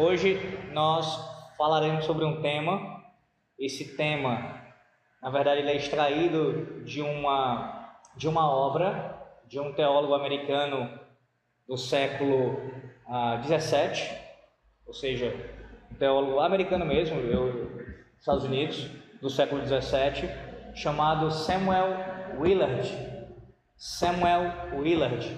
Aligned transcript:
Hoje 0.00 0.40
nós 0.72 1.06
falaremos 1.58 2.06
sobre 2.06 2.24
um 2.24 2.40
tema. 2.40 3.04
Esse 3.58 3.98
tema, 3.98 4.58
na 5.22 5.28
verdade, 5.28 5.60
ele 5.60 5.72
é 5.72 5.76
extraído 5.76 6.82
de 6.86 7.02
uma 7.02 7.98
de 8.16 8.26
uma 8.26 8.50
obra 8.50 9.14
de 9.46 9.60
um 9.60 9.74
teólogo 9.74 10.14
americano 10.14 10.98
do 11.68 11.76
século 11.76 12.56
XVII, 13.44 14.10
uh, 14.10 14.86
ou 14.86 14.94
seja, 14.94 15.34
um 15.92 15.94
teólogo 15.96 16.40
americano 16.40 16.86
mesmo, 16.86 17.20
eu, 17.20 17.84
Estados 18.18 18.44
Unidos, 18.44 18.90
do 19.20 19.28
século 19.28 19.60
XVII, 19.66 20.30
chamado 20.74 21.30
Samuel 21.30 21.88
Willard. 22.38 22.90
Samuel 23.76 24.50
Willard. 24.78 25.36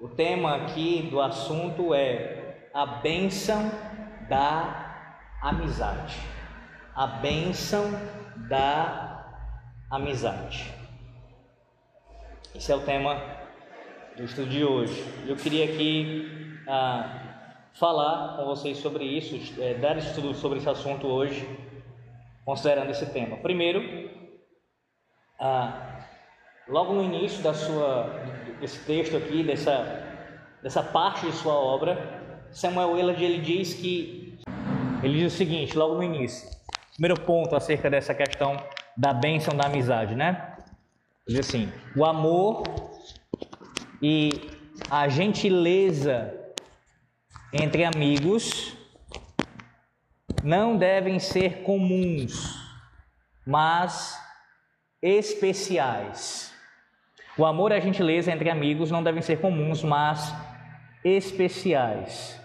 O 0.00 0.08
tema 0.08 0.56
aqui 0.56 1.02
do 1.10 1.20
assunto 1.20 1.92
é 1.92 2.40
a 2.72 2.86
bênção 2.86 3.89
da 4.30 4.94
amizade. 5.42 6.16
A 6.94 7.06
bênção 7.06 7.90
da 8.48 9.26
amizade. 9.90 10.72
Esse 12.54 12.70
é 12.70 12.76
o 12.76 12.82
tema 12.82 13.20
do 14.16 14.22
estudo 14.22 14.48
de 14.48 14.64
hoje. 14.64 15.04
Eu 15.26 15.34
queria 15.34 15.64
aqui 15.64 16.28
ah, 16.68 17.70
falar 17.74 18.36
com 18.36 18.44
vocês 18.44 18.78
sobre 18.78 19.04
isso, 19.04 19.60
é, 19.60 19.74
dar 19.74 19.98
estudo 19.98 20.32
sobre 20.32 20.58
esse 20.58 20.68
assunto 20.68 21.08
hoje, 21.08 21.44
considerando 22.44 22.90
esse 22.90 23.06
tema. 23.06 23.36
Primeiro, 23.38 23.82
ah, 25.40 26.06
logo 26.68 26.92
no 26.92 27.02
início 27.02 27.42
da 27.42 27.52
sua, 27.52 28.04
desse 28.60 28.84
texto 28.84 29.16
aqui, 29.16 29.42
dessa, 29.42 30.28
dessa 30.62 30.84
parte 30.84 31.26
de 31.26 31.32
sua 31.32 31.54
obra, 31.54 32.20
Samuel 32.52 32.92
Willard 32.92 33.24
ele 33.24 33.40
diz 33.40 33.74
que 33.74 34.19
ele 35.02 35.18
diz 35.18 35.32
o 35.32 35.36
seguinte, 35.36 35.76
logo 35.76 35.94
no 35.94 36.02
início, 36.02 36.48
primeiro 36.92 37.20
ponto 37.22 37.56
acerca 37.56 37.88
dessa 37.88 38.14
questão 38.14 38.56
da 38.96 39.14
bênção 39.14 39.56
da 39.56 39.66
amizade, 39.66 40.14
né? 40.14 40.56
Diz 41.26 41.38
assim: 41.40 41.72
o 41.96 42.04
amor 42.04 42.64
e 44.02 44.30
a 44.90 45.08
gentileza 45.08 46.34
entre 47.52 47.84
amigos 47.84 48.76
não 50.42 50.76
devem 50.76 51.18
ser 51.18 51.62
comuns, 51.62 52.56
mas 53.46 54.18
especiais. 55.02 56.52
O 57.38 57.46
amor 57.46 57.70
e 57.70 57.74
a 57.74 57.80
gentileza 57.80 58.30
entre 58.30 58.50
amigos 58.50 58.90
não 58.90 59.02
devem 59.02 59.22
ser 59.22 59.40
comuns, 59.40 59.82
mas 59.82 60.34
especiais. 61.04 62.39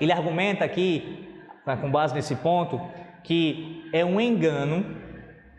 Ele 0.00 0.12
argumenta 0.12 0.64
aqui, 0.64 1.28
com 1.80 1.90
base 1.90 2.14
nesse 2.14 2.36
ponto, 2.36 2.80
que 3.22 3.88
é 3.92 4.04
um 4.04 4.20
engano 4.20 4.84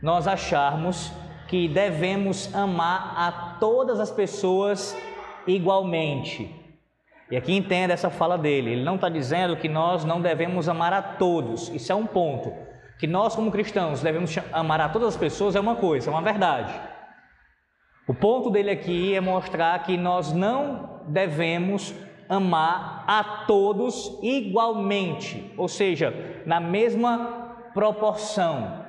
nós 0.02 0.28
acharmos 0.28 1.12
que 1.48 1.68
devemos 1.68 2.54
amar 2.54 3.14
a 3.18 3.58
todas 3.60 4.00
as 4.00 4.12
pessoas 4.12 4.96
igualmente. 5.48 6.64
E 7.30 7.36
aqui 7.36 7.56
entenda 7.56 7.94
essa 7.94 8.10
fala 8.10 8.38
dele. 8.38 8.72
Ele 8.72 8.84
não 8.84 8.96
está 8.96 9.10
dizendo 9.10 9.58
que 9.58 9.68
nós 9.68 10.06
não 10.06 10.22
devemos 10.22 10.70
amar 10.70 10.94
a 10.94 11.02
todos. 11.02 11.70
Isso 11.70 11.92
é 11.92 11.96
um 11.96 12.06
ponto. 12.06 12.54
Que 13.00 13.08
nós, 13.08 13.36
como 13.36 13.52
cristãos, 13.52 14.02
devemos 14.02 14.38
amar 14.54 14.80
a 14.80 14.90
todas 14.90 15.10
as 15.10 15.18
pessoas 15.18 15.56
é 15.56 15.60
uma 15.60 15.76
coisa, 15.76 16.10
é 16.10 16.14
uma 16.14 16.22
verdade. 16.22 16.74
O 18.08 18.14
ponto 18.14 18.52
dele 18.52 18.70
aqui 18.70 19.16
é 19.16 19.20
mostrar 19.20 19.82
que 19.84 19.98
nós 19.98 20.32
não 20.32 21.02
devemos 21.08 21.94
amar 22.28 23.04
a 23.08 23.24
todos 23.46 24.20
igualmente, 24.22 25.54
ou 25.58 25.68
seja, 25.68 26.14
na 26.46 26.60
mesma 26.60 27.70
proporção. 27.74 28.86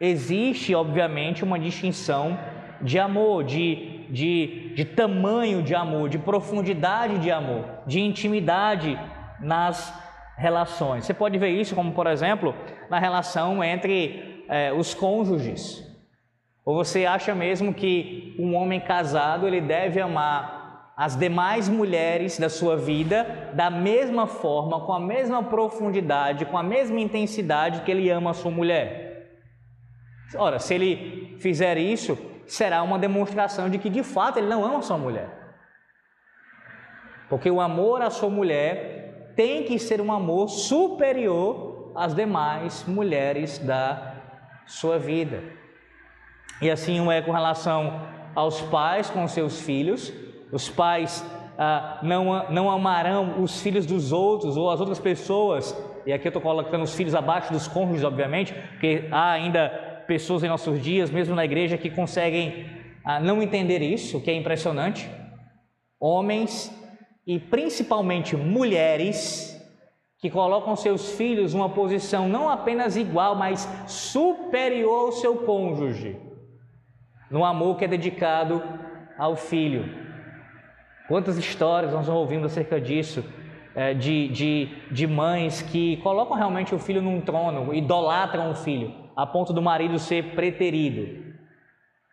Existe, 0.00 0.74
obviamente, 0.74 1.42
uma 1.42 1.58
distinção 1.58 2.38
de 2.80 2.98
amor, 2.98 3.44
de, 3.44 4.06
de, 4.10 4.72
de 4.74 4.84
tamanho 4.84 5.62
de 5.62 5.74
amor, 5.74 6.08
de 6.08 6.18
profundidade 6.18 7.18
de 7.18 7.30
amor, 7.30 7.64
de 7.86 8.00
intimidade 8.00 8.98
nas 9.40 9.92
relações. 10.36 11.04
Você 11.04 11.14
pode 11.14 11.36
ver 11.38 11.50
isso, 11.50 11.74
como 11.74 11.92
por 11.92 12.06
exemplo, 12.06 12.54
na 12.88 12.98
relação 12.98 13.62
entre 13.62 14.44
é, 14.48 14.72
os 14.72 14.94
cônjuges. 14.94 15.84
Ou 16.64 16.76
você 16.76 17.06
acha 17.06 17.34
mesmo 17.34 17.74
que 17.74 18.36
um 18.38 18.54
homem 18.54 18.78
casado 18.78 19.46
ele 19.46 19.60
deve 19.60 20.00
amar 20.00 20.57
as 20.98 21.14
demais 21.14 21.68
mulheres 21.68 22.40
da 22.40 22.48
sua 22.48 22.76
vida 22.76 23.52
da 23.54 23.70
mesma 23.70 24.26
forma, 24.26 24.84
com 24.84 24.92
a 24.92 24.98
mesma 24.98 25.44
profundidade, 25.44 26.44
com 26.44 26.58
a 26.58 26.62
mesma 26.62 26.98
intensidade 26.98 27.82
que 27.82 27.90
ele 27.92 28.10
ama 28.10 28.30
a 28.30 28.34
sua 28.34 28.50
mulher? 28.50 29.38
Ora, 30.34 30.58
se 30.58 30.74
ele 30.74 31.36
fizer 31.38 31.78
isso, 31.78 32.18
será 32.48 32.82
uma 32.82 32.98
demonstração 32.98 33.70
de 33.70 33.78
que 33.78 33.88
de 33.88 34.02
fato 34.02 34.38
ele 34.38 34.48
não 34.48 34.64
ama 34.64 34.82
sua 34.82 34.98
mulher. 34.98 35.30
Porque 37.28 37.48
o 37.48 37.60
amor 37.60 38.02
à 38.02 38.10
sua 38.10 38.28
mulher 38.28 39.34
tem 39.36 39.62
que 39.62 39.78
ser 39.78 40.00
um 40.00 40.10
amor 40.10 40.48
superior 40.48 41.92
às 41.94 42.12
demais 42.12 42.84
mulheres 42.88 43.56
da 43.58 44.14
sua 44.66 44.98
vida. 44.98 45.44
E 46.60 46.68
assim 46.68 47.08
é 47.12 47.22
com 47.22 47.30
relação 47.30 48.04
aos 48.34 48.60
pais 48.62 49.08
com 49.08 49.28
seus 49.28 49.60
filhos. 49.60 50.12
Os 50.52 50.68
pais 50.68 51.24
ah, 51.58 51.98
não, 52.02 52.50
não 52.50 52.70
amarão 52.70 53.42
os 53.42 53.60
filhos 53.60 53.84
dos 53.84 54.12
outros 54.12 54.56
ou 54.56 54.70
as 54.70 54.80
outras 54.80 54.98
pessoas. 54.98 55.76
E 56.06 56.12
aqui 56.12 56.26
eu 56.26 56.30
estou 56.30 56.40
colocando 56.40 56.84
os 56.84 56.94
filhos 56.94 57.14
abaixo 57.14 57.52
dos 57.52 57.66
cônjuges, 57.66 58.04
obviamente, 58.04 58.54
porque 58.54 59.08
há 59.10 59.32
ainda 59.32 59.68
pessoas 60.06 60.42
em 60.42 60.48
nossos 60.48 60.80
dias, 60.80 61.10
mesmo 61.10 61.34
na 61.34 61.44
igreja, 61.44 61.76
que 61.76 61.90
conseguem 61.90 62.66
ah, 63.04 63.20
não 63.20 63.42
entender 63.42 63.82
isso, 63.82 64.18
o 64.18 64.20
que 64.20 64.30
é 64.30 64.34
impressionante. 64.34 65.10
Homens 66.00 66.72
e 67.26 67.38
principalmente 67.38 68.36
mulheres 68.36 69.54
que 70.20 70.30
colocam 70.30 70.74
seus 70.74 71.12
filhos 71.12 71.54
numa 71.54 71.68
posição 71.68 72.28
não 72.28 72.48
apenas 72.48 72.96
igual, 72.96 73.34
mas 73.34 73.68
superior 73.86 75.06
ao 75.06 75.12
seu 75.12 75.36
cônjuge, 75.44 76.16
no 77.30 77.44
amor 77.44 77.76
que 77.76 77.84
é 77.84 77.88
dedicado 77.88 78.62
ao 79.18 79.36
filho. 79.36 80.07
Quantas 81.08 81.38
histórias 81.38 81.92
nós 81.92 82.08
ouvimos 82.08 82.52
acerca 82.52 82.80
disso, 82.80 83.24
é, 83.74 83.94
de, 83.94 84.28
de, 84.28 84.68
de 84.90 85.06
mães 85.06 85.62
que 85.62 85.96
colocam 85.98 86.36
realmente 86.36 86.74
o 86.74 86.78
filho 86.78 87.00
num 87.00 87.20
trono, 87.20 87.74
idolatram 87.74 88.50
o 88.50 88.54
filho 88.54 88.92
a 89.16 89.26
ponto 89.26 89.52
do 89.52 89.60
marido 89.60 89.98
ser 89.98 90.34
preterido. 90.36 91.34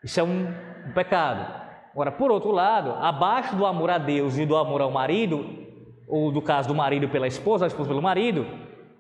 Isso 0.04 0.20
é 0.20 0.24
um, 0.24 0.48
pecado. 0.94 1.64
Agora, 1.92 2.12
por 2.12 2.32
outro 2.32 2.52
lado, 2.52 2.92
abaixo 3.00 3.56
do 3.56 3.66
amor 3.66 3.90
a 3.90 3.98
Deus 3.98 4.38
e 4.38 4.46
do 4.46 4.56
amor 4.56 4.82
ao 4.82 4.92
marido, 4.92 5.46
ou 6.08 6.32
do 6.32 6.42
caso 6.42 6.68
do 6.68 6.76
marido 6.76 7.08
pela 7.10 7.28
esposa, 7.28 7.66
a 7.66 7.68
esposa 7.68 7.90
pelo 7.90 8.02
marido, 8.02 8.46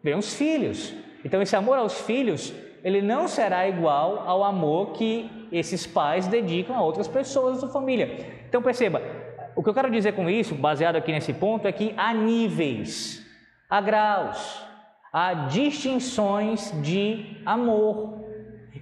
vem 0.04 0.16
os 0.16 0.34
filhos. 0.34 0.94
Então, 1.24 1.42
esse 1.42 1.56
amor 1.56 1.78
aos 1.78 2.02
filhos, 2.02 2.54
ele 2.84 3.02
não 3.02 3.28
será 3.28 3.68
igual 3.68 4.24
ao 4.28 4.44
amor 4.44 4.92
que 4.92 5.48
esses 5.52 5.86
pais 5.86 6.28
dedicam 6.28 6.76
a 6.76 6.82
outras 6.82 7.08
pessoas 7.08 7.56
da 7.56 7.62
sua 7.62 7.70
família. 7.70 8.44
Então, 8.48 8.62
perceba, 8.62 9.02
o 9.56 9.64
que 9.64 9.70
eu 9.70 9.74
quero 9.74 9.90
dizer 9.90 10.14
com 10.14 10.30
isso, 10.30 10.56
baseado 10.56 10.96
aqui 10.96 11.12
nesse 11.12 11.34
ponto, 11.34 11.68
é 11.68 11.72
que 11.72 11.94
há 11.98 12.14
níveis, 12.14 13.26
há 13.70 13.82
graus 13.82 14.66
há 15.16 15.34
distinções 15.48 16.74
de 16.82 17.38
amor. 17.46 18.20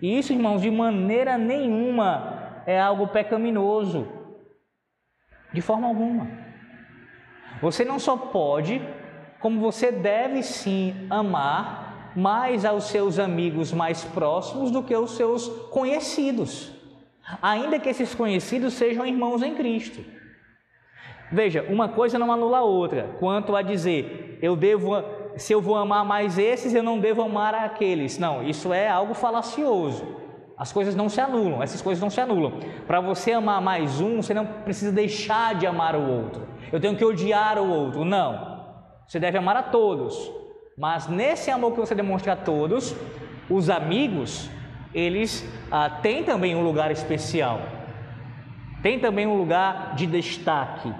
E 0.01 0.17
isso, 0.17 0.33
irmãos, 0.33 0.63
de 0.63 0.71
maneira 0.71 1.37
nenhuma 1.37 2.63
é 2.65 2.81
algo 2.81 3.05
pecaminoso. 3.09 4.07
De 5.53 5.61
forma 5.61 5.87
alguma. 5.87 6.27
Você 7.61 7.85
não 7.85 7.99
só 7.99 8.17
pode, 8.17 8.81
como 9.39 9.59
você 9.59 9.91
deve 9.91 10.41
sim 10.41 11.05
amar 11.07 12.13
mais 12.15 12.65
aos 12.65 12.85
seus 12.85 13.19
amigos 13.19 13.71
mais 13.71 14.03
próximos 14.03 14.71
do 14.71 14.81
que 14.81 14.95
os 14.95 15.15
seus 15.15 15.47
conhecidos, 15.69 16.73
ainda 17.43 17.79
que 17.79 17.89
esses 17.89 18.15
conhecidos 18.15 18.73
sejam 18.73 19.05
irmãos 19.05 19.43
em 19.43 19.53
Cristo. 19.53 20.03
Veja, 21.31 21.65
uma 21.69 21.89
coisa 21.89 22.19
não 22.19 22.31
anula 22.31 22.59
a 22.59 22.63
outra, 22.63 23.15
quanto 23.19 23.55
a 23.55 23.61
dizer, 23.61 24.37
eu 24.41 24.55
devo 24.55 24.93
se 25.37 25.51
eu 25.51 25.61
vou 25.61 25.75
amar 25.75 26.05
mais 26.05 26.37
esses, 26.37 26.73
eu 26.73 26.83
não 26.83 26.99
devo 26.99 27.21
amar 27.21 27.55
aqueles. 27.55 28.17
Não, 28.17 28.43
isso 28.43 28.71
é 28.71 28.87
algo 28.87 29.13
falacioso. 29.13 30.21
As 30.57 30.71
coisas 30.71 30.95
não 30.95 31.09
se 31.09 31.19
anulam, 31.19 31.63
essas 31.63 31.81
coisas 31.81 32.01
não 32.01 32.09
se 32.09 32.21
anulam. 32.21 32.59
Para 32.85 33.01
você 33.01 33.31
amar 33.31 33.59
mais 33.61 33.99
um, 33.99 34.21
você 34.21 34.33
não 34.33 34.45
precisa 34.45 34.91
deixar 34.91 35.55
de 35.55 35.65
amar 35.65 35.95
o 35.95 36.07
outro. 36.07 36.47
Eu 36.71 36.79
tenho 36.79 36.95
que 36.95 37.03
odiar 37.03 37.57
o 37.57 37.67
outro. 37.67 38.05
Não. 38.05 38.61
Você 39.07 39.19
deve 39.19 39.37
amar 39.37 39.57
a 39.57 39.63
todos. 39.63 40.31
Mas 40.77 41.07
nesse 41.07 41.49
amor 41.49 41.73
que 41.73 41.79
você 41.79 41.95
demonstra 41.95 42.33
a 42.33 42.35
todos, 42.35 42.95
os 43.49 43.69
amigos, 43.69 44.49
eles 44.93 45.47
ah, 45.71 45.89
têm 45.89 46.23
também 46.23 46.55
um 46.55 46.63
lugar 46.63 46.91
especial. 46.91 47.59
Tem 48.81 48.99
também 48.99 49.25
um 49.25 49.35
lugar 49.35 49.95
de 49.95 50.05
destaque. 50.05 50.93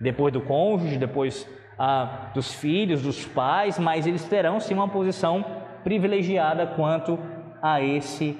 Depois 0.00 0.32
do 0.32 0.40
cônjuge, 0.40 0.96
depois 0.96 1.48
ah, 1.78 2.30
dos 2.34 2.52
filhos, 2.54 3.02
dos 3.02 3.24
pais, 3.24 3.78
mas 3.78 4.06
eles 4.06 4.24
terão 4.24 4.60
sim 4.60 4.74
uma 4.74 4.88
posição 4.88 5.44
privilegiada 5.84 6.66
quanto 6.66 7.18
a 7.62 7.80
esse 7.82 8.36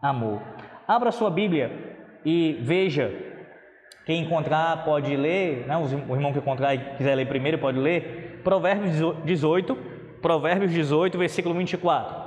amor. 0.00 0.40
Abra 0.86 1.10
sua 1.10 1.30
Bíblia 1.30 1.70
e 2.24 2.58
veja. 2.60 3.10
Quem 4.04 4.22
encontrar 4.22 4.84
pode 4.84 5.14
ler, 5.16 5.64
né? 5.66 5.76
o 5.76 6.14
irmão 6.14 6.32
que 6.32 6.38
encontrar 6.38 6.74
e 6.74 6.78
quiser 6.96 7.14
ler 7.14 7.26
primeiro 7.26 7.58
pode 7.58 7.78
ler. 7.78 8.40
Provérbios 8.42 9.22
18, 9.24 9.76
Provérbios 10.20 10.72
18, 10.72 11.16
versículo 11.16 11.54
24. 11.54 12.21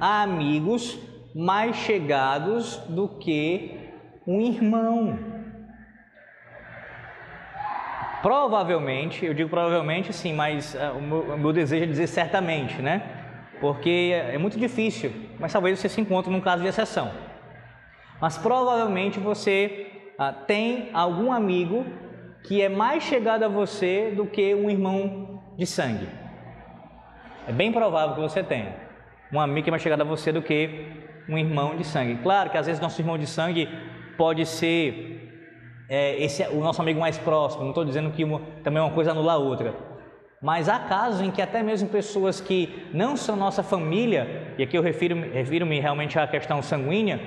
Há 0.00 0.22
amigos 0.22 0.98
mais 1.34 1.76
chegados 1.76 2.76
do 2.88 3.08
que 3.08 3.90
um 4.26 4.40
irmão. 4.40 5.18
Provavelmente, 8.20 9.24
eu 9.24 9.32
digo 9.32 9.48
provavelmente 9.48 10.12
sim, 10.12 10.34
mas 10.34 10.74
uh, 10.74 10.96
o, 10.98 11.00
meu, 11.00 11.20
o, 11.34 11.38
meu, 11.38 11.52
desejo 11.52 11.84
é 11.84 11.86
dizer 11.86 12.06
certamente, 12.06 12.82
né? 12.82 13.02
Porque 13.60 14.12
é 14.14 14.36
muito 14.36 14.58
difícil, 14.58 15.10
mas 15.38 15.52
talvez 15.52 15.78
você 15.78 15.88
se 15.88 16.00
encontre 16.00 16.30
num 16.30 16.40
caso 16.40 16.62
de 16.62 16.68
exceção. 16.68 17.10
Mas 18.20 18.36
provavelmente 18.36 19.18
você 19.18 19.86
uh, 20.18 20.44
tem 20.46 20.90
algum 20.92 21.32
amigo 21.32 21.86
que 22.46 22.60
é 22.60 22.68
mais 22.68 23.02
chegado 23.02 23.42
a 23.42 23.48
você 23.48 24.12
do 24.14 24.26
que 24.26 24.54
um 24.54 24.68
irmão 24.68 25.42
de 25.56 25.66
sangue. 25.66 26.08
É 27.48 27.52
bem 27.52 27.72
provável 27.72 28.16
que 28.16 28.20
você 28.20 28.42
tenha 28.42 28.83
um 29.34 29.40
amigo 29.40 29.64
que 29.64 29.70
é 29.70 29.72
mais 29.72 29.82
chegado 29.82 30.02
a 30.02 30.04
você 30.04 30.30
do 30.30 30.40
que 30.40 30.86
um 31.28 31.36
irmão 31.36 31.76
de 31.76 31.84
sangue. 31.84 32.20
Claro 32.22 32.50
que 32.50 32.56
às 32.56 32.66
vezes 32.66 32.80
nosso 32.80 33.00
irmão 33.00 33.18
de 33.18 33.26
sangue 33.26 33.68
pode 34.16 34.46
ser 34.46 35.84
é, 35.88 36.22
esse, 36.22 36.44
o 36.44 36.60
nosso 36.60 36.80
amigo 36.80 37.00
mais 37.00 37.18
próximo. 37.18 37.62
Não 37.62 37.70
estou 37.70 37.84
dizendo 37.84 38.10
que 38.12 38.22
uma, 38.22 38.40
também 38.62 38.80
uma 38.80 38.92
coisa 38.92 39.10
anula 39.10 39.32
a 39.32 39.36
outra. 39.36 39.74
Mas 40.40 40.68
há 40.68 40.78
casos 40.78 41.20
em 41.20 41.30
que 41.30 41.42
até 41.42 41.62
mesmo 41.62 41.88
pessoas 41.88 42.40
que 42.40 42.86
não 42.92 43.16
são 43.16 43.34
nossa 43.34 43.62
família, 43.62 44.54
e 44.56 44.62
aqui 44.62 44.76
eu 44.76 44.82
refiro-me 44.82 45.28
refiro 45.28 45.66
realmente 45.66 46.16
à 46.18 46.26
questão 46.28 46.62
sanguínea, 46.62 47.20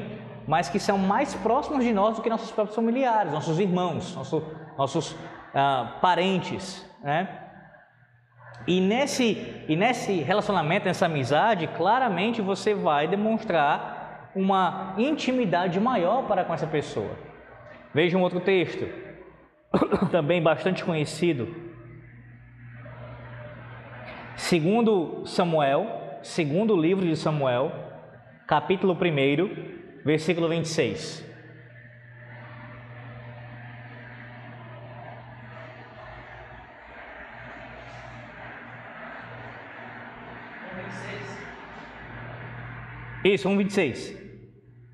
mas 0.48 0.70
que 0.70 0.80
são 0.80 0.98
mais 0.98 1.34
próximos 1.34 1.84
de 1.84 1.92
nós 1.92 2.16
do 2.16 2.22
que 2.22 2.30
nossos 2.30 2.52
próprios 2.52 2.76
familiares, 2.76 3.34
nossos 3.34 3.60
irmãos, 3.60 4.16
nosso, 4.16 4.44
nossos 4.78 5.16
ah, 5.54 5.98
parentes, 6.00 6.90
né? 7.04 7.47
E 8.68 8.82
nesse, 8.82 9.64
e 9.68 9.76
nesse 9.78 10.20
relacionamento, 10.20 10.86
nessa 10.86 11.06
amizade, 11.06 11.68
claramente 11.68 12.42
você 12.42 12.74
vai 12.74 13.08
demonstrar 13.08 14.32
uma 14.36 14.94
intimidade 14.98 15.80
maior 15.80 16.28
para 16.28 16.44
com 16.44 16.54
essa 16.54 16.68
pessoa. 16.68 17.18
Veja 17.94 18.18
um 18.18 18.22
outro 18.22 18.42
texto, 18.42 18.86
também 20.12 20.42
bastante 20.42 20.84
conhecido. 20.84 21.48
Segundo 24.36 25.26
Samuel, 25.26 26.20
segundo 26.22 26.76
livro 26.76 27.06
de 27.06 27.16
Samuel, 27.16 27.72
capítulo 28.46 28.94
1, 28.94 30.04
versículo 30.06 30.50
26. 30.50 31.27
Isso, 43.28 43.50
1,26. 43.50 44.16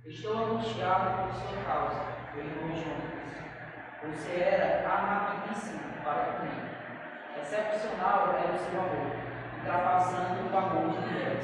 Estou 0.07 0.35
angustiado 0.35 1.21
por 1.21 1.35
sua 1.35 1.63
causa, 1.67 2.01
irmão 2.35 2.75
Jonas. 2.75 4.17
Você 4.17 4.39
era 4.39 4.89
amadíssimo 4.89 5.79
para 6.03 6.33
comigo. 6.33 6.67
Excepcional 7.39 8.35
era 8.43 8.53
o 8.53 8.57
seu 8.57 8.79
amor, 8.79 9.15
ultrapassando 9.59 10.51
o 10.51 10.57
amor 10.57 10.95
de 10.95 11.13
Deus. 11.13 11.43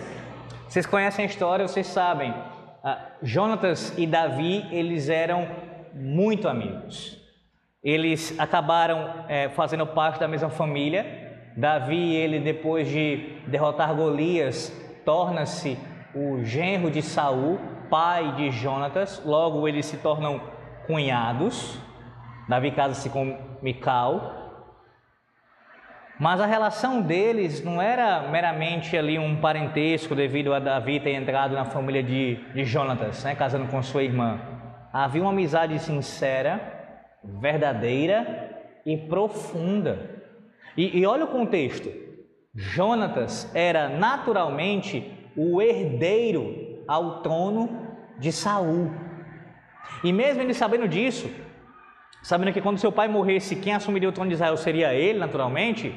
Vocês 0.68 0.88
conhecem 0.88 1.25
a 1.25 1.27
história, 1.27 1.68
vocês 1.68 1.86
sabem. 1.86 2.33
Ah, 2.83 3.09
Jonatas 3.21 3.95
e 3.95 4.07
Davi, 4.07 4.65
eles 4.71 5.09
eram 5.09 5.47
muito 5.94 6.47
amigos. 6.47 7.19
Eles 7.83 8.33
acabaram 8.39 9.25
é, 9.27 9.47
fazendo 9.50 9.86
parte 9.86 10.19
da 10.19 10.27
mesma 10.27 10.50
família. 10.50 11.51
Davi, 11.56 12.15
ele 12.15 12.39
depois 12.39 12.88
de 12.88 13.38
derrotar 13.45 13.94
Golias, 13.94 14.74
torna-se 15.06 15.77
o 16.14 16.44
genro 16.44 16.90
de 16.90 17.02
Saul, 17.02 17.60
pai 17.90 18.34
de 18.36 18.52
Jonatas, 18.52 19.22
logo 19.26 19.68
eles 19.68 19.86
se 19.86 19.98
tornam 19.98 20.42
cunhados. 20.88 21.80
Davi 22.48 22.72
casa-se 22.72 23.10
com 23.10 23.38
Mical. 23.62 24.36
Mas 26.20 26.42
a 26.42 26.46
relação 26.46 27.02
deles 27.02 27.64
não 27.64 27.82
era 27.82 28.28
meramente 28.30 28.98
ali 28.98 29.18
um 29.18 29.40
parentesco 29.40 30.14
devido 30.14 30.54
a 30.54 30.60
Davi 30.60 31.00
ter 31.00 31.12
entrado 31.12 31.54
na 31.54 31.64
família 31.64 32.04
de, 32.04 32.36
de 32.54 32.66
Jonatas, 32.66 33.24
né, 33.24 33.36
casando 33.36 33.68
com 33.68 33.82
sua 33.82 34.04
irmã. 34.04 34.40
Havia 34.92 35.22
uma 35.22 35.32
amizade 35.32 35.80
sincera, 35.80 36.60
verdadeira 37.24 38.50
e 38.86 38.98
profunda. 38.98 40.10
E, 40.76 41.00
e 41.00 41.06
olha 41.06 41.24
o 41.24 41.30
contexto. 41.30 41.90
Jonatas 42.54 43.50
era 43.56 43.88
naturalmente 43.88 45.19
o 45.36 45.62
herdeiro 45.62 46.84
ao 46.88 47.22
trono 47.22 47.88
de 48.18 48.31
Saul. 48.31 48.92
E 50.04 50.12
mesmo 50.12 50.42
ele 50.42 50.54
sabendo 50.54 50.88
disso, 50.88 51.30
sabendo 52.22 52.52
que 52.52 52.62
quando 52.62 52.78
seu 52.78 52.92
pai 52.92 53.08
morresse, 53.08 53.56
quem 53.56 53.74
assumiria 53.74 54.10
o 54.10 54.12
trono 54.12 54.30
de 54.30 54.36
Israel 54.36 54.58
seria 54.58 54.94
ele, 54.94 55.20
naturalmente, 55.20 55.94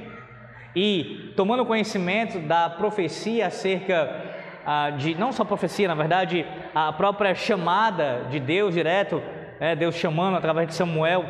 e 0.74 1.32
tomando 1.36 1.66
conhecimento 1.66 2.38
da 2.38 2.70
profecia 2.70 3.46
acerca 3.48 4.32
ah, 4.64 4.90
de, 4.90 5.14
não 5.14 5.32
só 5.32 5.44
profecia, 5.44 5.88
na 5.88 5.94
verdade, 5.94 6.46
a 6.74 6.92
própria 6.92 7.34
chamada 7.34 8.26
de 8.30 8.38
Deus 8.38 8.74
direto, 8.74 9.20
é, 9.60 9.74
Deus 9.74 9.94
chamando 9.96 10.36
através 10.36 10.68
de 10.68 10.74
Samuel 10.74 11.24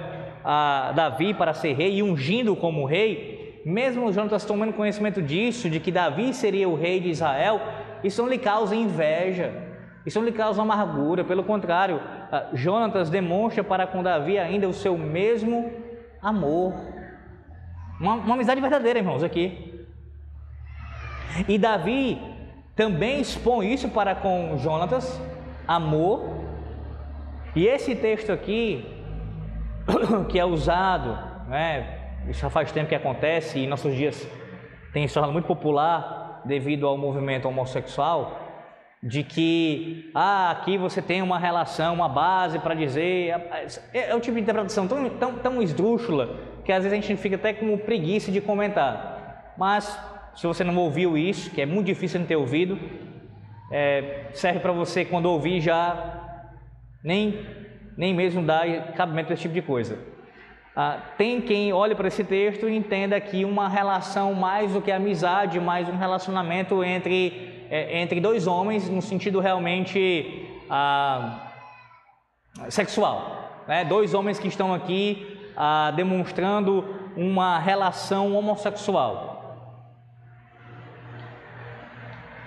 a 0.45 0.93
Davi 0.95 1.35
para 1.35 1.55
ser 1.55 1.73
rei 1.75 1.97
e 1.97 2.03
ungindo 2.03 2.55
como 2.55 2.85
rei, 2.85 3.63
mesmo 3.65 4.13
Jonatas 4.13 4.45
tomando 4.45 4.73
conhecimento 4.73 5.23
disso, 5.23 5.71
de 5.71 5.79
que 5.81 5.91
Davi 5.91 6.35
seria 6.35 6.69
o 6.69 6.75
rei 6.75 7.01
de 7.01 7.11
Israel, 7.11 7.61
isso 8.03 8.23
não 8.23 8.29
lhe 8.29 8.39
causa 8.39 8.75
inveja, 8.75 9.53
isso 10.05 10.19
não 10.19 10.27
lhe 10.27 10.33
causa 10.33 10.61
amargura, 10.61 11.25
pelo 11.25 11.45
contrário, 11.45 12.01
ah, 12.31 12.49
Jonatas 12.53 13.09
demonstra 13.11 13.63
para 13.63 13.87
com 13.87 14.03
Davi 14.03 14.39
ainda 14.39 14.69
o 14.69 14.73
seu 14.73 14.99
mesmo 14.99 15.73
amor. 16.21 16.75
Uma, 18.01 18.15
uma 18.15 18.35
amizade 18.35 18.61
verdadeira, 18.61 18.99
irmãos, 18.99 19.23
aqui. 19.23 19.87
E 21.49 21.57
Davi 21.57 22.21
também 22.75 23.21
expõe 23.21 23.73
isso 23.73 23.89
para 23.89 24.15
com 24.15 24.57
Jonatas, 24.59 25.21
amor. 25.67 26.43
E 27.55 27.67
esse 27.67 27.95
texto 27.95 28.33
aqui, 28.33 28.87
que 30.29 30.39
é 30.39 30.45
usado, 30.45 31.19
né, 31.49 31.99
isso 32.29 32.41
já 32.41 32.51
faz 32.51 32.73
tempo 32.73 32.89
que 32.89 32.95
acontece 32.95 33.59
e 33.59 33.65
em 33.65 33.69
nossos 33.69 33.95
dias 33.95 34.27
tem 34.93 35.07
se 35.09 35.15
tornado 35.15 35.33
muito 35.33 35.47
popular, 35.47 36.22
devido 36.45 36.87
ao 36.87 36.97
movimento 36.97 37.49
homossexual, 37.49 38.41
de 39.03 39.25
que 39.25 40.11
ah, 40.15 40.51
aqui 40.53 40.79
você 40.79 41.03
tem 41.03 41.23
uma 41.23 41.39
relação, 41.39 41.95
uma 41.95 42.09
base 42.09 42.59
para 42.59 42.75
dizer. 42.75 43.31
É, 43.93 44.11
é 44.11 44.15
o 44.15 44.21
tipo 44.21 44.37
de 44.37 44.43
interpretação 44.43 44.87
tão, 44.87 45.09
tão, 45.11 45.35
tão 45.39 45.63
esdrúxula 45.63 46.39
que 46.65 46.73
às 46.73 46.85
vezes 46.85 46.97
a 46.97 47.01
gente 47.01 47.21
fica 47.21 47.35
até 47.35 47.53
com 47.53 47.77
preguiça 47.79 48.31
de 48.31 48.41
comentar. 48.41 49.55
Mas 49.59 49.99
se 50.35 50.47
você 50.47 50.63
não 50.63 50.77
ouviu 50.77 51.19
isso, 51.19 51.51
que 51.51 51.61
é 51.61 51.67
muito 51.67 51.87
difícil 51.87 52.21
de 52.21 52.27
ter 52.27 52.37
ouvido, 52.37 52.79
é, 53.71 54.29
serve 54.33 54.61
para 54.61 54.73
você 54.73 55.05
quando 55.05 55.27
ouvir 55.27 55.61
já 55.61 56.41
nem, 57.03 57.45
nem 57.97 58.15
mesmo 58.15 58.43
dar 58.43 58.93
cabimento 58.95 59.27
para 59.27 59.35
esse 59.35 59.43
tipo 59.43 59.55
de 59.55 59.63
coisa. 59.63 60.12
Ah, 60.75 60.99
tem 61.19 61.39
quem 61.43 61.71
olhe 61.71 61.95
para 61.95 62.09
esse 62.09 62.25
texto 62.25 62.67
e 62.67 62.75
entenda 62.75 63.15
aqui 63.15 63.45
uma 63.45 63.69
relação 63.69 64.33
mais 64.33 64.73
do 64.73 64.81
que 64.81 64.91
amizade, 64.91 65.61
mais 65.61 65.87
um 65.87 65.99
relacionamento 65.99 66.83
entre, 66.83 67.67
é, 67.71 68.01
entre 68.01 68.21
dois 68.21 68.47
homens, 68.47 68.89
no 68.89 69.03
sentido 69.03 69.39
realmente 69.39 70.49
ah, 70.71 71.51
sexual. 72.71 73.65
Né? 73.69 73.85
Dois 73.85 74.15
homens 74.15 74.39
que 74.39 74.49
estão 74.49 74.73
aqui 74.73 75.39
ah, 75.55 75.93
demonstrando 75.95 76.83
uma 77.15 77.59
relação 77.59 78.35
homossexual. 78.35 79.31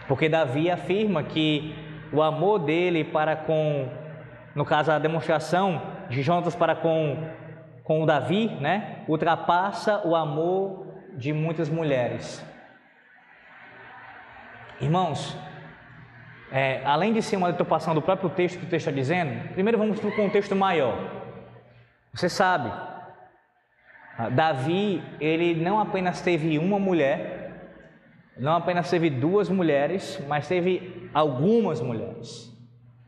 Porque 0.07 0.27
Davi 0.27 0.71
afirma 0.71 1.21
que 1.21 1.75
o 2.11 2.23
amor 2.23 2.57
dele 2.57 3.03
para 3.03 3.35
com, 3.35 3.87
no 4.55 4.65
caso, 4.65 4.91
a 4.91 4.97
demonstração 4.97 5.79
de 6.09 6.23
Jonas 6.23 6.55
para 6.55 6.75
com 6.75 7.17
com 7.85 8.01
o 8.01 8.05
Davi, 8.05 8.47
né, 8.59 9.05
ultrapassa 9.07 10.05
o 10.05 10.15
amor 10.15 10.87
de 11.13 11.31
muitas 11.31 11.69
mulheres. 11.69 12.43
Irmãos, 14.81 15.37
é, 16.51 16.81
além 16.83 17.13
de 17.13 17.21
ser 17.21 17.37
uma 17.37 17.51
deturpação 17.51 17.93
do 17.93 18.01
próprio 18.01 18.29
texto 18.29 18.59
que 18.59 18.65
o 18.65 18.69
texto 18.69 18.87
está 18.87 18.91
dizendo, 18.91 19.49
primeiro 19.53 19.77
vamos 19.77 19.99
para 19.99 20.09
o 20.09 20.15
contexto 20.15 20.55
maior. 20.55 20.97
Você 22.11 22.27
sabe, 22.27 22.71
Davi, 24.33 25.03
ele 25.19 25.53
não 25.53 25.79
apenas 25.79 26.21
teve 26.21 26.57
uma 26.57 26.79
mulher, 26.79 27.69
não 28.37 28.55
apenas 28.55 28.89
teve 28.89 29.11
duas 29.11 29.47
mulheres, 29.47 30.19
mas 30.27 30.47
teve 30.47 31.09
algumas 31.13 31.79
mulheres. 31.81 32.51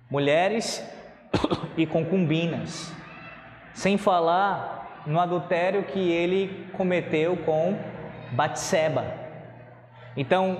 Mulheres 0.09 0.87
e 1.75 1.85
concubinas. 1.87 2.93
Sem 3.77 3.95
falar 3.95 5.03
no 5.05 5.19
adultério 5.19 5.83
que 5.83 5.99
ele 6.11 6.67
cometeu 6.73 7.37
com 7.37 7.77
Batseba. 8.31 9.05
Então, 10.17 10.57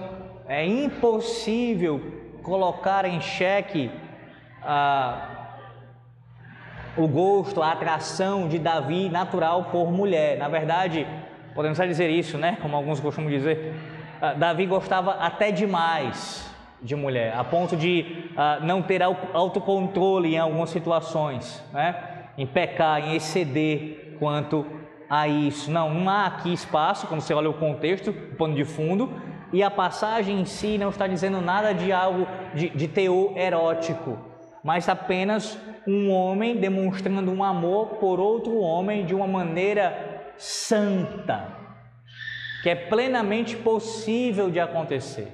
é 0.47 0.63
impossível 0.63 1.99
colocar 2.43 3.05
em 3.05 3.19
xeque 3.19 3.89
ah, 4.61 5.47
o 6.95 7.07
gosto, 7.07 7.63
a 7.63 7.71
atração 7.71 8.47
de 8.47 8.59
Davi 8.59 9.09
natural 9.09 9.63
por 9.71 9.91
mulher. 9.91 10.37
Na 10.37 10.47
verdade, 10.47 11.07
podemos 11.55 11.79
até 11.79 11.87
dizer 11.87 12.11
isso, 12.11 12.37
né? 12.37 12.59
Como 12.61 12.75
alguns 12.75 12.99
costumam 12.99 13.31
dizer, 13.31 13.73
ah, 14.21 14.33
Davi 14.33 14.67
gostava 14.67 15.13
até 15.13 15.49
demais 15.49 16.47
de 16.83 16.95
mulher, 16.95 17.35
a 17.35 17.43
ponto 17.43 17.75
de 17.75 18.29
ah, 18.37 18.59
não 18.61 18.83
ter 18.83 19.01
autocontrole 19.01 20.35
em 20.35 20.37
algumas 20.37 20.69
situações, 20.69 21.63
né? 21.73 22.16
Em 22.37 22.45
pecar, 22.45 22.99
em 22.99 23.15
exceder 23.15 24.15
quanto 24.19 24.65
a 25.09 25.27
isso. 25.27 25.71
Não, 25.71 25.93
não 25.93 26.09
há 26.09 26.25
aqui 26.25 26.53
espaço, 26.53 27.07
quando 27.07 27.21
você 27.21 27.33
olha 27.33 27.49
o 27.49 27.53
contexto, 27.53 28.09
o 28.09 28.35
pano 28.35 28.55
de 28.55 28.65
fundo, 28.65 29.11
e 29.53 29.63
a 29.63 29.71
passagem 29.71 30.41
em 30.41 30.45
si 30.45 30.77
não 30.77 30.89
está 30.89 31.07
dizendo 31.07 31.39
nada 31.41 31.73
de 31.73 31.91
algo 31.91 32.27
de, 32.53 32.69
de 32.69 32.87
teor 32.87 33.37
erótico, 33.37 34.17
mas 34.63 34.89
apenas 34.89 35.57
um 35.87 36.11
homem 36.11 36.57
demonstrando 36.57 37.31
um 37.31 37.43
amor 37.43 37.95
por 37.95 38.19
outro 38.19 38.57
homem 38.57 39.05
de 39.05 39.15
uma 39.15 39.27
maneira 39.27 40.33
santa, 40.37 41.55
que 42.61 42.69
é 42.69 42.75
plenamente 42.75 43.55
possível 43.55 44.49
de 44.49 44.59
acontecer. 44.59 45.31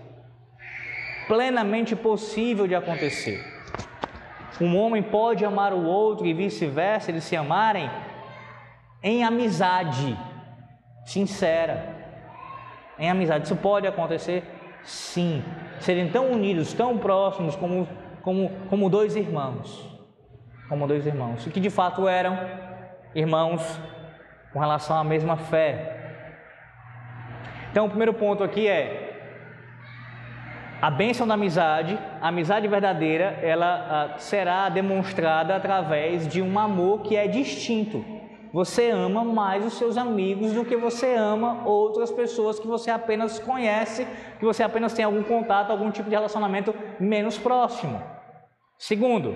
Plenamente 1.27 1.95
possível 1.95 2.67
de 2.67 2.75
acontecer. 2.75 3.52
Um 4.62 4.77
homem 4.77 5.01
pode 5.01 5.43
amar 5.43 5.74
o 5.74 5.83
outro 5.83 6.25
e 6.25 6.33
vice-versa, 6.33 7.12
eles 7.12 7.24
se 7.24 7.36
amarem 7.36 7.89
em 9.01 9.24
amizade 9.24 10.17
sincera 11.05 12.03
em 12.98 13.10
amizade. 13.10 13.45
Isso 13.45 13.55
pode 13.55 13.88
acontecer? 13.88 14.43
Sim. 14.83 15.43
Serem 15.79 16.10
tão 16.10 16.31
unidos, 16.31 16.74
tão 16.74 16.98
próximos 16.98 17.55
como, 17.55 17.88
como, 18.22 18.51
como 18.69 18.89
dois 18.89 19.15
irmãos. 19.15 19.89
Como 20.69 20.88
dois 20.88 21.05
irmãos. 21.05 21.45
Que 21.45 21.60
de 21.60 21.69
fato 21.69 22.07
eram 22.07 22.38
irmãos 23.13 23.79
com 24.51 24.60
relação 24.60 24.98
à 24.98 25.03
mesma 25.03 25.38
fé. 25.38 26.00
Então, 27.72 27.86
o 27.86 27.89
primeiro 27.89 28.13
ponto 28.13 28.43
aqui 28.43 28.67
é 28.67 29.02
a 30.84 30.90
bênção 30.92 31.25
da 31.25 31.36
amizade, 31.36 31.98
a 32.20 32.28
amizade 32.28 32.68
verdadeira, 32.68 33.40
ela 33.42 34.13
ah, 34.16 34.20
será 34.20 34.68
demonstrada 34.68 35.56
através 35.56 36.28
de 36.28 36.42
um 36.42 36.60
amor 36.60 37.04
que 37.04 37.16
é 37.16 37.25
distinto 37.25 38.04
você 38.54 38.92
ama 38.92 39.24
mais 39.24 39.66
os 39.66 39.74
seus 39.80 39.98
amigos 39.98 40.54
do 40.54 40.63
que 40.63 40.78
você 40.78 41.16
ama 41.16 41.68
outras 41.68 42.12
pessoas 42.12 42.60
que 42.60 42.68
você 42.68 42.92
apenas 42.92 43.40
conhece, 43.40 44.06
que 44.38 44.46
você 44.46 44.62
apenas 44.62 44.94
tem 44.94 45.04
algum 45.04 45.24
contato, 45.24 45.72
algum 45.72 45.90
tipo 45.90 46.08
de 46.08 46.16
relacionamento 46.16 46.72
menos 47.00 47.36
próximo. 47.36 48.00
Segundo, 48.78 49.36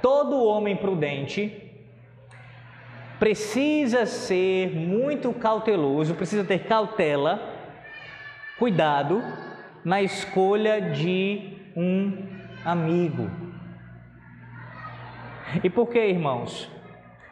todo 0.00 0.44
homem 0.44 0.76
prudente 0.76 1.68
precisa 3.18 4.06
ser 4.06 4.70
muito 4.70 5.32
cauteloso, 5.32 6.14
precisa 6.14 6.44
ter 6.44 6.60
cautela, 6.60 7.59
cuidado 8.60 9.24
na 9.82 10.02
escolha 10.02 10.82
de 10.82 11.56
um 11.74 12.28
amigo. 12.62 13.30
E 15.64 15.70
por 15.70 15.88
que, 15.88 15.98
irmãos? 15.98 16.70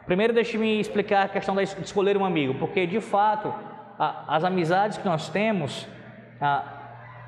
Primeiro, 0.07 0.33
deixe-me 0.33 0.79
explicar 0.79 1.25
a 1.25 1.29
questão 1.29 1.55
de 1.55 1.61
escolher 1.83 2.17
um 2.17 2.25
amigo, 2.25 2.55
porque 2.55 2.87
de 2.87 2.99
fato, 2.99 3.53
as 4.27 4.43
amizades 4.43 4.97
que 4.97 5.05
nós 5.05 5.29
temos, 5.29 5.87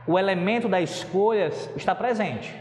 o 0.07 0.17
elemento 0.17 0.67
da 0.67 0.81
escolha 0.81 1.51
está 1.75 1.93
presente. 1.93 2.51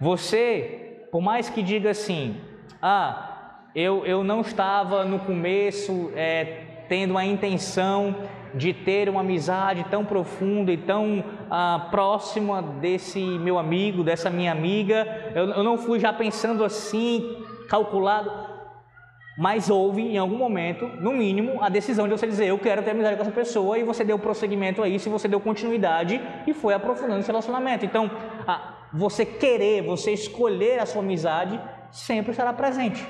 Você, 0.00 1.06
por 1.12 1.22
mais 1.22 1.48
que 1.48 1.62
diga 1.62 1.90
assim, 1.90 2.40
ah, 2.82 3.60
eu, 3.76 4.04
eu 4.04 4.24
não 4.24 4.40
estava 4.40 5.04
no 5.04 5.20
começo 5.20 6.10
é, 6.16 6.65
tendo 6.88 7.16
a 7.16 7.24
intenção 7.24 8.14
de 8.54 8.72
ter 8.72 9.08
uma 9.08 9.20
amizade 9.20 9.84
tão 9.90 10.04
profunda 10.04 10.72
e 10.72 10.76
tão 10.76 11.22
ah, 11.50 11.88
próxima 11.90 12.62
desse 12.62 13.20
meu 13.20 13.58
amigo, 13.58 14.02
dessa 14.02 14.30
minha 14.30 14.50
amiga. 14.50 15.32
Eu, 15.34 15.50
eu 15.50 15.62
não 15.62 15.76
fui 15.76 16.00
já 16.00 16.12
pensando 16.12 16.64
assim, 16.64 17.44
calculado, 17.68 18.30
mas 19.36 19.68
houve 19.68 20.00
em 20.00 20.16
algum 20.16 20.38
momento, 20.38 20.86
no 20.86 21.12
mínimo, 21.12 21.62
a 21.62 21.68
decisão 21.68 22.08
de 22.08 22.12
você 22.12 22.26
dizer 22.26 22.46
eu 22.46 22.58
quero 22.58 22.82
ter 22.82 22.92
amizade 22.92 23.16
com 23.16 23.22
essa 23.22 23.30
pessoa 23.30 23.78
e 23.78 23.84
você 23.84 24.02
deu 24.02 24.18
prosseguimento 24.18 24.82
a 24.82 24.88
isso, 24.88 25.08
e 25.08 25.12
você 25.12 25.28
deu 25.28 25.40
continuidade 25.40 26.20
e 26.46 26.54
foi 26.54 26.72
aprofundando 26.72 27.20
esse 27.20 27.28
relacionamento. 27.28 27.84
Então, 27.84 28.10
ah, 28.46 28.88
você 28.92 29.26
querer, 29.26 29.82
você 29.82 30.12
escolher 30.12 30.80
a 30.80 30.86
sua 30.86 31.02
amizade 31.02 31.60
sempre 31.90 32.30
estará 32.30 32.52
presente. 32.52 33.06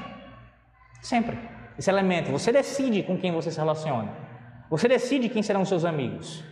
Sempre. 1.01 1.56
Esse 1.79 1.91
elemento, 1.91 2.31
você 2.31 2.51
decide 2.51 3.03
com 3.03 3.19
quem 3.19 3.33
você 3.33 3.51
se 3.51 3.59
relaciona. 3.59 4.11
Você 4.71 4.89
decide 4.89 5.29
quem 5.29 5.43
serão 5.43 5.65
seus 5.65 5.85
amigos. 5.85 6.43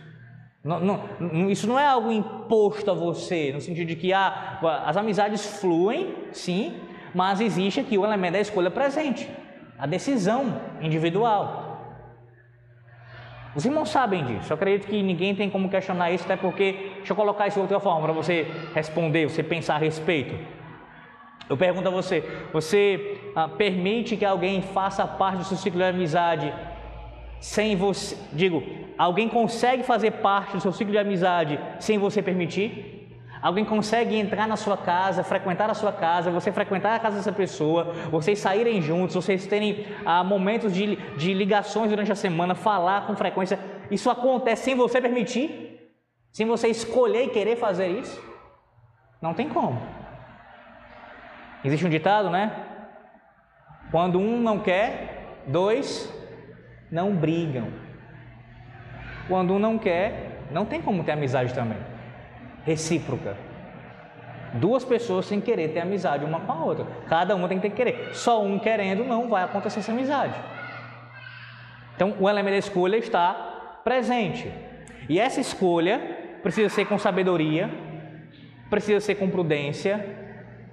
Não, 0.63 0.79
não, 0.79 1.49
isso 1.49 1.67
não 1.67 1.79
é 1.79 1.85
algo 1.85 2.11
imposto 2.11 2.89
a 2.89 2.93
você, 2.93 3.51
no 3.53 3.61
sentido 3.61 3.87
de 3.87 3.95
que 3.95 4.11
ah, 4.11 4.59
as 4.85 4.97
amizades 4.97 5.59
fluem, 5.59 6.15
sim, 6.31 6.73
mas 7.13 7.39
existe 7.39 7.79
aqui 7.79 7.97
o 7.97 8.03
elemento 8.03 8.33
da 8.33 8.39
escolha 8.39 8.71
presente, 8.71 9.29
a 9.77 9.85
decisão 9.85 10.59
individual. 10.81 11.65
Os 13.55 13.63
irmãos 13.63 13.89
sabem 13.89 14.25
disso, 14.25 14.51
eu 14.51 14.55
acredito 14.55 14.87
que 14.87 15.01
ninguém 15.03 15.35
tem 15.35 15.51
como 15.51 15.69
questionar 15.69 16.11
isso, 16.11 16.25
até 16.25 16.35
porque, 16.35 16.93
deixa 16.97 17.13
eu 17.13 17.15
colocar 17.15 17.47
isso 17.47 17.57
de 17.57 17.61
outra 17.61 17.79
forma 17.79 18.01
para 18.01 18.11
você 18.11 18.47
responder, 18.73 19.29
você 19.29 19.43
pensar 19.43 19.75
a 19.75 19.77
respeito. 19.77 20.35
Eu 21.49 21.57
pergunto 21.57 21.87
a 21.87 21.91
você: 21.91 22.23
você 22.51 23.17
ah, 23.35 23.47
permite 23.47 24.17
que 24.17 24.25
alguém 24.25 24.61
faça 24.61 25.05
parte 25.05 25.37
do 25.37 25.43
seu 25.43 25.57
ciclo 25.57 25.79
de 25.79 25.85
amizade 25.85 26.53
sem 27.39 27.75
você, 27.75 28.17
digo, 28.33 28.63
alguém 28.97 29.29
consegue 29.29 29.83
fazer 29.83 30.11
parte 30.11 30.53
do 30.53 30.61
seu 30.61 30.71
ciclo 30.71 30.91
de 30.91 30.97
amizade 30.97 31.59
sem 31.79 31.97
você 31.97 32.21
permitir? 32.21 32.93
Alguém 33.41 33.63
consegue 33.63 34.15
entrar 34.15 34.47
na 34.47 34.55
sua 34.55 34.75
casa, 34.75 35.23
frequentar 35.23 35.69
a 35.69 35.75
sua 35.75 35.91
casa, 35.91 36.31
você 36.31 36.51
frequentar 36.51 36.95
a 36.95 36.99
casa 36.99 37.17
dessa 37.17 37.31
pessoa, 37.31 37.93
vocês 38.09 38.39
saírem 38.39 38.81
juntos, 38.81 39.15
vocês 39.15 39.45
terem 39.45 39.85
ah, 40.03 40.23
momentos 40.23 40.73
de, 40.73 40.95
de 41.15 41.33
ligações 41.33 41.91
durante 41.91 42.11
a 42.11 42.15
semana, 42.15 42.55
falar 42.55 43.05
com 43.05 43.15
frequência. 43.15 43.59
Isso 43.91 44.09
acontece 44.09 44.63
sem 44.63 44.75
você 44.75 44.99
permitir? 44.99 45.91
Sem 46.31 46.47
você 46.47 46.69
escolher 46.69 47.25
e 47.25 47.29
querer 47.29 47.57
fazer 47.57 47.87
isso? 47.87 48.19
Não 49.21 49.35
tem 49.35 49.47
como. 49.47 49.79
Existe 51.65 51.83
um 51.83 51.89
ditado, 51.89 52.29
né? 52.29 52.51
Quando 53.89 54.19
um 54.19 54.39
não 54.39 54.59
quer, 54.59 55.41
dois 55.47 56.13
não 56.91 57.15
brigam. 57.15 57.69
Quando 59.27 59.55
um 59.55 59.57
não 59.57 59.79
quer, 59.79 60.45
não 60.51 60.63
tem 60.63 60.79
como 60.79 61.03
ter 61.03 61.13
amizade 61.13 61.55
também. 61.55 61.79
Recíproca. 62.63 63.35
Duas 64.53 64.85
pessoas 64.85 65.25
sem 65.25 65.41
querer 65.41 65.69
ter 65.69 65.79
amizade 65.79 66.23
uma 66.23 66.39
com 66.39 66.51
a 66.51 66.63
outra. 66.63 66.85
Cada 67.09 67.35
uma 67.35 67.47
tem 67.47 67.59
que 67.59 67.67
ter 67.67 67.75
querer. 67.75 68.13
Só 68.13 68.43
um 68.43 68.59
querendo 68.59 69.03
não 69.03 69.27
vai 69.27 69.43
acontecer 69.43 69.79
essa 69.79 69.91
amizade. 69.91 70.35
Então, 71.95 72.15
o 72.19 72.29
elemento 72.29 72.53
da 72.53 72.59
escolha 72.59 72.97
está 72.97 73.79
presente. 73.83 74.53
E 75.09 75.19
essa 75.19 75.41
escolha 75.41 75.99
precisa 76.43 76.69
ser 76.69 76.85
com 76.85 76.99
sabedoria, 76.99 77.71
precisa 78.69 78.99
ser 78.99 79.15
com 79.15 79.27
prudência, 79.29 80.24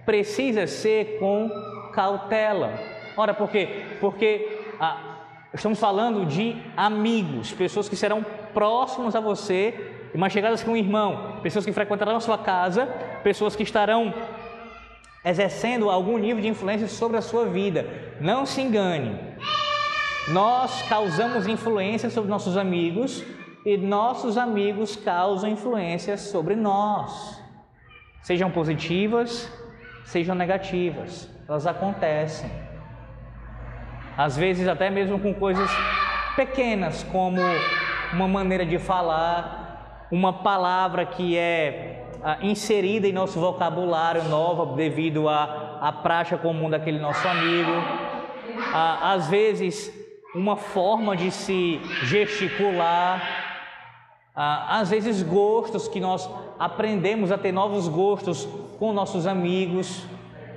precisa 0.05 0.67
ser 0.67 1.19
com 1.19 1.51
cautela. 1.93 2.73
Ora, 3.17 3.35
por 3.35 3.51
quê? 3.51 3.85
Porque 4.01 4.61
a, 4.81 5.13
Estamos 5.55 5.79
falando 5.79 6.25
de 6.25 6.57
amigos, 6.75 7.53
pessoas 7.53 7.87
que 7.87 7.95
serão 7.95 8.25
próximos 8.55 9.15
a 9.15 9.21
você, 9.21 10.09
mais 10.15 10.33
chegadas 10.33 10.63
que 10.63 10.71
um 10.71 10.77
irmão, 10.77 11.41
pessoas 11.43 11.67
que 11.67 11.73
frequentarão 11.73 12.17
a 12.17 12.21
sua 12.21 12.39
casa, 12.39 12.87
pessoas 13.23 13.55
que 13.55 13.63
estarão 13.63 14.15
exercendo 15.23 15.91
algum 15.91 16.17
nível 16.17 16.41
de 16.41 16.49
influência 16.49 16.89
sobre 16.89 17.19
a 17.19 17.21
sua 17.21 17.45
vida. 17.45 17.87
Não 18.19 18.47
se 18.47 18.63
engane. 18.63 19.21
Nós 20.29 20.81
causamos 20.89 21.47
influência 21.47 22.09
sobre 22.09 22.31
nossos 22.31 22.57
amigos 22.57 23.23
e 23.67 23.77
nossos 23.77 24.39
amigos 24.39 24.97
causam 24.97 25.51
influência 25.51 26.17
sobre 26.17 26.57
nós. 26.57 27.39
Sejam 28.23 28.51
positivas, 28.51 29.53
sejam 30.05 30.35
negativas, 30.35 31.29
elas 31.49 31.67
acontecem. 31.67 32.51
Às 34.17 34.37
vezes, 34.37 34.69
até 34.69 34.91
mesmo 34.91 35.19
com 35.19 35.33
coisas 35.33 35.71
pequenas, 36.37 37.03
como 37.05 37.41
uma 38.13 38.29
maneira 38.29 38.65
de 38.65 38.79
falar, 38.79 40.07
uma 40.11 40.33
palavra 40.33 41.07
que 41.07 41.37
é 41.37 42.05
ah, 42.23 42.39
inserida 42.43 43.09
em 43.09 43.13
nosso 43.13 43.41
vocabulário 43.41 44.23
nova 44.25 44.77
devido 44.77 45.29
à, 45.29 45.79
à 45.81 45.93
prática 45.93 46.37
comum 46.37 46.69
daquele 46.69 46.99
nosso 46.99 47.27
amigo. 47.27 47.73
Ah, 48.73 49.13
às 49.13 49.29
vezes, 49.29 49.93
uma 50.35 50.57
forma 50.57 51.17
de 51.17 51.31
se 51.31 51.81
gesticular. 52.03 53.42
Ah, 54.35 54.79
às 54.79 54.91
vezes, 54.91 55.23
gostos 55.23 55.89
que 55.89 56.01
nós 56.01 56.29
aprendemos 56.59 57.31
a 57.31 57.39
ter 57.39 57.53
novos 57.53 57.89
gostos 57.89 58.49
com 58.79 58.93
nossos 58.93 59.27
amigos 59.27 60.07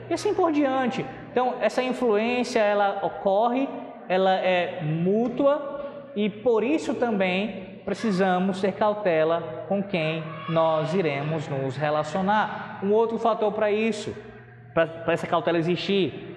e 0.10 0.14
assim 0.14 0.34
por 0.34 0.52
diante. 0.52 1.06
Então, 1.32 1.56
essa 1.60 1.84
influência 1.84 2.60
ela 2.60 3.00
ocorre, 3.04 3.68
ela 4.08 4.34
é 4.36 4.82
mútua 4.84 6.12
e 6.16 6.30
por 6.30 6.64
isso 6.64 6.94
também 6.94 7.82
precisamos 7.84 8.62
ter 8.62 8.74
cautela 8.74 9.66
com 9.68 9.84
quem 9.84 10.24
nós 10.50 10.94
iremos 10.94 11.48
nos 11.48 11.76
relacionar. 11.76 12.80
Um 12.84 12.92
outro 12.92 13.18
fator 13.18 13.52
para 13.52 13.72
isso, 13.72 14.16
para 14.74 15.14
essa 15.14 15.28
cautela 15.28 15.58
existir, 15.58 16.36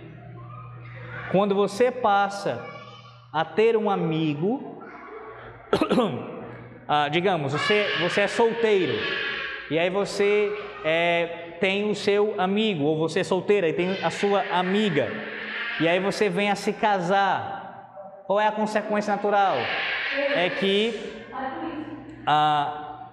quando 1.31 1.55
você 1.55 1.91
passa 1.91 2.63
a 3.33 3.45
ter 3.45 3.77
um 3.77 3.91
amigo, 3.91 4.83
ah, 6.89 7.09
digamos, 7.09 7.53
você, 7.53 7.87
você 8.01 8.23
é 8.23 8.27
solteiro 8.27 8.95
e 9.71 9.79
aí 9.79 9.91
você 9.91 10.51
é, 10.83 11.27
tem 11.61 11.91
o 11.91 11.95
seu 11.95 12.35
amigo, 12.39 12.85
ou 12.85 12.97
você 12.97 13.21
é 13.21 13.25
solteira 13.25 13.69
e 13.69 13.75
tem 13.75 14.03
a 14.03 14.11
sua 14.11 14.43
amiga, 14.51 15.13
e 15.79 15.87
aí 15.87 16.01
você 16.01 16.31
vem 16.31 16.51
a 16.51 16.55
se 16.55 16.73
casar, 16.73 18.23
qual 18.27 18.41
é 18.41 18.47
a 18.47 18.53
consequência 18.53 19.15
natural? 19.15 19.57
É 20.35 20.49
que 20.49 20.99
a, 22.27 23.11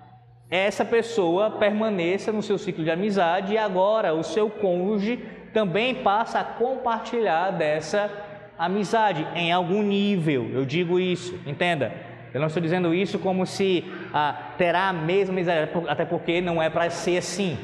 essa 0.49 0.85
pessoa 0.85 1.51
permaneça 1.51 2.31
no 2.31 2.41
seu 2.41 2.57
ciclo 2.57 2.83
de 2.83 2.91
amizade 2.91 3.53
e 3.53 3.57
agora 3.57 4.13
o 4.13 4.23
seu 4.23 4.49
cônjuge 4.49 5.17
também 5.53 5.95
passa 5.95 6.39
a 6.39 6.43
compartilhar 6.43 7.51
dessa 7.51 8.09
amizade 8.57 9.27
em 9.35 9.51
algum 9.51 9.81
nível. 9.83 10.49
Eu 10.53 10.65
digo 10.65 10.97
isso, 10.97 11.37
entenda. 11.45 12.14
Eu 12.35 12.41
não 12.41 12.47
estou 12.47 12.61
dizendo 12.61 12.93
isso 12.93 13.17
como 13.17 13.45
se 13.45 13.85
ah, 14.13 14.35
terá 14.57 14.89
a 14.89 14.93
mesma 14.93 15.33
amizade, 15.33 15.71
até 15.87 16.03
porque 16.03 16.41
não 16.41 16.61
é 16.61 16.69
para 16.69 16.89
ser 16.89 17.19
assim. 17.19 17.57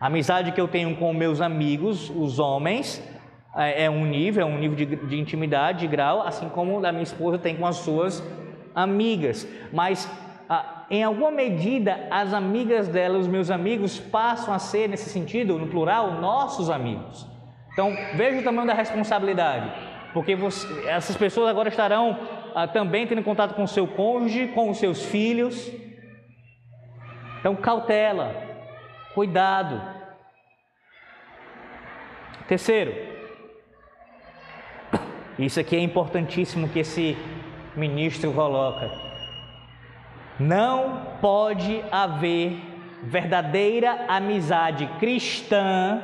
A 0.00 0.06
amizade 0.06 0.52
que 0.52 0.60
eu 0.60 0.66
tenho 0.66 0.96
com 0.96 1.12
meus 1.12 1.42
amigos, 1.42 2.08
os 2.08 2.38
homens, 2.38 3.06
é, 3.54 3.84
é 3.84 3.90
um 3.90 4.06
nível, 4.06 4.46
é 4.46 4.50
um 4.50 4.56
nível 4.56 4.74
de, 4.74 4.86
de 4.86 5.20
intimidade, 5.20 5.80
de 5.80 5.86
grau, 5.86 6.22
assim 6.22 6.48
como 6.48 6.82
a 6.82 6.90
minha 6.90 7.02
esposa 7.02 7.36
tem 7.36 7.56
com 7.56 7.66
as 7.66 7.76
suas 7.76 8.24
amigas. 8.74 9.46
Mas 9.70 10.10
ah, 10.48 10.86
em 10.90 11.04
alguma 11.04 11.30
medida, 11.30 12.08
as 12.10 12.32
amigas 12.32 12.88
dela, 12.88 13.18
os 13.18 13.26
meus 13.26 13.50
amigos, 13.50 14.00
passam 14.00 14.54
a 14.54 14.58
ser, 14.58 14.88
nesse 14.88 15.10
sentido, 15.10 15.58
no 15.58 15.66
plural, 15.66 16.12
nossos 16.12 16.70
amigos. 16.70 17.26
Então, 17.74 17.94
veja 18.14 18.40
o 18.40 18.42
tamanho 18.42 18.66
da 18.66 18.72
responsabilidade, 18.72 19.70
porque 20.14 20.34
você, 20.34 20.66
essas 20.88 21.18
pessoas 21.18 21.50
agora 21.50 21.68
estarão 21.68 22.37
também 22.66 23.06
tendo 23.06 23.22
contato 23.22 23.54
com 23.54 23.62
o 23.62 23.68
seu 23.68 23.86
cônjuge, 23.86 24.48
com 24.48 24.70
os 24.70 24.78
seus 24.78 25.04
filhos. 25.04 25.70
Então, 27.40 27.54
cautela, 27.54 28.48
Cuidado. 29.18 29.82
Terceiro, 32.46 32.94
isso 35.36 35.58
aqui 35.58 35.74
é 35.74 35.80
importantíssimo 35.80 36.68
que 36.68 36.78
esse 36.78 37.16
ministro 37.74 38.32
coloca. 38.32 38.88
Não 40.38 41.16
pode 41.20 41.82
haver 41.90 42.60
verdadeira 43.02 44.06
amizade 44.06 44.86
cristã 45.00 46.00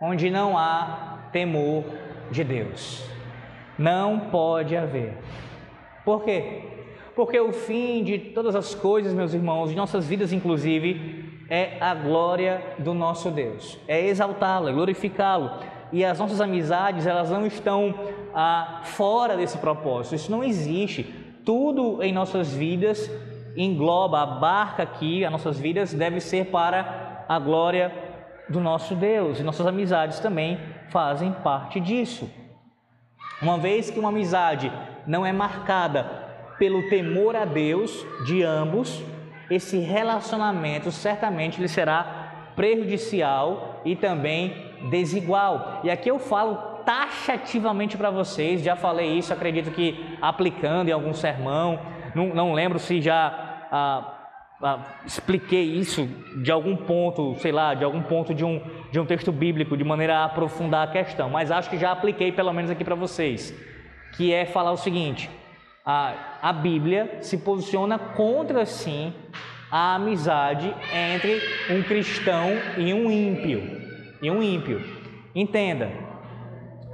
onde 0.00 0.30
não 0.30 0.56
há 0.56 1.28
temor 1.32 1.84
de 2.30 2.44
Deus. 2.44 3.04
Não 3.76 4.30
pode 4.30 4.76
haver. 4.76 5.18
Por 6.04 6.24
quê? 6.24 6.62
Porque 7.14 7.38
o 7.38 7.52
fim 7.52 8.02
de 8.02 8.18
todas 8.18 8.56
as 8.56 8.74
coisas, 8.74 9.12
meus 9.12 9.34
irmãos, 9.34 9.70
de 9.70 9.76
nossas 9.76 10.06
vidas 10.06 10.32
inclusive, 10.32 11.42
é 11.48 11.76
a 11.80 11.94
glória 11.94 12.62
do 12.78 12.94
nosso 12.94 13.30
Deus, 13.30 13.78
é 13.86 14.06
exaltá-lo, 14.06 14.68
é 14.68 14.72
glorificá-lo. 14.72 15.50
E 15.92 16.02
as 16.02 16.18
nossas 16.18 16.40
amizades, 16.40 17.06
elas 17.06 17.30
não 17.30 17.46
estão 17.46 17.94
ah, 18.34 18.80
fora 18.84 19.36
desse 19.36 19.58
propósito, 19.58 20.14
isso 20.14 20.30
não 20.30 20.42
existe. 20.42 21.02
Tudo 21.44 22.02
em 22.02 22.12
nossas 22.12 22.54
vidas 22.54 23.10
engloba, 23.54 24.22
abarca 24.22 24.82
aqui, 24.82 25.22
as 25.22 25.30
nossas 25.30 25.58
vidas 25.60 25.92
deve 25.92 26.18
ser 26.20 26.46
para 26.46 27.26
a 27.28 27.38
glória 27.38 27.92
do 28.48 28.58
nosso 28.58 28.94
Deus, 28.94 29.38
e 29.38 29.42
nossas 29.42 29.66
amizades 29.66 30.18
também 30.18 30.58
fazem 30.88 31.32
parte 31.32 31.78
disso. 31.78 32.28
Uma 33.42 33.58
vez 33.58 33.90
que 33.90 33.98
uma 33.98 34.10
amizade 34.10 34.72
não 35.06 35.26
é 35.26 35.32
marcada 35.32 36.04
pelo 36.58 36.88
temor 36.88 37.34
a 37.34 37.44
Deus 37.44 38.06
de 38.24 38.42
ambos, 38.42 39.02
esse 39.50 39.78
relacionamento 39.78 40.92
certamente 40.92 41.60
lhe 41.60 41.68
será 41.68 42.52
prejudicial 42.54 43.80
e 43.84 43.96
também 43.96 44.72
desigual. 44.90 45.80
E 45.82 45.90
aqui 45.90 46.08
eu 46.08 46.18
falo 46.18 46.54
taxativamente 46.84 47.96
para 47.96 48.10
vocês, 48.10 48.62
já 48.62 48.76
falei 48.76 49.18
isso, 49.18 49.32
acredito 49.32 49.70
que 49.70 50.16
aplicando 50.20 50.88
em 50.88 50.92
algum 50.92 51.12
sermão, 51.12 51.80
não, 52.14 52.28
não 52.28 52.52
lembro 52.52 52.78
se 52.78 53.00
já 53.00 53.66
ah, 53.70 54.11
expliquei 55.04 55.64
isso 55.64 56.08
de 56.42 56.50
algum 56.50 56.76
ponto, 56.76 57.34
sei 57.40 57.50
lá, 57.50 57.74
de 57.74 57.84
algum 57.84 58.02
ponto 58.02 58.32
de 58.32 58.44
um, 58.44 58.60
de 58.90 59.00
um 59.00 59.04
texto 59.04 59.32
bíblico, 59.32 59.76
de 59.76 59.84
maneira 59.84 60.18
a 60.18 60.24
aprofundar 60.24 60.88
a 60.88 60.90
questão, 60.92 61.28
mas 61.28 61.50
acho 61.50 61.68
que 61.68 61.78
já 61.78 61.90
apliquei 61.90 62.30
pelo 62.30 62.52
menos 62.52 62.70
aqui 62.70 62.84
para 62.84 62.94
vocês, 62.94 63.52
que 64.16 64.32
é 64.32 64.46
falar 64.46 64.72
o 64.72 64.76
seguinte: 64.76 65.28
a, 65.84 66.14
a 66.42 66.52
Bíblia 66.52 67.18
se 67.20 67.38
posiciona 67.38 67.98
contra, 67.98 68.64
sim, 68.64 69.12
a 69.70 69.96
amizade 69.96 70.72
entre 70.92 71.40
um 71.70 71.82
cristão 71.82 72.50
e 72.76 72.94
um 72.94 73.10
ímpio. 73.10 73.82
E 74.22 74.30
um 74.30 74.42
ímpio. 74.42 74.80
Entenda, 75.34 75.90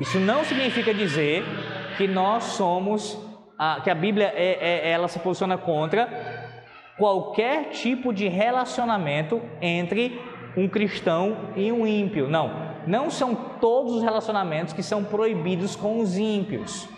isso 0.00 0.18
não 0.20 0.44
significa 0.44 0.94
dizer 0.94 1.44
que 1.96 2.06
nós 2.06 2.44
somos, 2.44 3.18
a, 3.58 3.80
que 3.82 3.90
a 3.90 3.94
Bíblia 3.94 4.32
é, 4.34 4.58
é, 4.60 4.90
ela 4.90 5.08
se 5.08 5.18
posiciona 5.18 5.58
contra 5.58 6.08
qualquer 6.98 7.70
tipo 7.70 8.12
de 8.12 8.28
relacionamento 8.28 9.40
entre 9.62 10.20
um 10.56 10.68
cristão 10.68 11.52
e 11.56 11.70
um 11.70 11.86
ímpio. 11.86 12.28
Não, 12.28 12.50
não 12.86 13.08
são 13.08 13.34
todos 13.60 13.94
os 13.94 14.02
relacionamentos 14.02 14.74
que 14.74 14.82
são 14.82 15.04
proibidos 15.04 15.76
com 15.76 16.00
os 16.00 16.18
ímpios. 16.18 16.88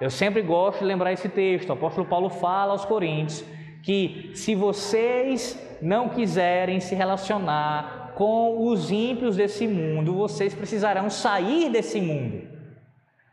Eu 0.00 0.10
sempre 0.10 0.42
gosto 0.42 0.80
de 0.80 0.84
lembrar 0.84 1.12
esse 1.12 1.28
texto. 1.28 1.70
O 1.70 1.74
apóstolo 1.74 2.06
Paulo 2.06 2.28
fala 2.28 2.72
aos 2.72 2.84
Coríntios 2.84 3.44
que 3.82 4.32
se 4.34 4.54
vocês 4.54 5.56
não 5.80 6.08
quiserem 6.08 6.80
se 6.80 6.94
relacionar 6.94 8.12
com 8.16 8.66
os 8.66 8.90
ímpios 8.90 9.36
desse 9.36 9.68
mundo, 9.68 10.14
vocês 10.14 10.54
precisarão 10.54 11.08
sair 11.08 11.70
desse 11.70 12.00
mundo. 12.00 12.48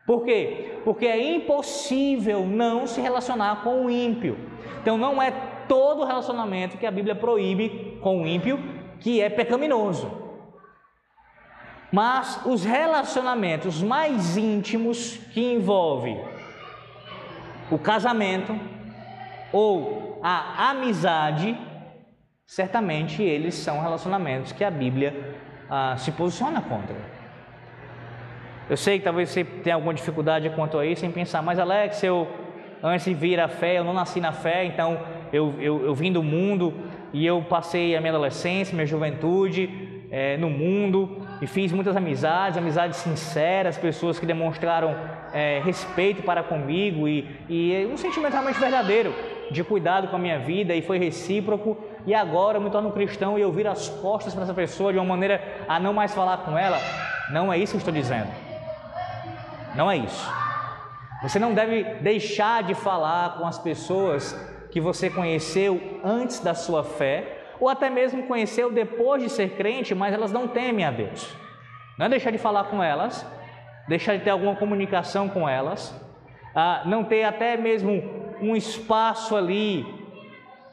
Por 0.06 0.24
quê? 0.24 0.80
Porque 0.84 1.08
é 1.08 1.36
impossível 1.36 2.46
não 2.46 2.86
se 2.86 3.02
relacionar 3.02 3.64
com 3.64 3.86
o 3.86 3.90
ímpio. 3.90 4.38
Então 4.82 4.98
não 4.98 5.22
é 5.22 5.32
todo 5.68 6.06
relacionamento 6.06 6.78
que 6.78 6.86
a 6.86 6.92
Bíblia 6.92 7.16
proíbe 7.16 7.98
com 8.02 8.22
o 8.22 8.28
ímpio 8.28 8.60
que 9.00 9.22
é 9.22 9.30
pecaminoso. 9.30 10.12
Mas 11.92 12.42
os 12.46 12.64
relacionamentos 12.64 13.82
mais 13.82 14.36
íntimos 14.36 15.18
que 15.32 15.54
envolvem 15.54 16.20
o 17.70 17.78
casamento 17.78 18.60
ou 19.52 20.20
a 20.24 20.72
amizade, 20.72 21.56
certamente 22.46 23.22
eles 23.22 23.56
são 23.56 23.82
relacionamentos 23.82 24.52
que 24.52 24.64
a 24.64 24.72
Bíblia 24.72 25.38
ah, 25.70 25.96
se 25.98 26.12
posiciona 26.12 26.62
contra. 26.62 26.96
Eu 28.70 28.78
sei 28.78 28.98
que 28.98 29.04
talvez 29.04 29.30
você 29.30 29.44
tenha 29.44 29.76
alguma 29.76 29.94
dificuldade 29.94 30.50
quanto 30.52 30.80
a 30.80 30.86
isso, 30.86 31.06
em 31.06 31.12
pensar, 31.12 31.42
mas 31.44 31.60
Alex, 31.60 32.02
eu 32.02 32.28
antes 32.82 33.06
de 33.06 33.14
vir 33.14 33.40
à 33.40 33.48
fé, 33.48 33.78
eu 33.78 33.84
não 33.84 33.94
nasci 33.94 34.20
na 34.20 34.32
fé, 34.34 34.66
então 34.66 35.00
eu, 35.34 35.56
eu, 35.60 35.86
eu 35.86 35.96
vim 35.96 36.14
do 36.14 36.22
mundo 36.22 36.74
e 37.12 37.26
eu 37.26 37.42
passei 37.42 37.96
a 37.96 38.00
minha 38.00 38.14
adolescência, 38.14 38.76
minha 38.76 38.86
juventude 38.86 39.68
é, 40.12 40.38
no 40.38 40.48
mundo 40.48 41.26
e 41.42 41.48
fiz 41.48 41.72
muitas 41.72 41.98
amizades, 41.98 42.56
amizades 42.56 43.00
sinceras, 43.00 43.76
pessoas 43.76 44.20
que 44.20 44.28
demonstraram 44.28 44.96
é, 45.34 45.60
respeito 45.66 46.22
para 46.22 46.44
comigo 46.44 47.08
e, 47.08 47.28
e 47.50 47.90
um 47.92 47.98
sentimento 47.98 48.34
realmente 48.34 48.60
verdadeiro 48.60 49.12
de 49.50 49.64
cuidado 49.64 50.08
com 50.08 50.16
a 50.16 50.20
minha 50.20 50.38
vida 50.38 50.76
e 50.76 50.84
foi 50.84 51.00
recíproco. 51.00 51.78
E 52.06 52.14
agora 52.14 52.60
eu 52.60 52.62
me 52.62 52.70
torno 52.70 52.92
cristão 52.92 53.38
e 53.38 53.42
eu 53.42 53.52
viro 53.52 53.72
as 53.72 53.90
costas 53.90 54.36
para 54.36 54.44
essa 54.44 54.54
pessoa 54.54 54.94
de 54.94 55.00
uma 55.00 55.06
maneira 55.06 55.42
a 55.68 55.80
não 55.80 55.94
mais 55.94 56.14
falar 56.14 56.38
com 56.38 56.56
ela. 56.56 56.78
Não 57.32 57.52
é 57.52 57.58
isso 57.58 57.72
que 57.72 57.80
estou 57.80 57.94
dizendo. 57.94 58.30
Não 59.76 59.90
é 59.90 59.98
isso. 59.98 60.32
Você 61.24 61.40
não 61.40 61.56
deve 61.56 61.84
deixar 62.02 62.62
de 62.62 62.76
falar 62.76 63.38
com 63.38 63.48
as 63.48 63.58
pessoas 63.58 64.36
que 64.74 64.82
você 64.82 65.08
conheceu 65.08 65.80
antes 66.04 66.40
da 66.40 66.56
sua 66.56 66.84
fé, 66.84 67.44
ou 67.60 67.70
até 67.70 67.92
mesmo 67.92 68.24
conheceu 68.24 68.72
depois 68.72 69.22
de 69.22 69.30
ser 69.30 69.52
crente, 69.52 69.94
mas 69.94 70.12
elas 70.12 70.32
não 70.32 70.48
temem 70.48 70.84
a 70.84 70.90
Deus. 70.90 71.32
Não 71.96 72.08
é 72.08 72.10
deixar 72.10 72.32
de 72.32 72.40
falar 72.40 72.64
com 72.64 72.82
elas, 72.82 73.24
deixar 73.88 74.18
de 74.18 74.24
ter 74.24 74.32
alguma 74.32 74.56
comunicação 74.56 75.30
com 75.30 75.48
elas, 75.48 75.96
não 76.86 77.04
ter 77.04 77.24
até 77.24 77.56
mesmo 77.56 78.04
um 78.42 78.56
espaço 78.56 79.36
ali, 79.36 79.86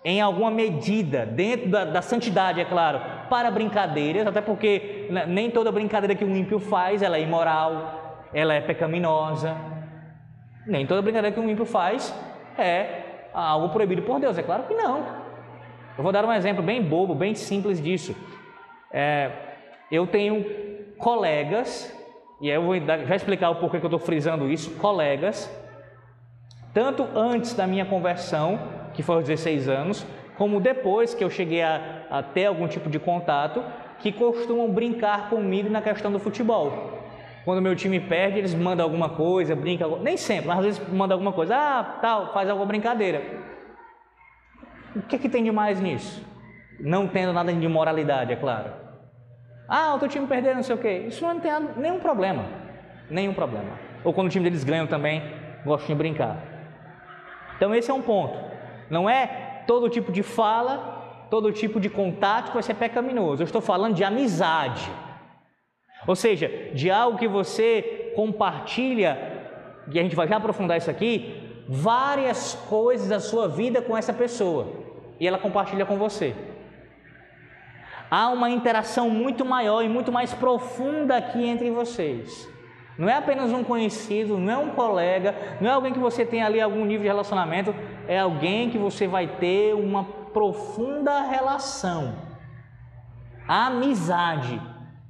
em 0.03 0.19
alguma 0.19 0.51
medida, 0.51 1.27
dentro 1.27 1.69
da, 1.69 1.85
da 1.85 2.01
santidade, 2.01 2.59
é 2.59 2.65
claro, 2.65 3.03
para 3.29 3.51
brincadeiras, 3.51 4.27
até 4.27 4.41
porque 4.41 5.11
nem 5.29 5.51
toda 5.51 5.71
brincadeira 5.71 6.15
que 6.15 6.25
um 6.25 6.35
ímpio 6.35 6.59
faz 6.59 7.03
ela 7.03 7.19
é 7.19 7.21
imoral, 7.21 8.23
ela 8.33 8.55
é 8.55 8.63
pecaminosa. 8.63 9.55
Nem 10.67 10.87
toda 10.87 11.03
brincadeira 11.03 11.35
que 11.35 11.41
um 11.41 11.51
ímpio 11.51 11.67
faz 11.67 12.15
é 12.57 13.10
algo 13.33 13.69
proibido 13.71 14.03
por 14.03 14.21
Deus, 14.21 14.37
é 14.38 14.43
claro 14.43 14.64
que 14.64 14.75
não. 14.75 15.05
Eu 15.97 16.03
vou 16.03 16.12
dar 16.12 16.25
um 16.25 16.33
exemplo 16.33 16.62
bem 16.62 16.83
bobo, 16.83 17.14
bem 17.14 17.35
simples 17.35 17.83
disso. 17.83 18.14
É, 18.93 19.31
eu 19.90 20.07
tenho 20.07 20.45
colegas, 20.99 21.95
e 22.40 22.49
eu 22.49 22.62
vou 22.62 22.75
já 23.07 23.16
explicar 23.16 23.51
o 23.51 23.57
porquê 23.57 23.79
que 23.79 23.85
eu 23.85 23.88
estou 23.88 23.99
frisando 23.99 24.51
isso, 24.51 24.71
colegas, 24.77 25.51
tanto 26.73 27.07
antes 27.14 27.55
da 27.55 27.66
minha 27.66 27.85
conversão, 27.85 28.59
que 28.95 29.03
foi 29.03 29.16
aos 29.16 29.25
16 29.25 29.69
anos, 29.69 30.07
como 30.37 30.61
depois 30.61 31.14
que 31.14 31.23
eu 31.23 31.31
cheguei 31.31 31.62
a, 31.62 32.07
a 32.11 32.23
ter 32.23 32.47
algum 32.47 32.66
tipo 32.66 32.88
de 32.88 32.99
contato, 32.99 33.62
que 33.99 34.11
costumam 34.11 34.71
brincar 34.71 35.29
comigo 35.29 35.69
na 35.69 35.83
questão 35.83 36.11
do 36.11 36.19
futebol. 36.19 37.00
Quando 37.44 37.62
meu 37.62 37.74
time 37.74 37.98
perde, 37.98 38.38
eles 38.38 38.55
mandam 38.55 38.85
alguma 38.85 39.09
coisa, 39.11 39.57
brincam, 39.57 39.98
nem 40.00 40.16
sempre, 40.16 40.48
mas 40.48 40.59
às 40.59 40.64
vezes 40.64 40.88
mandam 40.88 41.16
alguma 41.16 41.33
coisa, 41.33 41.57
ah, 41.57 41.98
tal, 42.00 42.33
faz 42.33 42.48
alguma 42.48 42.66
brincadeira. 42.66 43.22
O 44.94 45.03
que, 45.03 45.16
é 45.16 45.18
que 45.18 45.29
tem 45.29 45.44
de 45.44 45.50
mais 45.50 45.81
nisso? 45.81 46.26
Não 46.79 47.07
tendo 47.07 47.33
nada 47.33 47.53
de 47.53 47.68
moralidade, 47.68 48.33
é 48.33 48.37
claro. 48.37 48.72
Ah, 49.68 49.94
o 49.94 49.98
teu 49.98 50.09
time 50.09 50.26
perdeu, 50.26 50.55
não 50.55 50.62
sei 50.62 50.74
o 50.74 50.79
quê. 50.79 51.05
Isso 51.07 51.24
não 51.24 51.38
tem 51.38 51.53
nenhum 51.76 52.00
problema. 52.00 52.44
Nenhum 53.09 53.33
problema. 53.33 53.70
Ou 54.03 54.12
quando 54.12 54.26
o 54.26 54.31
time 54.31 54.44
deles 54.44 54.64
ganha 54.64 54.87
também, 54.87 55.22
gostam 55.64 55.88
de 55.88 55.94
brincar. 55.94 56.37
Então 57.57 57.74
esse 57.74 57.90
é 57.90 57.94
um 57.94 58.03
ponto. 58.03 58.37
Não 58.90 59.09
é 59.09 59.62
todo 59.66 59.88
tipo 59.88 60.11
de 60.11 60.22
fala, 60.22 61.26
todo 61.31 61.53
tipo 61.53 61.79
de 61.79 61.88
contato 61.88 62.48
que 62.48 62.55
vai 62.55 62.62
ser 62.62 62.74
pecaminoso. 62.74 63.42
Eu 63.42 63.44
estou 63.44 63.61
falando 63.61 63.94
de 63.94 64.03
amizade. 64.03 64.90
Ou 66.07 66.17
seja, 66.17 66.49
de 66.75 66.91
algo 66.91 67.19
que 67.19 67.29
você 67.29 68.13
compartilha, 68.15 69.19
e 69.93 69.99
a 69.99 70.03
gente 70.03 70.17
vai 70.17 70.27
já 70.27 70.37
aprofundar 70.37 70.79
isso 70.79 70.91
aqui, 70.91 71.65
várias 71.69 72.55
coisas 72.69 73.09
da 73.09 73.21
sua 73.21 73.49
vida 73.49 73.81
com 73.81 73.97
essa 73.97 74.13
pessoa. 74.13 74.67
E 75.19 75.27
ela 75.27 75.39
compartilha 75.39 75.85
com 75.85 75.97
você. 75.97 76.35
Há 78.11 78.29
uma 78.31 78.51
interação 78.51 79.09
muito 79.09 79.45
maior 79.45 79.85
e 79.85 79.89
muito 79.89 80.11
mais 80.11 80.35
profunda 80.35 81.17
aqui 81.17 81.45
entre 81.45 81.71
vocês. 81.71 82.49
Não 82.99 83.09
é 83.09 83.15
apenas 83.15 83.53
um 83.53 83.63
conhecido, 83.63 84.37
não 84.37 84.53
é 84.53 84.59
um 84.59 84.71
colega, 84.71 85.35
não 85.61 85.71
é 85.71 85.73
alguém 85.73 85.93
que 85.93 85.99
você 85.99 86.27
tem 86.27 86.43
ali 86.43 86.61
algum 86.61 86.85
nível 86.85 87.03
de 87.03 87.09
relacionamento, 87.09 87.75
é 88.09 88.19
alguém 88.19 88.69
que 88.69 88.77
você 88.77 89.07
vai 89.07 89.27
ter 89.27 89.75
uma 89.75 90.05
profunda 90.05 91.23
relação. 91.23 92.15
amizade. 93.47 94.61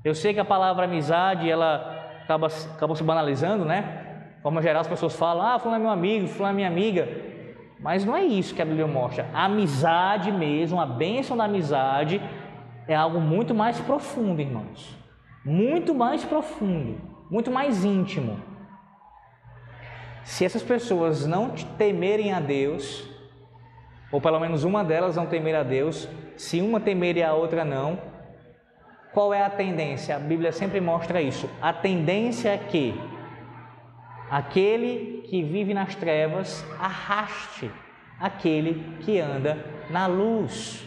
Eu 0.05 0.15
sei 0.15 0.33
que 0.33 0.41
a 0.41 0.45
palavra 0.45 0.85
amizade, 0.85 1.51
ela 1.51 2.21
acaba, 2.23 2.47
acaba 2.47 2.95
se 2.95 3.03
banalizando, 3.03 3.65
né? 3.65 4.33
De 4.37 4.43
forma 4.43 4.63
geral, 4.63 4.81
as 4.81 4.89
pessoas 4.89 5.15
falam, 5.15 5.47
ah, 5.47 5.59
fulano 5.59 5.81
é 5.81 5.83
meu 5.83 5.91
amigo, 5.91 6.27
fulano 6.27 6.55
é 6.55 6.57
minha 6.57 6.69
amiga. 6.69 7.09
Mas 7.79 8.05
não 8.05 8.17
é 8.17 8.23
isso 8.23 8.55
que 8.55 8.63
a 8.63 8.65
Bíblia 8.65 8.87
mostra. 8.87 9.29
A 9.33 9.45
amizade 9.45 10.31
mesmo, 10.33 10.81
a 10.81 10.87
bênção 10.87 11.37
da 11.37 11.45
amizade, 11.45 12.21
é 12.89 12.95
algo 12.95 13.21
muito 13.21 13.55
mais 13.55 13.81
profundo, 13.81 14.41
irmãos. 14.41 14.97
Muito 15.45 15.95
mais 15.95 16.25
profundo 16.25 17.11
muito 17.31 17.51
mais 17.51 17.85
íntimo. 17.85 18.41
Se 20.25 20.45
essas 20.45 20.63
pessoas 20.63 21.25
não 21.27 21.51
temerem 21.79 22.33
a 22.33 22.41
Deus, 22.41 23.09
ou 24.11 24.21
pelo 24.21 24.41
menos 24.41 24.65
uma 24.65 24.83
delas 24.83 25.17
não 25.17 25.27
temer 25.27 25.55
a 25.55 25.63
Deus, 25.63 26.09
se 26.37 26.61
uma 26.61 26.81
temer 26.81 27.17
e 27.17 27.23
a 27.23 27.33
outra 27.33 27.65
não, 27.65 27.99
qual 29.13 29.35
é 29.35 29.43
a 29.43 29.51
tendência? 29.51 30.17
A 30.17 30.19
Bíblia 30.19 30.53
sempre 30.53 30.81
mostra 30.81 31.21
isso. 31.21 31.49
A 31.61 31.73
tendência 31.73 32.51
é 32.51 32.59
que 32.59 32.95
aquele 34.31 35.23
que 35.29 35.43
vive 35.43 35.75
nas 35.75 35.95
trevas 35.95 36.65
arraste 36.79 37.71
aquele 38.21 38.97
que 39.01 39.19
anda 39.19 39.65
na 39.89 40.07
luz. 40.07 40.87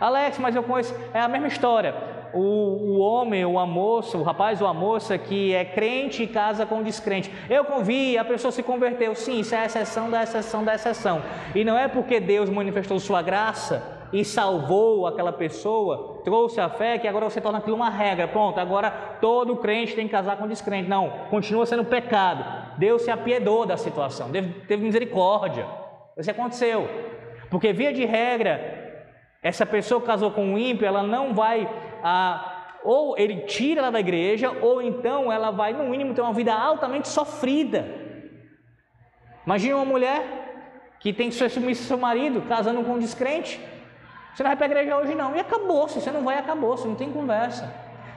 Alex, 0.00 0.38
mas 0.38 0.54
eu 0.54 0.62
conheço, 0.62 0.94
é 1.12 1.20
a 1.20 1.28
mesma 1.28 1.48
história 1.48 2.14
o, 2.34 2.40
o 2.40 2.98
homem, 2.98 3.44
ou 3.44 3.58
a 3.58 3.64
moça, 3.64 4.18
o 4.18 4.22
rapaz 4.22 4.60
ou 4.60 4.66
a 4.66 4.74
moça 4.74 5.16
que 5.16 5.54
é 5.54 5.64
crente 5.64 6.24
e 6.24 6.26
casa 6.26 6.66
com 6.66 6.82
descrente. 6.82 7.32
Eu 7.48 7.64
convi, 7.64 8.18
a 8.18 8.24
pessoa 8.24 8.50
se 8.50 8.62
converteu. 8.62 9.14
Sim, 9.14 9.40
isso 9.40 9.54
é 9.54 9.58
a 9.58 9.66
exceção 9.66 10.10
da 10.10 10.24
exceção 10.24 10.64
da 10.64 10.74
exceção. 10.74 11.22
E 11.54 11.64
não 11.64 11.78
é 11.78 11.86
porque 11.86 12.18
Deus 12.18 12.50
manifestou 12.50 12.98
sua 12.98 13.22
graça 13.22 13.93
e 14.12 14.24
salvou 14.24 15.06
aquela 15.06 15.32
pessoa, 15.32 16.20
trouxe 16.24 16.60
a 16.60 16.68
fé, 16.68 16.98
que 16.98 17.08
agora 17.08 17.28
você 17.28 17.40
torna 17.40 17.58
aquilo 17.58 17.76
uma 17.76 17.90
regra. 17.90 18.28
Pronto, 18.28 18.58
agora 18.58 18.90
todo 19.20 19.56
crente 19.56 19.94
tem 19.94 20.06
que 20.06 20.12
casar 20.12 20.36
com 20.36 20.46
descrente. 20.46 20.88
Não, 20.88 21.10
continua 21.30 21.66
sendo 21.66 21.84
pecado. 21.84 22.44
Deus 22.78 23.02
se 23.02 23.10
apiedou 23.10 23.66
da 23.66 23.76
situação, 23.76 24.30
teve 24.30 24.84
misericórdia. 24.84 25.66
Isso 26.16 26.30
aconteceu. 26.30 26.88
Porque, 27.50 27.72
via 27.72 27.92
de 27.92 28.04
regra, 28.04 29.04
essa 29.42 29.66
pessoa 29.66 30.00
que 30.00 30.06
casou 30.06 30.30
com 30.30 30.44
um 30.44 30.58
ímpio, 30.58 30.86
ela 30.86 31.02
não 31.02 31.34
vai, 31.34 31.68
ah, 32.02 32.78
ou 32.84 33.16
ele 33.18 33.42
tira 33.42 33.80
ela 33.80 33.90
da 33.90 34.00
igreja, 34.00 34.50
ou 34.60 34.80
então 34.80 35.32
ela 35.32 35.50
vai, 35.50 35.72
no 35.72 35.88
mínimo, 35.88 36.14
ter 36.14 36.20
uma 36.20 36.32
vida 36.32 36.54
altamente 36.54 37.08
sofrida. 37.08 37.84
Imagina 39.44 39.76
uma 39.76 39.84
mulher 39.84 40.44
que 41.00 41.12
tem 41.12 41.28
que 41.28 41.34
ser 41.34 41.50
submissa 41.50 41.82
ao 41.82 41.88
seu 41.88 41.98
marido, 41.98 42.42
casando 42.42 42.82
com 42.82 42.92
um 42.92 42.98
descrente. 42.98 43.60
Você 44.34 44.42
não 44.42 44.50
vai 44.50 44.56
para 44.56 44.66
a 44.66 44.70
igreja 44.70 44.96
hoje 44.96 45.14
não. 45.14 45.36
E 45.36 45.40
acabou-se, 45.40 46.00
você 46.00 46.10
não 46.10 46.24
vai, 46.24 46.36
acabou-se, 46.36 46.86
não 46.86 46.96
tem 46.96 47.10
conversa. 47.12 47.72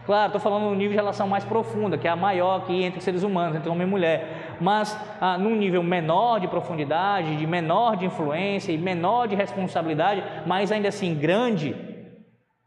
Claro, 0.05 0.27
estou 0.27 0.39
falando 0.39 0.63
no 0.63 0.73
nível 0.73 0.91
de 0.91 0.95
relação 0.95 1.27
mais 1.27 1.43
profunda, 1.43 1.97
que 1.97 2.07
é 2.07 2.09
a 2.09 2.15
maior 2.15 2.61
aqui 2.61 2.81
entre 2.81 3.01
seres 3.01 3.23
humanos, 3.23 3.57
entre 3.57 3.69
homem 3.69 3.85
e 3.85 3.89
mulher. 3.89 4.55
Mas 4.59 4.97
ah, 5.19 5.37
num 5.37 5.55
nível 5.55 5.83
menor 5.83 6.39
de 6.39 6.47
profundidade, 6.47 7.35
de 7.35 7.45
menor 7.45 7.97
de 7.97 8.05
influência 8.05 8.71
e 8.71 8.77
menor 8.77 9.27
de 9.27 9.35
responsabilidade, 9.35 10.23
mas 10.45 10.71
ainda 10.71 10.87
assim 10.87 11.13
grande, 11.13 11.75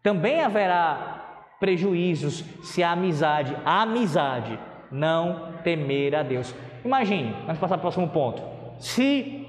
também 0.03 0.43
haverá 0.43 1.55
prejuízos 1.59 2.45
se 2.63 2.83
a 2.83 2.93
amizade, 2.93 3.57
a 3.65 3.83
amizade, 3.83 4.59
não 4.93 5.55
temer 5.65 6.15
a 6.15 6.23
Deus. 6.23 6.55
Imagine, 6.85 7.35
vamos 7.47 7.59
passar 7.59 7.79
para 7.79 7.79
o 7.79 7.81
próximo 7.81 8.09
ponto. 8.09 8.43
Se 8.79 9.49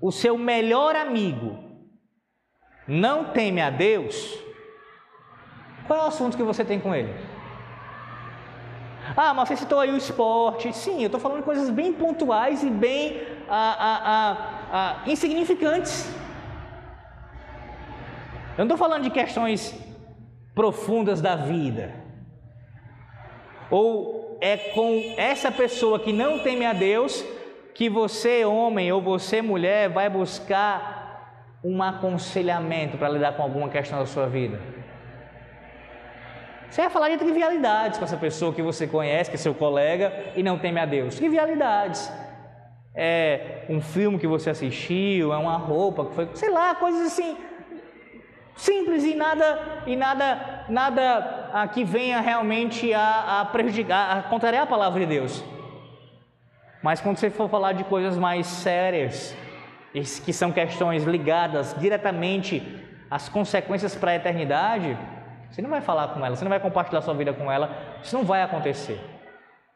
o 0.00 0.10
seu 0.10 0.38
melhor 0.38 0.94
amigo 0.94 1.69
não 2.86 3.24
teme 3.26 3.60
a 3.60 3.70
Deus, 3.70 4.38
qual 5.86 6.00
é 6.00 6.02
o 6.04 6.06
assunto 6.06 6.36
que 6.36 6.42
você 6.42 6.64
tem 6.64 6.78
com 6.78 6.94
ele? 6.94 7.12
Ah, 9.16 9.34
mas 9.34 9.48
você 9.48 9.56
citou 9.56 9.80
aí 9.80 9.90
o 9.90 9.96
esporte. 9.96 10.72
Sim, 10.72 11.00
eu 11.00 11.06
estou 11.06 11.20
falando 11.20 11.38
de 11.38 11.44
coisas 11.44 11.68
bem 11.70 11.92
pontuais 11.92 12.62
e 12.62 12.70
bem 12.70 13.22
ah, 13.48 13.76
ah, 13.80 14.36
ah, 14.72 15.02
insignificantes. 15.06 16.08
Eu 18.56 18.64
não 18.64 18.74
estou 18.74 18.76
falando 18.76 19.04
de 19.04 19.10
questões 19.10 19.74
profundas 20.54 21.20
da 21.20 21.34
vida. 21.34 21.94
Ou 23.70 24.38
é 24.40 24.56
com 24.56 25.14
essa 25.16 25.50
pessoa 25.50 25.98
que 25.98 26.12
não 26.12 26.40
teme 26.40 26.66
a 26.66 26.72
Deus 26.72 27.24
que 27.74 27.88
você, 27.88 28.44
homem, 28.44 28.92
ou 28.92 29.00
você, 29.00 29.40
mulher, 29.40 29.88
vai 29.88 30.08
buscar 30.08 30.99
um 31.62 31.82
aconselhamento 31.82 32.96
para 32.96 33.08
lidar 33.08 33.32
com 33.32 33.42
alguma 33.42 33.68
questão 33.68 33.98
da 33.98 34.06
sua 34.06 34.26
vida. 34.26 34.60
Você 36.70 36.82
vai 36.82 36.90
falar 36.90 37.08
de 37.08 37.18
trivialidades 37.18 37.98
com 37.98 38.04
essa 38.04 38.16
pessoa 38.16 38.52
que 38.52 38.62
você 38.62 38.86
conhece, 38.86 39.30
que 39.30 39.36
é 39.36 39.38
seu 39.38 39.54
colega 39.54 40.32
e 40.36 40.42
não 40.42 40.58
teme 40.58 40.78
a 40.80 40.86
Deus. 40.86 41.16
Trivialidades. 41.16 42.10
É 42.94 43.64
um 43.68 43.80
filme 43.80 44.18
que 44.18 44.26
você 44.26 44.50
assistiu, 44.50 45.32
é 45.32 45.36
uma 45.36 45.56
roupa 45.56 46.06
que 46.06 46.14
foi, 46.14 46.28
sei 46.34 46.50
lá, 46.50 46.74
coisas 46.74 47.06
assim 47.06 47.36
Simples 48.60 49.04
e 49.04 49.14
nada 49.14 49.82
e 49.86 49.96
nada 49.96 50.66
nada 50.68 51.48
ah, 51.50 51.66
que 51.66 51.82
venha 51.82 52.20
realmente 52.20 52.92
a, 52.92 53.40
a 53.40 53.44
prejudicar, 53.46 54.18
a 54.18 54.22
contrariar 54.24 54.64
a 54.64 54.66
palavra 54.66 55.00
de 55.00 55.06
Deus. 55.06 55.42
Mas 56.82 57.00
quando 57.00 57.16
você 57.16 57.30
for 57.30 57.48
falar 57.48 57.72
de 57.72 57.84
coisas 57.84 58.18
mais 58.18 58.46
sérias, 58.46 59.34
que 59.92 60.32
são 60.32 60.52
questões 60.52 61.04
ligadas 61.04 61.74
diretamente 61.78 62.62
às 63.10 63.28
consequências 63.28 63.94
para 63.94 64.12
a 64.12 64.16
eternidade, 64.16 64.96
você 65.50 65.60
não 65.60 65.70
vai 65.70 65.80
falar 65.80 66.08
com 66.08 66.24
ela, 66.24 66.36
você 66.36 66.44
não 66.44 66.50
vai 66.50 66.60
compartilhar 66.60 67.02
sua 67.02 67.14
vida 67.14 67.32
com 67.32 67.50
ela, 67.50 67.70
isso 68.02 68.16
não 68.16 68.24
vai 68.24 68.42
acontecer. 68.42 69.00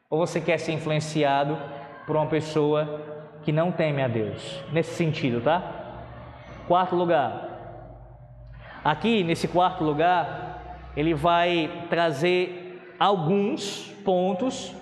Ou 0.08 0.18
você 0.18 0.40
quer 0.40 0.58
ser 0.58 0.72
influenciado 0.72 1.58
por 2.06 2.14
uma 2.14 2.26
pessoa 2.26 3.24
que 3.42 3.50
não 3.50 3.72
teme 3.72 4.02
a 4.02 4.08
Deus, 4.08 4.62
nesse 4.72 4.94
sentido, 4.94 5.40
tá? 5.40 5.62
Quarto 6.68 6.94
lugar. 6.94 7.50
Aqui, 8.84 9.24
nesse 9.24 9.48
quarto 9.48 9.82
lugar, 9.82 10.90
ele 10.96 11.12
vai 11.12 11.86
trazer 11.90 12.94
alguns 12.98 13.90
pontos 14.04 14.74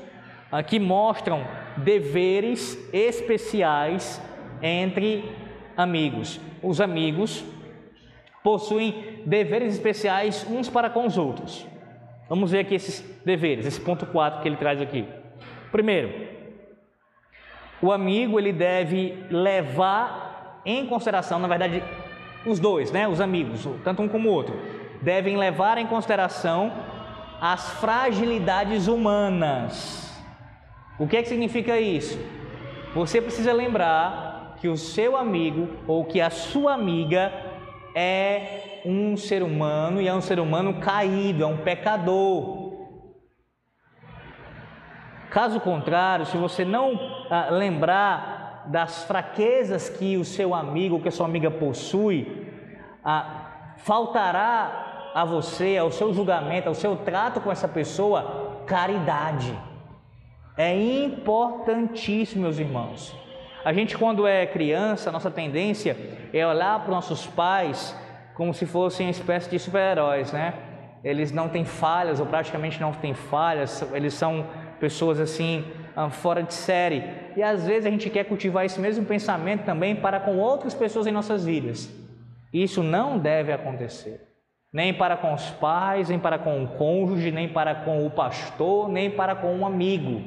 ah, 0.51 0.63
que 0.63 0.79
mostram 0.79 1.45
deveres 1.77 2.79
especiais 2.93 4.21
entre 4.63 5.25
amigos. 5.77 6.41
Os 6.63 6.81
amigos 6.81 7.45
possuem 8.43 9.23
deveres 9.27 9.75
especiais 9.75 10.47
uns 10.49 10.69
para 10.69 10.89
com 10.89 11.07
os 11.07 11.19
outros. 11.19 11.67
Vamos 12.29 12.51
ver 12.53 12.61
aqui 12.61 12.75
esses 12.75 13.01
deveres, 13.25 13.67
esse 13.67 13.81
ponto 13.81 14.07
4 14.07 14.41
que 14.41 14.49
ele 14.49 14.57
traz 14.57 14.81
aqui. 14.81 15.05
Primeiro, 15.71 16.29
o 17.81 17.91
amigo 17.93 18.39
ele 18.39 18.53
deve 18.53 19.25
levar 19.31 20.61
em 20.65 20.87
consideração, 20.87 21.39
na 21.39 21.49
verdade, 21.49 21.83
os 22.47 22.59
dois, 22.61 22.91
né, 22.91 23.07
os 23.09 23.21
amigos, 23.21 23.67
tanto 23.85 24.03
um 24.03 24.09
como 24.09 24.29
o 24.29 24.33
outro, 24.33 24.57
devem 25.01 25.37
levar 25.37 25.79
em 25.79 25.87
consideração 25.87 26.73
as 27.41 27.71
fragilidades 27.81 28.87
humanas. 28.87 30.17
O 30.99 31.09
que 31.09 31.17
é 31.17 31.23
que 31.23 31.29
significa 31.29 31.81
isso? 31.81 32.19
Você 32.95 33.21
precisa 33.21 33.53
lembrar 33.53 34.32
que 34.63 34.69
o 34.69 34.77
seu 34.77 35.17
amigo 35.17 35.71
ou 35.89 36.05
que 36.05 36.21
a 36.21 36.31
sua 36.31 36.75
amiga 36.75 37.33
é 37.97 38.81
um 38.87 39.17
ser 39.17 39.43
humano 39.43 40.01
e 40.01 40.07
é 40.07 40.15
um 40.15 40.21
ser 40.21 40.39
humano 40.39 40.75
caído, 40.75 41.43
é 41.43 41.47
um 41.49 41.57
pecador. 41.57 42.71
Caso 45.33 45.59
contrário, 45.59 46.27
se 46.27 46.37
você 46.37 46.65
não 46.65 46.97
ah, 47.29 47.49
lembrar 47.51 48.69
das 48.69 49.03
fraquezas 49.03 49.89
que 49.89 50.17
o 50.17 50.25
seu 50.25 50.55
amigo, 50.55 51.01
que 51.01 51.09
a 51.09 51.11
sua 51.11 51.27
amiga 51.27 51.51
possui, 51.51 52.47
ah, 53.05 53.75
faltará 53.79 55.11
a 55.13 55.25
você, 55.25 55.77
ao 55.77 55.91
seu 55.91 56.15
julgamento, 56.15 56.69
ao 56.69 56.75
seu 56.77 56.95
trato 56.95 57.41
com 57.41 57.51
essa 57.51 57.67
pessoa, 57.67 58.63
caridade. 58.65 59.59
É 60.57 60.73
importantíssimo, 60.73 62.43
meus 62.43 62.61
irmãos. 62.61 63.22
A 63.65 63.73
gente, 63.73 63.97
quando 63.97 64.27
é 64.27 64.45
criança, 64.45 65.13
nossa 65.13 65.31
tendência 65.31 65.97
é 66.33 66.47
olhar 66.47 66.81
para 66.81 66.91
nossos 66.91 67.27
pais 67.27 67.97
como 68.35 68.53
se 68.53 68.67
fossem 68.67 69.07
uma 69.07 69.11
espécie 69.11 69.49
de 69.49 69.59
super-heróis, 69.59 70.33
né? 70.33 70.55
Eles 71.05 71.31
não 71.31 71.49
têm 71.49 71.65
falhas, 71.65 72.19
ou 72.19 72.27
praticamente 72.27 72.81
não 72.81 72.93
têm 72.93 73.15
falhas, 73.15 73.83
eles 73.93 74.15
são 74.15 74.47
pessoas 74.81 75.21
assim, 75.21 75.65
ah, 75.95 76.11
fora 76.11 76.43
de 76.43 76.55
série. 76.55 77.05
E 77.37 77.43
às 77.43 77.67
vezes 77.67 77.87
a 77.87 77.91
gente 77.91 78.11
quer 78.11 78.25
cultivar 78.25 78.65
esse 78.65 78.81
mesmo 78.81 79.05
pensamento 79.05 79.65
também 79.65 79.95
para 79.95 80.19
com 80.19 80.39
outras 80.39 80.75
pessoas 80.75 81.07
em 81.07 81.13
nossas 81.13 81.45
vidas. 81.45 81.89
Isso 82.53 82.83
não 82.83 83.19
deve 83.19 83.53
acontecer. 83.53 84.21
Nem 84.73 84.93
para 84.93 85.17
com 85.17 85.35
os 85.35 85.51
pais, 85.51 86.09
nem 86.09 86.19
para 86.19 86.39
com 86.39 86.65
o 86.65 86.69
cônjuge, 86.69 87.31
nem 87.31 87.49
para 87.49 87.75
com 87.75 88.07
o 88.07 88.11
pastor, 88.11 88.89
nem 88.89 89.11
para 89.11 89.37
com 89.37 89.55
um 89.55 89.67
amigo. 89.67 90.23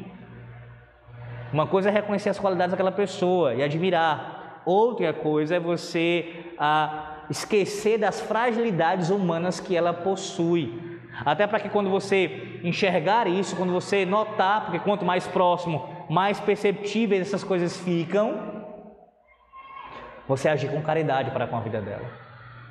Uma 1.55 1.65
coisa 1.65 1.87
é 1.87 1.91
reconhecer 1.93 2.27
as 2.27 2.37
qualidades 2.37 2.71
daquela 2.71 2.91
pessoa 2.91 3.53
e 3.53 3.63
admirar. 3.63 4.61
Outra 4.65 5.13
coisa 5.13 5.55
é 5.55 5.59
você 5.59 6.51
ah, 6.59 7.19
esquecer 7.29 7.97
das 7.97 8.19
fragilidades 8.19 9.09
humanas 9.09 9.57
que 9.57 9.73
ela 9.73 9.93
possui. 9.93 10.99
Até 11.25 11.47
para 11.47 11.61
que 11.61 11.69
quando 11.69 11.89
você 11.89 12.59
enxergar 12.61 13.25
isso, 13.25 13.55
quando 13.55 13.71
você 13.71 14.05
notar, 14.05 14.65
porque 14.65 14.79
quanto 14.79 15.05
mais 15.05 15.25
próximo, 15.27 15.87
mais 16.09 16.41
perceptíveis 16.41 17.21
essas 17.21 17.41
coisas 17.41 17.79
ficam, 17.79 18.65
você 20.27 20.49
agir 20.49 20.69
com 20.69 20.81
caridade 20.81 21.31
para 21.31 21.47
com 21.47 21.55
a 21.55 21.61
vida 21.61 21.79
dela. 21.79 22.05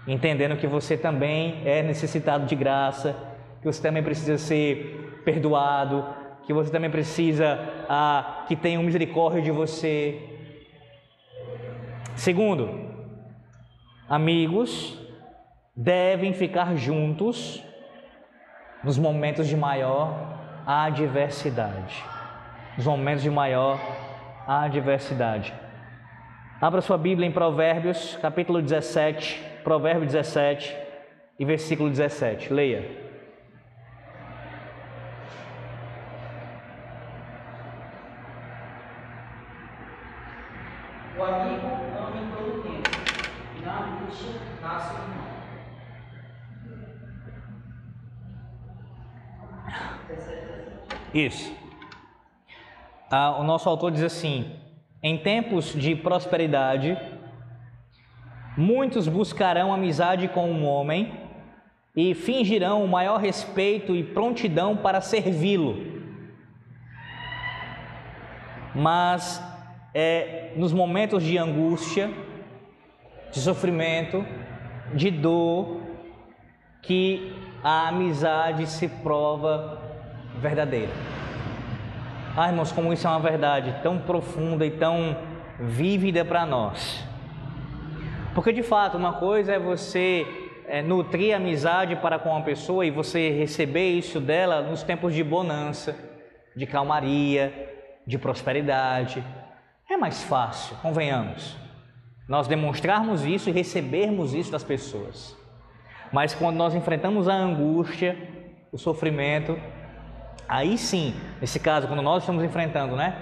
Entendendo 0.07 0.59
que 0.59 0.67
você 0.67 0.95
também 0.99 1.63
é 1.65 1.83
necessitado 1.83 2.45
de 2.45 2.55
graça, 2.55 3.17
que 3.63 3.67
você 3.67 3.81
também 3.81 4.03
precisa 4.03 4.37
ser 4.37 5.23
perdoado, 5.25 6.05
que 6.47 6.53
você 6.53 6.71
também 6.71 6.91
precisa 6.91 7.59
ah, 7.89 8.45
que 8.47 8.55
tenham 8.55 8.83
misericórdia 8.83 9.43
de 9.43 9.51
você. 9.51 10.23
Segundo, 12.15 12.91
amigos 14.09 14.99
devem 15.77 16.33
ficar 16.33 16.77
juntos 16.77 17.65
nos 18.83 18.99
momentos 18.99 19.49
de 19.49 19.57
maior 19.57 20.39
adversidade. 20.67 22.03
Nos 22.77 22.87
momentos 22.87 23.23
de 23.23 23.31
maior 23.31 23.81
adversidade. 24.47 25.55
Abra 26.61 26.81
sua 26.81 26.97
Bíblia 26.97 27.27
em 27.27 27.33
Provérbios, 27.33 28.19
capítulo 28.21 28.61
17, 28.63 29.43
Provérbio 29.63 30.07
17 30.07 30.77
e 31.39 31.45
versículo 31.45 31.91
17. 31.91 32.53
Leia. 32.53 33.04
Isso. 51.15 51.55
Ah, 53.09 53.37
o 53.39 53.45
nosso 53.45 53.69
autor 53.69 53.93
diz 53.93 54.03
assim: 54.03 54.51
em 55.01 55.17
tempos 55.17 55.73
de 55.73 55.95
prosperidade, 55.95 56.99
muitos 58.57 59.07
buscarão 59.07 59.73
amizade 59.73 60.27
com 60.27 60.51
um 60.51 60.67
homem 60.67 61.15
e 61.95 62.15
fingirão 62.15 62.85
o 62.85 62.89
maior 62.89 63.21
respeito 63.21 63.95
e 63.95 64.03
prontidão 64.03 64.77
para 64.77 65.01
servi-lo. 65.01 65.77
Mas 68.75 69.41
é 69.95 70.53
nos 70.57 70.73
momentos 70.73 71.23
de 71.23 71.39
angústia, 71.39 72.11
de 73.31 73.39
sofrimento, 73.39 74.27
de 74.93 75.13
dor, 75.13 75.81
que 76.83 77.33
a 77.63 77.89
amizade 77.89 78.67
se 78.67 78.89
prova 78.89 79.74
verdadeira. 80.45 80.93
Ah, 82.37 82.49
irmãos, 82.49 82.71
como 82.71 82.93
isso 82.93 83.07
é 83.07 83.11
uma 83.11 83.21
verdade 83.21 83.75
tão 83.83 83.99
profunda 83.99 84.67
e 84.67 84.71
tão 84.71 85.17
vívida 85.59 86.25
para 86.25 86.45
nós. 86.45 87.03
Porque 88.35 88.53
de 88.53 88.63
fato, 88.63 88.99
uma 88.99 89.15
coisa 89.15 89.55
é 89.55 89.59
você 89.59 90.27
é, 90.67 90.83
nutrir 90.83 91.35
amizade 91.35 91.97
para 91.97 92.19
com 92.19 92.31
uma 92.31 92.43
pessoa 92.43 92.85
e 92.85 92.91
você 92.91 93.31
receber 93.31 93.91
isso 93.93 94.21
dela 94.21 94.61
nos 94.61 94.83
tempos 94.83 95.15
de 95.15 95.25
bonança, 95.25 95.97
de 96.55 96.67
calmaria, 96.67 97.53
de 98.07 98.19
prosperidade. 98.19 99.25
É 99.89 99.97
mais 99.97 100.23
fácil, 100.25 100.77
convenhamos, 100.83 101.57
nós 102.29 102.47
demonstrarmos 102.49 103.25
isso 103.25 103.49
e 103.49 103.53
recebermos 103.53 104.35
isso 104.35 104.51
das 104.53 104.65
pessoas. 104.65 105.37
Mas 106.13 106.35
quando 106.35 106.57
nós 106.57 106.75
enfrentamos 106.75 107.29
a 107.29 107.35
angústia, 107.35 108.17
o 108.73 108.79
sofrimento, 108.79 109.57
Aí 110.49 110.77
sim, 110.77 111.15
nesse 111.41 111.59
caso, 111.59 111.89
quando 111.89 112.03
nós 112.03 112.23
estamos 112.23 112.43
enfrentando, 112.45 112.97
né? 112.97 113.15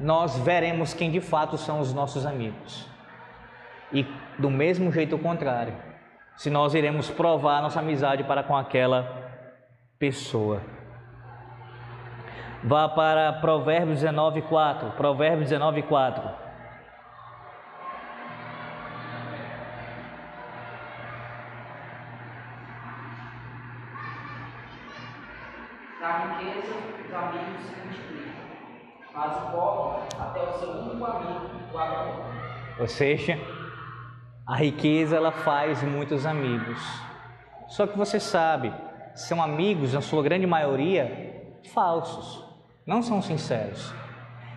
Nós 0.00 0.38
veremos 0.38 0.94
quem 0.94 1.10
de 1.10 1.20
fato 1.20 1.56
são 1.56 1.80
os 1.80 1.92
nossos 1.92 2.26
amigos. 2.26 2.88
E 3.92 4.06
do 4.38 4.50
mesmo 4.50 4.90
jeito 4.90 5.16
o 5.16 5.18
contrário, 5.18 5.74
se 6.36 6.48
nós 6.48 6.74
iremos 6.74 7.10
provar 7.10 7.60
nossa 7.60 7.80
amizade 7.80 8.24
para 8.24 8.42
com 8.42 8.56
aquela 8.56 9.22
pessoa. 9.98 10.62
Vá 12.64 12.88
para 12.88 13.32
Provérbios 13.34 14.00
19, 14.00 14.42
4. 14.42 14.90
Provérbios 14.92 15.50
19, 15.50 15.82
Ou 32.82 32.88
seja, 32.88 33.38
a 34.44 34.56
riqueza 34.56 35.14
ela 35.14 35.30
faz 35.30 35.84
muitos 35.84 36.26
amigos. 36.26 36.82
Só 37.68 37.86
que 37.86 37.96
você 37.96 38.18
sabe, 38.18 38.74
são 39.14 39.40
amigos, 39.40 39.94
na 39.94 40.00
sua 40.00 40.20
grande 40.20 40.48
maioria, 40.48 41.60
falsos, 41.72 42.44
não 42.84 43.00
são 43.00 43.22
sinceros. 43.22 43.94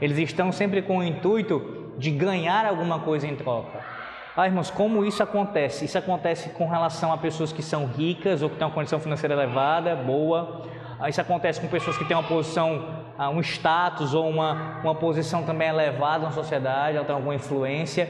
Eles 0.02 0.18
estão 0.18 0.52
sempre 0.52 0.82
com 0.82 0.98
o 0.98 1.04
intuito 1.04 1.94
de 2.00 2.10
ganhar 2.10 2.66
alguma 2.66 3.00
coisa 3.00 3.28
em 3.28 3.36
troca. 3.36 3.95
Ah, 4.38 4.48
irmãos, 4.48 4.70
como 4.70 5.06
isso 5.06 5.24
acontece? 5.24 5.86
Isso 5.86 5.98
acontece 5.98 6.50
com 6.50 6.68
relação 6.68 7.14
a 7.14 7.18
pessoas 7.18 7.54
que 7.54 7.64
são 7.64 7.86
ricas 7.86 8.42
ou 8.42 8.50
que 8.50 8.58
têm 8.58 8.68
uma 8.68 8.74
condição 8.74 9.00
financeira 9.00 9.34
elevada, 9.34 9.96
boa. 9.96 10.64
Ah, 11.00 11.08
isso 11.08 11.22
acontece 11.22 11.62
com 11.62 11.68
pessoas 11.70 11.98
que 11.98 12.04
têm 12.04 12.18
uma 12.18 12.28
posição, 12.28 13.06
ah, 13.18 13.30
um 13.30 13.40
status 13.40 14.14
ou 14.14 14.28
uma, 14.28 14.82
uma 14.84 14.94
posição 14.94 15.44
também 15.44 15.70
elevada 15.70 16.26
na 16.26 16.32
sociedade, 16.32 16.98
ela 16.98 17.06
tem 17.06 17.16
alguma 17.16 17.34
influência. 17.34 18.10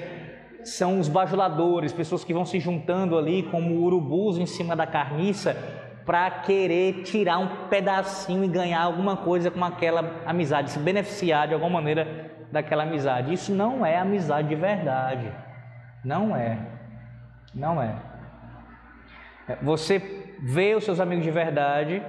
São 0.63 0.99
os 0.99 1.07
bajuladores, 1.07 1.93
pessoas 1.93 2.23
que 2.23 2.33
vão 2.33 2.43
se 2.43 2.59
juntando 2.59 3.19
ali 3.19 3.43
como 3.43 3.75
urubus 3.83 4.39
em 4.39 4.47
cima 4.47 4.75
da 4.75 4.87
carniça 4.87 5.55
para 6.07 6.31
querer 6.31 7.03
tirar 7.03 7.37
um 7.37 7.67
pedacinho 7.69 8.43
e 8.43 8.47
ganhar 8.47 8.81
alguma 8.81 9.15
coisa 9.15 9.51
com 9.51 9.63
aquela 9.63 10.23
amizade, 10.25 10.71
se 10.71 10.79
beneficiar 10.79 11.47
de 11.47 11.53
alguma 11.53 11.69
maneira 11.69 12.31
daquela 12.51 12.81
amizade. 12.81 13.31
Isso 13.31 13.53
não 13.53 13.85
é 13.85 13.99
amizade 13.99 14.47
de 14.47 14.55
verdade. 14.55 15.44
Não 16.05 16.35
é. 16.35 16.59
Não 17.53 17.81
é. 17.81 17.95
Você 19.63 20.37
vê 20.39 20.75
os 20.75 20.83
seus 20.83 20.99
amigos 20.99 21.23
de 21.23 21.31
verdade, 21.31 22.03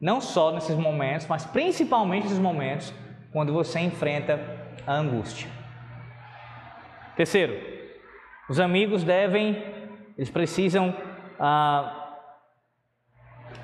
não 0.00 0.20
só 0.20 0.50
nesses 0.50 0.76
momentos, 0.76 1.26
mas 1.26 1.44
principalmente 1.44 2.24
nesses 2.24 2.38
momentos 2.38 2.92
quando 3.32 3.52
você 3.52 3.80
enfrenta 3.80 4.40
a 4.86 4.94
angústia. 4.94 5.50
Terceiro, 7.16 7.54
os 8.48 8.58
amigos 8.58 9.04
devem, 9.04 9.62
eles 10.16 10.30
precisam, 10.30 10.96
ah, 11.38 12.18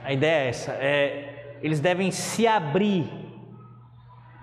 a 0.04 0.12
ideia 0.12 0.44
é 0.44 0.48
essa, 0.48 0.72
é, 0.72 1.58
eles 1.62 1.80
devem 1.80 2.10
se 2.10 2.46
abrir, 2.46 3.08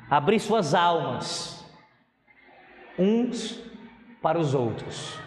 abrir 0.10 0.40
suas 0.40 0.74
almas, 0.74 1.66
uns 2.98 3.64
para 4.22 4.40
os 4.40 4.56
outros 4.56 5.27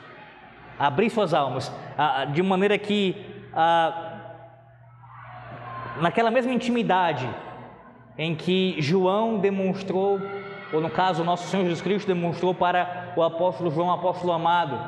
abrir 0.81 1.11
suas 1.11 1.35
almas, 1.35 1.71
de 2.33 2.43
maneira 2.43 2.79
que 2.79 3.15
naquela 6.01 6.31
mesma 6.31 6.55
intimidade 6.55 7.29
em 8.17 8.35
que 8.35 8.77
João 8.81 9.39
demonstrou, 9.39 10.19
ou 10.73 10.81
no 10.81 10.89
caso 10.89 11.23
nosso 11.23 11.49
Senhor 11.49 11.65
Jesus 11.65 11.83
Cristo 11.83 12.07
demonstrou 12.07 12.55
para 12.55 13.13
o 13.15 13.23
apóstolo 13.23 13.71
João, 13.71 13.93
apóstolo 13.93 14.33
amado, 14.33 14.79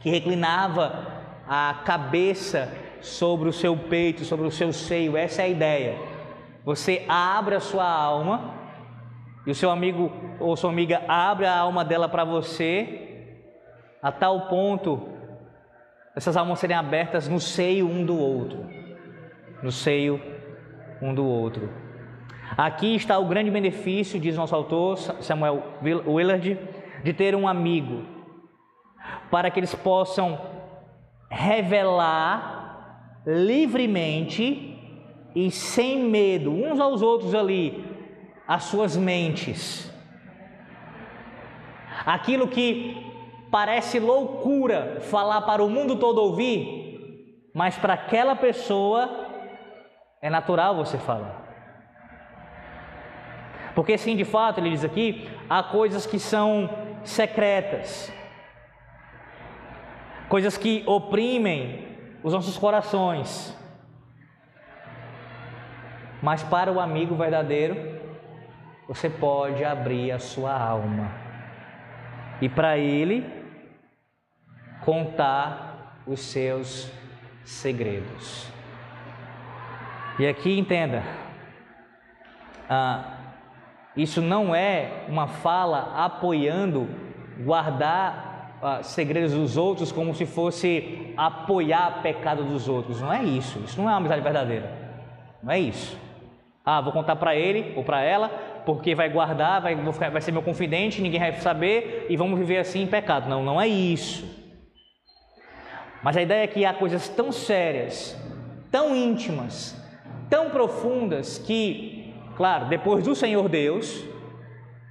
que 0.00 0.08
reclinava 0.08 1.06
a 1.46 1.82
cabeça 1.84 2.72
sobre 3.02 3.50
o 3.50 3.52
seu 3.52 3.76
peito, 3.76 4.24
sobre 4.24 4.46
o 4.46 4.50
seu 4.50 4.72
seio, 4.72 5.14
essa 5.14 5.42
é 5.42 5.44
a 5.44 5.48
ideia. 5.48 5.98
Você 6.64 7.04
abre 7.06 7.54
a 7.54 7.60
sua 7.60 7.86
alma 7.86 8.54
e 9.46 9.50
o 9.50 9.54
seu 9.54 9.70
amigo 9.70 10.10
ou 10.40 10.56
sua 10.56 10.70
amiga 10.70 11.02
abre 11.06 11.44
a 11.44 11.56
alma 11.56 11.84
dela 11.84 12.08
para 12.08 12.24
você 12.24 13.05
a 14.06 14.12
tal 14.12 14.42
ponto 14.42 15.08
essas 16.14 16.36
almas 16.36 16.60
serem 16.60 16.76
abertas 16.76 17.26
no 17.26 17.40
seio 17.40 17.88
um 17.88 18.04
do 18.04 18.16
outro, 18.16 18.64
no 19.60 19.72
seio 19.72 20.22
um 21.02 21.12
do 21.12 21.26
outro. 21.26 21.68
Aqui 22.56 22.94
está 22.94 23.18
o 23.18 23.26
grande 23.26 23.50
benefício, 23.50 24.20
diz 24.20 24.36
nosso 24.36 24.54
autor 24.54 24.96
Samuel 24.96 25.60
Willard, 25.82 26.56
de 27.02 27.12
ter 27.12 27.34
um 27.34 27.48
amigo, 27.48 28.04
para 29.28 29.50
que 29.50 29.58
eles 29.58 29.74
possam 29.74 30.40
revelar 31.28 33.22
livremente 33.26 34.78
e 35.34 35.50
sem 35.50 35.98
medo 35.98 36.52
uns 36.52 36.78
aos 36.78 37.02
outros 37.02 37.34
ali 37.34 37.84
as 38.46 38.62
suas 38.62 38.96
mentes. 38.96 39.92
Aquilo 42.06 42.46
que 42.46 43.05
parece 43.50 43.98
loucura 43.98 45.00
falar 45.02 45.42
para 45.42 45.62
o 45.62 45.70
mundo 45.70 45.96
todo 45.96 46.18
ouvir, 46.18 47.50
mas 47.54 47.76
para 47.76 47.94
aquela 47.94 48.34
pessoa 48.34 49.26
é 50.20 50.28
natural 50.28 50.76
você 50.76 50.98
falar. 50.98 51.44
Porque 53.74 53.98
sim, 53.98 54.16
de 54.16 54.24
fato, 54.24 54.58
ele 54.58 54.70
diz 54.70 54.84
aqui, 54.84 55.28
há 55.50 55.62
coisas 55.62 56.06
que 56.06 56.18
são 56.18 56.68
secretas, 57.04 58.12
coisas 60.28 60.56
que 60.56 60.82
oprimem 60.86 61.86
os 62.22 62.32
nossos 62.32 62.56
corações. 62.56 63.54
Mas 66.22 66.42
para 66.42 66.72
o 66.72 66.80
amigo 66.80 67.14
verdadeiro, 67.14 68.00
você 68.88 69.10
pode 69.10 69.62
abrir 69.62 70.10
a 70.10 70.18
sua 70.18 70.52
alma. 70.52 71.25
E 72.40 72.48
para 72.48 72.76
ele, 72.76 73.24
contar 74.84 75.96
os 76.06 76.20
seus 76.20 76.90
segredos. 77.44 78.46
E 80.18 80.26
aqui 80.26 80.58
entenda, 80.58 81.02
ah, 82.68 83.16
isso 83.96 84.20
não 84.20 84.54
é 84.54 85.04
uma 85.08 85.26
fala 85.26 85.92
apoiando 85.96 86.88
guardar 87.38 88.58
ah, 88.62 88.82
segredos 88.82 89.32
dos 89.32 89.56
outros 89.56 89.92
como 89.92 90.14
se 90.14 90.26
fosse 90.26 91.12
apoiar 91.16 92.02
pecado 92.02 92.44
dos 92.44 92.68
outros. 92.68 93.00
Não 93.00 93.12
é 93.12 93.22
isso. 93.24 93.58
Isso 93.60 93.80
não 93.80 93.88
é 93.88 93.92
uma 93.92 93.98
amizade 93.98 94.22
verdadeira. 94.22 94.72
Não 95.42 95.52
é 95.52 95.58
isso. 95.58 95.98
Ah, 96.64 96.80
vou 96.80 96.92
contar 96.92 97.16
para 97.16 97.34
ele 97.36 97.72
ou 97.76 97.84
para 97.84 98.02
ela 98.02 98.30
porque 98.66 98.96
vai 98.96 99.08
guardar, 99.08 99.62
vai, 99.62 99.76
vai 99.76 100.20
ser 100.20 100.32
meu 100.32 100.42
confidente, 100.42 101.00
ninguém 101.00 101.20
vai 101.20 101.32
saber 101.34 102.06
e 102.10 102.16
vamos 102.16 102.36
viver 102.36 102.58
assim 102.58 102.82
em 102.82 102.86
pecado. 102.86 103.28
Não, 103.28 103.42
não 103.42 103.60
é 103.60 103.68
isso. 103.68 104.28
Mas 106.02 106.16
a 106.16 106.22
ideia 106.22 106.42
é 106.42 106.46
que 106.48 106.64
há 106.64 106.74
coisas 106.74 107.08
tão 107.08 107.30
sérias, 107.30 108.20
tão 108.70 108.94
íntimas, 108.94 109.80
tão 110.28 110.50
profundas 110.50 111.38
que, 111.38 112.12
claro, 112.36 112.66
depois 112.66 113.04
do 113.04 113.14
Senhor 113.14 113.48
Deus, 113.48 114.04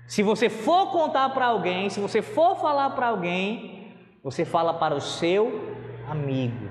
se 0.08 0.24
você 0.24 0.50
for 0.50 0.92
contar 0.92 1.30
para 1.32 1.48
alguém, 1.48 1.90
se 1.90 2.00
você 2.00 2.22
for 2.22 2.56
falar 2.56 2.92
para 2.92 3.08
alguém, 3.08 3.92
você 4.24 4.46
fala 4.46 4.74
para 4.74 4.96
o 4.96 5.02
seu 5.02 5.76
amigo. 6.10 6.70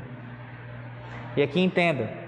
E 1.37 1.43
aqui 1.43 1.61
entenda, 1.61 2.24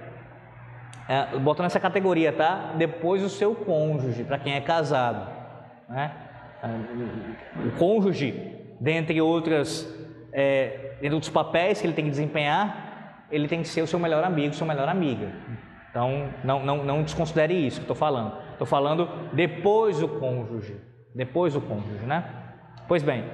é, 1.09 1.39
botando 1.39 1.67
essa 1.67 1.81
categoria, 1.81 2.33
tá? 2.33 2.73
Depois 2.77 3.23
o 3.23 3.29
seu 3.29 3.55
cônjuge, 3.55 4.25
para 4.25 4.39
quem 4.39 4.55
é 4.55 4.61
casado, 4.61 5.31
né? 5.89 6.13
O 7.65 7.79
cônjuge, 7.79 8.57
dentre 8.81 9.21
outras 9.21 9.87
é, 10.33 10.97
dentro 11.01 11.19
dos 11.19 11.31
papéis 11.31 11.81
que 11.81 11.87
ele 11.87 11.95
tem 11.95 12.05
que 12.05 12.11
desempenhar, 12.11 13.25
ele 13.31 13.49
tem 13.49 13.63
que 13.63 13.69
ser 13.69 13.83
o 13.83 13.87
seu 13.87 13.99
melhor 13.99 14.23
amigo, 14.23 14.55
sua 14.55 14.67
melhor 14.67 14.89
amiga. 14.89 15.33
Então, 15.91 16.29
não, 16.45 16.63
não, 16.63 16.85
não 16.85 17.03
desconsidere 17.03 17.55
isso 17.55 17.79
que 17.79 17.85
estou 17.85 17.97
falando. 17.97 18.37
Estou 18.53 18.67
falando 18.67 19.09
depois 19.33 19.99
do 19.99 20.09
cônjuge. 20.09 20.77
Depois 21.15 21.55
do 21.55 21.61
cônjuge, 21.61 22.05
né? 22.05 22.25
Pois 22.87 23.03
bem, 23.03 23.25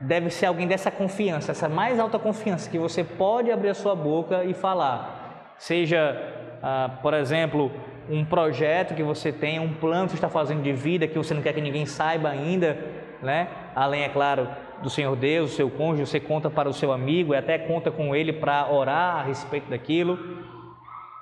deve 0.00 0.30
ser 0.30 0.46
alguém 0.46 0.66
dessa 0.66 0.90
confiança, 0.90 1.52
essa 1.52 1.68
mais 1.68 2.00
alta 2.00 2.18
confiança, 2.18 2.70
que 2.70 2.78
você 2.78 3.04
pode 3.04 3.52
abrir 3.52 3.68
a 3.68 3.74
sua 3.74 3.94
boca 3.94 4.42
e 4.44 4.54
falar. 4.54 5.54
Seja, 5.58 6.39
ah, 6.62 6.90
por 7.02 7.14
exemplo, 7.14 7.70
um 8.08 8.24
projeto 8.24 8.94
que 8.94 9.02
você 9.02 9.32
tem, 9.32 9.58
um 9.58 9.72
plano 9.72 10.04
que 10.06 10.10
você 10.12 10.16
está 10.16 10.28
fazendo 10.28 10.62
de 10.62 10.72
vida 10.72 11.06
que 11.06 11.16
você 11.16 11.32
não 11.32 11.42
quer 11.42 11.52
que 11.52 11.60
ninguém 11.60 11.86
saiba 11.86 12.28
ainda, 12.28 12.76
né? 13.22 13.48
Além, 13.74 14.02
é 14.02 14.08
claro, 14.08 14.48
do 14.82 14.90
Senhor 14.90 15.14
Deus, 15.16 15.52
o 15.52 15.54
seu 15.54 15.70
cônjuge, 15.70 16.10
você 16.10 16.20
conta 16.20 16.50
para 16.50 16.68
o 16.68 16.72
seu 16.72 16.92
amigo 16.92 17.34
e 17.34 17.36
até 17.36 17.58
conta 17.58 17.90
com 17.90 18.14
ele 18.14 18.32
para 18.32 18.70
orar 18.70 19.16
a 19.16 19.22
respeito 19.22 19.70
daquilo. 19.70 20.18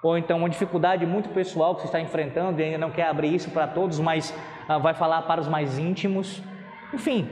Ou 0.02 0.16
então 0.16 0.38
uma 0.38 0.48
dificuldade 0.48 1.04
muito 1.04 1.28
pessoal 1.30 1.74
que 1.74 1.82
você 1.82 1.88
está 1.88 2.00
enfrentando 2.00 2.60
e 2.60 2.64
ainda 2.64 2.78
não 2.78 2.90
quer 2.90 3.08
abrir 3.08 3.34
isso 3.34 3.50
para 3.50 3.66
todos, 3.66 3.98
mas 3.98 4.34
ah, 4.68 4.78
vai 4.78 4.94
falar 4.94 5.22
para 5.22 5.40
os 5.40 5.48
mais 5.48 5.78
íntimos. 5.78 6.40
Enfim, 6.94 7.28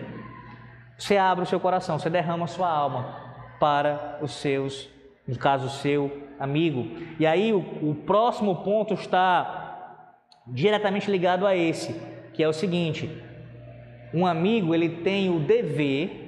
você 0.98 1.16
abre 1.16 1.44
o 1.44 1.46
seu 1.46 1.60
coração, 1.60 1.98
você 1.98 2.10
derrama 2.10 2.44
a 2.44 2.48
sua 2.48 2.68
alma 2.68 3.24
para 3.60 4.18
os 4.20 4.32
seus, 4.32 4.90
no 5.26 5.38
caso, 5.38 5.70
seu 5.70 6.25
amigo. 6.38 6.86
E 7.18 7.26
aí 7.26 7.52
o, 7.52 7.58
o 7.82 7.94
próximo 7.94 8.56
ponto 8.56 8.94
está 8.94 9.66
diretamente 10.46 11.10
ligado 11.10 11.46
a 11.46 11.56
esse, 11.56 12.00
que 12.32 12.42
é 12.42 12.48
o 12.48 12.52
seguinte: 12.52 13.10
um 14.12 14.26
amigo 14.26 14.74
ele 14.74 14.88
tem 14.88 15.30
o 15.30 15.40
dever 15.40 16.24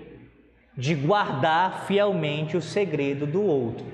de 0.76 0.94
guardar 0.94 1.86
fielmente 1.86 2.56
o 2.56 2.60
segredo 2.60 3.26
do 3.26 3.42
outro. 3.42 3.84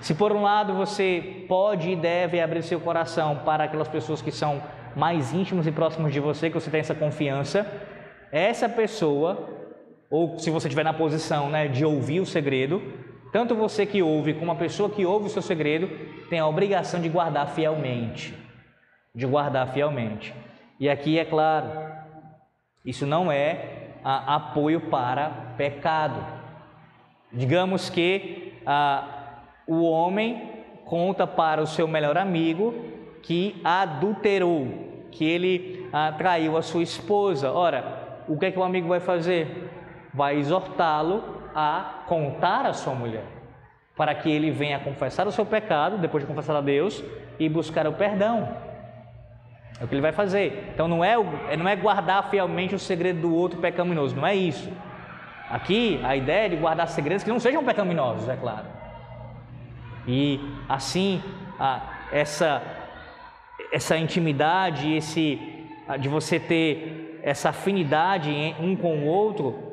Se 0.00 0.14
por 0.14 0.32
um 0.32 0.42
lado 0.42 0.74
você 0.74 1.44
pode 1.48 1.90
e 1.90 1.96
deve 1.96 2.40
abrir 2.40 2.62
seu 2.62 2.80
coração 2.80 3.40
para 3.44 3.64
aquelas 3.64 3.88
pessoas 3.88 4.20
que 4.20 4.30
são 4.30 4.62
mais 4.94 5.32
íntimos 5.32 5.66
e 5.66 5.72
próximos 5.72 6.12
de 6.12 6.20
você, 6.20 6.48
que 6.48 6.54
você 6.54 6.70
tem 6.70 6.80
essa 6.80 6.94
confiança, 6.94 7.66
essa 8.32 8.68
pessoa, 8.68 9.48
ou 10.10 10.38
se 10.38 10.50
você 10.50 10.68
estiver 10.68 10.84
na 10.84 10.92
posição 10.92 11.48
né, 11.48 11.68
de 11.68 11.84
ouvir 11.84 12.20
o 12.20 12.26
segredo, 12.26 12.82
Tanto 13.32 13.54
você 13.54 13.84
que 13.84 14.02
ouve 14.02 14.34
como 14.34 14.52
a 14.52 14.56
pessoa 14.56 14.88
que 14.88 15.04
ouve 15.04 15.26
o 15.26 15.30
seu 15.30 15.42
segredo 15.42 15.88
tem 16.28 16.38
a 16.38 16.46
obrigação 16.46 17.00
de 17.00 17.08
guardar 17.08 17.48
fielmente. 17.48 18.34
De 19.14 19.26
guardar 19.26 19.72
fielmente. 19.72 20.34
E 20.78 20.88
aqui 20.88 21.18
é 21.18 21.24
claro, 21.24 21.70
isso 22.84 23.06
não 23.06 23.32
é 23.32 23.88
a, 24.04 24.36
apoio 24.36 24.82
para 24.82 25.54
pecado. 25.56 26.24
Digamos 27.32 27.90
que 27.90 28.54
a, 28.64 29.42
o 29.66 29.82
homem 29.84 30.64
conta 30.84 31.26
para 31.26 31.60
o 31.60 31.66
seu 31.66 31.88
melhor 31.88 32.16
amigo 32.16 32.74
que 33.22 33.60
adulterou, 33.64 34.68
que 35.10 35.24
ele 35.24 35.88
a, 35.92 36.12
traiu 36.12 36.56
a 36.56 36.62
sua 36.62 36.82
esposa. 36.82 37.50
Ora, 37.50 38.22
o 38.28 38.38
que 38.38 38.46
é 38.46 38.50
que 38.52 38.58
o 38.58 38.62
amigo 38.62 38.88
vai 38.88 39.00
fazer? 39.00 39.70
Vai 40.14 40.36
exortá-lo 40.36 41.35
a 41.58 42.02
contar 42.06 42.66
a 42.66 42.74
sua 42.74 42.94
mulher, 42.94 43.24
para 43.96 44.14
que 44.14 44.30
ele 44.30 44.50
venha 44.50 44.78
confessar 44.78 45.26
o 45.26 45.32
seu 45.32 45.46
pecado, 45.46 45.96
depois 45.96 46.22
de 46.22 46.28
confessar 46.28 46.54
a 46.54 46.60
Deus, 46.60 47.02
e 47.38 47.48
buscar 47.48 47.86
o 47.86 47.94
perdão. 47.94 48.46
É 49.80 49.84
o 49.84 49.88
que 49.88 49.94
ele 49.94 50.02
vai 50.02 50.12
fazer. 50.12 50.70
Então 50.74 50.86
não 50.86 51.02
é, 51.02 51.16
não 51.56 51.66
é 51.66 51.74
guardar 51.74 52.28
fielmente 52.28 52.74
o 52.74 52.78
segredo 52.78 53.22
do 53.22 53.34
outro 53.34 53.58
pecaminoso, 53.58 54.14
não 54.14 54.26
é 54.26 54.34
isso. 54.34 54.70
Aqui 55.48 55.98
a 56.04 56.14
ideia 56.14 56.44
é 56.44 56.48
de 56.50 56.56
guardar 56.56 56.88
segredos 56.88 57.24
que 57.24 57.30
não 57.30 57.40
sejam 57.40 57.64
pecaminosos, 57.64 58.28
é 58.28 58.36
claro. 58.36 58.66
E 60.06 60.38
assim, 60.68 61.22
a, 61.58 61.80
essa, 62.12 62.62
essa 63.72 63.96
intimidade, 63.96 64.92
esse, 64.92 65.40
de 66.00 66.08
você 66.08 66.38
ter 66.38 67.18
essa 67.22 67.48
afinidade 67.48 68.30
um 68.60 68.76
com 68.76 68.98
o 68.98 69.06
outro, 69.06 69.65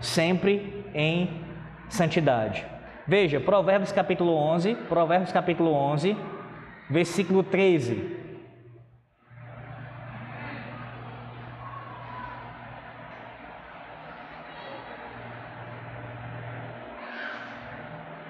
sempre 0.00 0.84
em 0.94 1.30
santidade. 1.88 2.66
Veja, 3.06 3.38
Provérbios 3.38 3.92
capítulo 3.92 4.32
11, 4.34 4.74
Provérbios 4.88 5.32
capítulo 5.32 5.72
11, 5.72 6.16
versículo 6.90 7.42
13. 7.42 8.16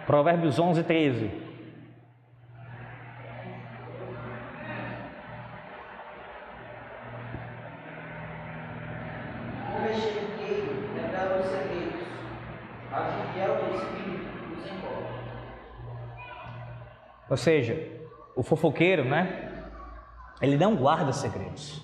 Provérbios 0.07 0.59
11, 0.59 0.85
13. 0.85 1.46
Ou 17.29 17.37
seja, 17.37 17.77
o 18.35 18.43
fofoqueiro, 18.43 19.05
né? 19.05 19.65
Ele 20.41 20.57
não 20.57 20.77
guarda 20.77 21.13
segredos. 21.13 21.83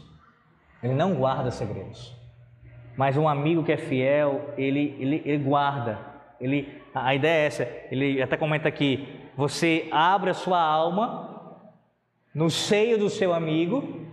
Ele 0.82 0.94
não 0.94 1.14
guarda 1.14 1.50
segredos. 1.50 2.14
Mas 2.96 3.16
um 3.16 3.28
amigo 3.28 3.64
que 3.64 3.72
é 3.72 3.76
fiel, 3.76 4.52
ele, 4.56 4.96
ele, 4.98 5.22
ele 5.24 5.42
guarda. 5.42 5.98
Ele, 6.40 6.80
a 6.94 7.14
ideia 7.14 7.42
é 7.42 7.46
essa. 7.46 7.68
Ele 7.90 8.22
até 8.22 8.36
comenta 8.36 8.68
aqui: 8.68 9.08
você 9.36 9.88
abre 9.90 10.30
a 10.30 10.34
sua 10.34 10.60
alma 10.60 11.62
no 12.34 12.50
seio 12.50 12.98
do 12.98 13.08
seu 13.08 13.32
amigo 13.32 14.06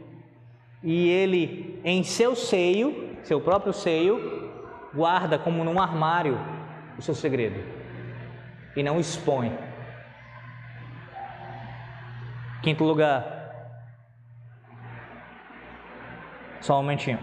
e 0.84 1.09
ele, 1.09 1.80
em 1.84 2.03
seu 2.03 2.36
seio, 2.36 3.17
seu 3.23 3.41
próprio 3.41 3.73
seio, 3.73 4.49
guarda 4.93 5.38
como 5.38 5.63
num 5.63 5.80
armário 5.80 6.39
o 6.97 7.01
seu 7.01 7.13
segredo 7.13 7.59
e 8.75 8.84
não 8.84 8.99
expõe. 8.99 9.68
Quinto 12.62 12.84
lugar. 12.84 13.24
Só 16.62 16.74
um 16.74 16.82
momentinho. 16.82 17.20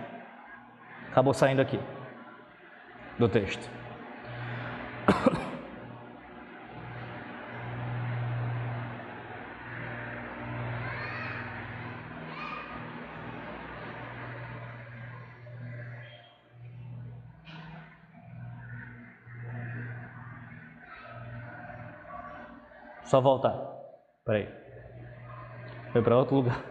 Acabou 1.10 1.34
saindo 1.34 1.60
aqui 1.60 1.78
do 3.18 3.28
texto. 3.28 3.70
Só 23.04 23.20
voltar. 23.20 23.56
Peraí. 24.24 24.65
Foi 25.96 26.02
para 26.02 26.18
outro 26.18 26.36
lugar. 26.36 26.62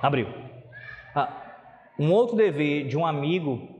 Abriu. 0.00 0.28
Ah, 1.12 1.28
um 1.98 2.12
outro 2.12 2.36
dever 2.36 2.86
de 2.86 2.96
um 2.96 3.04
amigo 3.04 3.71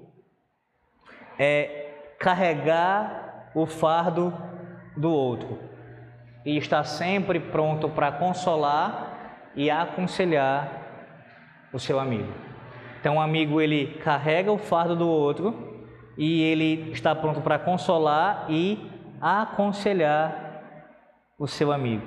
é 1.38 2.14
carregar 2.18 3.50
o 3.54 3.66
fardo 3.66 4.32
do 4.96 5.12
outro 5.12 5.58
e 6.44 6.56
estar 6.56 6.84
sempre 6.84 7.38
pronto 7.38 7.88
para 7.88 8.12
consolar 8.12 9.50
e 9.54 9.70
aconselhar 9.70 10.82
o 11.72 11.78
seu 11.78 11.98
amigo. 11.98 12.32
Então, 13.00 13.16
o 13.16 13.20
amigo 13.20 13.60
ele 13.60 13.98
carrega 14.04 14.52
o 14.52 14.58
fardo 14.58 14.94
do 14.94 15.08
outro 15.08 15.86
e 16.16 16.42
ele 16.42 16.90
está 16.92 17.14
pronto 17.14 17.40
para 17.40 17.58
consolar 17.58 18.46
e 18.48 18.90
aconselhar 19.20 20.62
o 21.38 21.46
seu 21.46 21.72
amigo. 21.72 22.06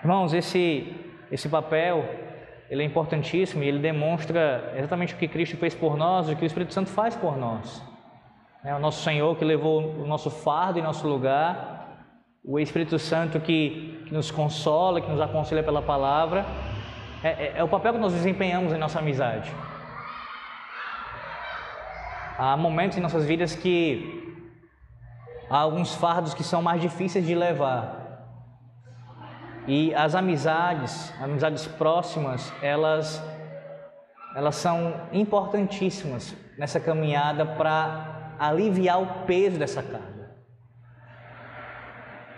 Irmãos, 0.00 0.32
esse 0.32 0.94
esse 1.30 1.48
papel 1.48 2.04
ele 2.70 2.82
é 2.82 2.86
importantíssimo 2.86 3.62
e 3.62 3.68
ele 3.68 3.78
demonstra 3.78 4.72
exatamente 4.76 5.14
o 5.14 5.16
que 5.16 5.26
Cristo 5.26 5.56
fez 5.56 5.74
por 5.74 5.96
nós, 5.96 6.28
o 6.28 6.36
que 6.36 6.44
o 6.44 6.46
Espírito 6.46 6.74
Santo 6.74 6.90
faz 6.90 7.16
por 7.16 7.36
nós. 7.36 7.82
É 8.64 8.74
o 8.74 8.78
nosso 8.78 9.02
Senhor 9.02 9.36
que 9.36 9.44
levou 9.44 9.80
o 9.82 10.06
nosso 10.06 10.30
fardo 10.30 10.78
em 10.78 10.82
nosso 10.82 11.06
lugar, 11.08 12.04
o 12.44 12.58
Espírito 12.58 12.98
Santo 12.98 13.40
que, 13.40 14.02
que 14.06 14.12
nos 14.12 14.30
consola, 14.30 15.00
que 15.00 15.10
nos 15.10 15.20
aconselha 15.20 15.62
pela 15.62 15.80
palavra. 15.80 16.44
É, 17.22 17.28
é, 17.28 17.52
é 17.56 17.64
o 17.64 17.68
papel 17.68 17.94
que 17.94 17.98
nós 17.98 18.12
desempenhamos 18.12 18.72
em 18.72 18.78
nossa 18.78 18.98
amizade. 18.98 19.50
Há 22.38 22.56
momentos 22.56 22.96
em 22.98 23.00
nossas 23.00 23.24
vidas 23.24 23.56
que 23.56 24.36
há 25.50 25.58
alguns 25.58 25.94
fardos 25.94 26.34
que 26.34 26.44
são 26.44 26.62
mais 26.62 26.80
difíceis 26.80 27.26
de 27.26 27.34
levar. 27.34 27.97
E 29.68 29.94
as 29.94 30.14
amizades, 30.14 31.12
amizades 31.22 31.66
próximas, 31.66 32.50
elas 32.62 33.22
elas 34.34 34.56
são 34.56 34.94
importantíssimas 35.12 36.34
nessa 36.56 36.80
caminhada 36.80 37.44
para 37.44 38.34
aliviar 38.38 39.02
o 39.02 39.06
peso 39.26 39.58
dessa 39.58 39.82
carga. 39.82 40.30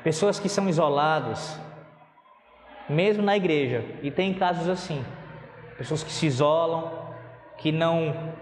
Pessoas 0.02 0.40
que 0.40 0.48
são 0.48 0.68
isoladas, 0.68 1.60
mesmo 2.88 3.22
na 3.22 3.36
igreja, 3.36 3.84
e 4.02 4.10
tem 4.10 4.34
casos 4.34 4.68
assim, 4.68 5.04
pessoas 5.76 6.02
que 6.02 6.10
se 6.10 6.26
isolam, 6.26 6.90
que 7.58 7.70
não 7.70 8.34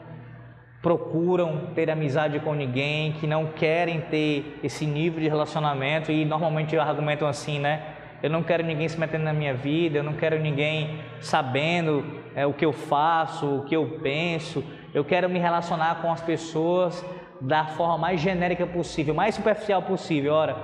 procuram 0.80 1.72
ter 1.74 1.90
amizade 1.90 2.38
com 2.40 2.54
ninguém, 2.54 3.12
que 3.14 3.26
não 3.26 3.48
querem 3.48 4.00
ter 4.02 4.60
esse 4.62 4.86
nível 4.86 5.20
de 5.20 5.28
relacionamento 5.28 6.12
e 6.12 6.24
normalmente 6.24 6.78
argumentam 6.78 7.26
assim, 7.26 7.58
né? 7.58 7.97
Eu 8.22 8.30
não 8.30 8.42
quero 8.42 8.64
ninguém 8.64 8.88
se 8.88 8.98
metendo 8.98 9.24
na 9.24 9.32
minha 9.32 9.54
vida, 9.54 9.98
eu 9.98 10.02
não 10.02 10.14
quero 10.14 10.38
ninguém 10.40 11.00
sabendo 11.20 12.04
é, 12.34 12.44
o 12.46 12.52
que 12.52 12.64
eu 12.64 12.72
faço, 12.72 13.58
o 13.58 13.64
que 13.64 13.76
eu 13.76 13.98
penso. 14.02 14.64
Eu 14.92 15.04
quero 15.04 15.28
me 15.28 15.38
relacionar 15.38 16.02
com 16.02 16.10
as 16.10 16.20
pessoas 16.20 17.04
da 17.40 17.66
forma 17.66 17.98
mais 17.98 18.20
genérica 18.20 18.66
possível, 18.66 19.14
mais 19.14 19.34
superficial 19.34 19.82
possível. 19.82 20.32
Ora, 20.32 20.56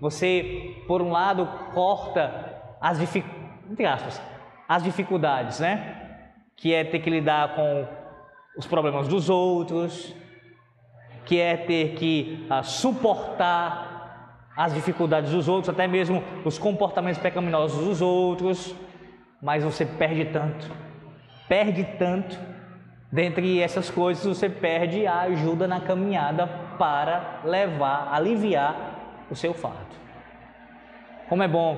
você, 0.00 0.74
por 0.86 1.00
um 1.00 1.10
lado, 1.10 1.48
corta 1.72 2.54
as, 2.80 2.98
dific... 2.98 3.24
aspas, 3.86 4.20
as 4.68 4.82
dificuldades, 4.82 5.60
né? 5.60 6.20
Que 6.56 6.74
é 6.74 6.84
ter 6.84 6.98
que 6.98 7.10
lidar 7.10 7.54
com 7.54 7.86
os 8.56 8.66
problemas 8.66 9.06
dos 9.06 9.30
outros, 9.30 10.14
que 11.24 11.40
é 11.40 11.56
ter 11.56 11.94
que 11.94 12.46
uh, 12.50 12.64
suportar 12.64 13.85
as 14.56 14.72
dificuldades 14.72 15.30
dos 15.30 15.48
outros, 15.48 15.68
até 15.68 15.86
mesmo 15.86 16.24
os 16.44 16.58
comportamentos 16.58 17.20
pecaminosos 17.20 17.84
dos 17.84 18.00
outros. 18.00 18.74
mas 19.42 19.62
você 19.62 19.84
perde 19.84 20.24
tanto, 20.26 20.70
perde 21.46 21.84
tanto. 21.98 22.36
Dentre 23.12 23.60
essas 23.60 23.88
coisas, 23.88 24.24
você 24.24 24.48
perde 24.48 25.06
a 25.06 25.20
ajuda 25.20 25.68
na 25.68 25.80
caminhada 25.80 26.46
para 26.78 27.40
levar, 27.44 28.08
aliviar 28.12 29.26
o 29.30 29.36
seu 29.36 29.54
fardo. 29.54 29.94
Como 31.28 31.42
é 31.42 31.48
bom 31.48 31.76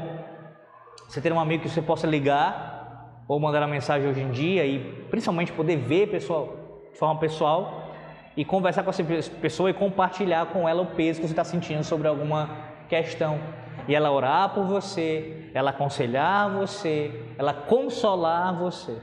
você 1.07 1.21
ter 1.21 1.33
um 1.33 1.41
amigo 1.41 1.65
que 1.65 1.69
você 1.69 1.83
possa 1.83 2.07
ligar 2.07 3.23
ou 3.27 3.39
mandar 3.39 3.61
uma 3.61 3.69
mensagem 3.69 4.09
hoje 4.09 4.21
em 4.21 4.31
dia 4.31 4.65
e 4.65 4.79
principalmente 5.11 5.53
poder 5.53 5.77
ver 5.77 6.09
pessoal, 6.09 6.57
de 6.93 6.99
forma 6.99 7.21
pessoal 7.21 7.93
e 8.37 8.45
conversar 8.45 8.83
com 8.83 8.91
essa 8.91 9.03
pessoa 9.41 9.69
e 9.69 9.75
compartilhar 9.75 10.47
com 10.47 10.69
ela 10.69 10.83
o 10.83 10.87
peso 10.87 11.21
que 11.21 11.27
você 11.27 11.33
está 11.33 11.45
sentindo 11.45 11.83
sobre 11.83 12.07
alguma 12.07 12.68
questão. 12.89 13.39
E 13.87 13.95
ela 13.95 14.11
orar 14.11 14.51
por 14.51 14.65
você, 14.65 15.51
ela 15.55 15.71
aconselhar 15.71 16.51
você, 16.51 17.11
ela 17.39 17.55
consolar 17.55 18.55
você. 18.55 18.99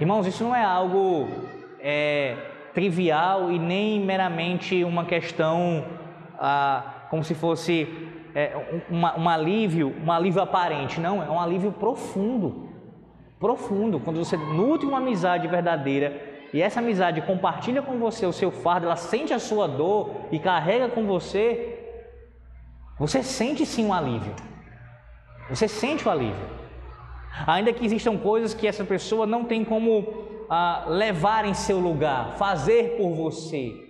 Irmãos, 0.00 0.26
isso 0.26 0.44
não 0.44 0.54
é 0.54 0.62
algo 0.62 1.28
é, 1.80 2.36
trivial 2.74 3.50
e 3.50 3.58
nem 3.58 3.98
meramente 3.98 4.84
uma 4.84 5.06
questão 5.06 5.84
ah, 6.38 7.06
como 7.08 7.24
se 7.24 7.34
fosse 7.34 7.88
é, 8.34 8.84
um, 8.90 9.22
um 9.22 9.28
alívio, 9.28 9.94
um 10.04 10.12
alívio 10.12 10.42
aparente. 10.42 11.00
Não, 11.00 11.22
é 11.22 11.30
um 11.30 11.40
alívio 11.40 11.72
profundo. 11.72 12.68
Profundo. 13.40 13.98
Quando 14.00 14.18
você 14.18 14.36
nutre 14.36 14.86
uma 14.86 14.98
amizade 14.98 15.48
verdadeira 15.48 16.25
e 16.52 16.62
essa 16.62 16.80
amizade 16.80 17.20
compartilha 17.22 17.82
com 17.82 17.98
você 17.98 18.24
o 18.26 18.32
seu 18.32 18.50
fardo, 18.50 18.86
ela 18.86 18.96
sente 18.96 19.32
a 19.32 19.38
sua 19.38 19.66
dor 19.66 20.10
e 20.30 20.38
carrega 20.38 20.88
com 20.88 21.06
você, 21.06 21.76
você 22.98 23.22
sente 23.22 23.66
sim 23.66 23.86
um 23.86 23.92
alívio. 23.92 24.34
Você 25.50 25.68
sente 25.68 26.06
o 26.06 26.10
alívio. 26.10 26.56
Ainda 27.46 27.72
que 27.72 27.84
existam 27.84 28.16
coisas 28.16 28.54
que 28.54 28.66
essa 28.66 28.84
pessoa 28.84 29.26
não 29.26 29.44
tem 29.44 29.64
como 29.64 30.46
ah, 30.48 30.84
levar 30.88 31.44
em 31.44 31.54
seu 31.54 31.78
lugar, 31.78 32.36
fazer 32.36 32.96
por 32.96 33.14
você. 33.14 33.86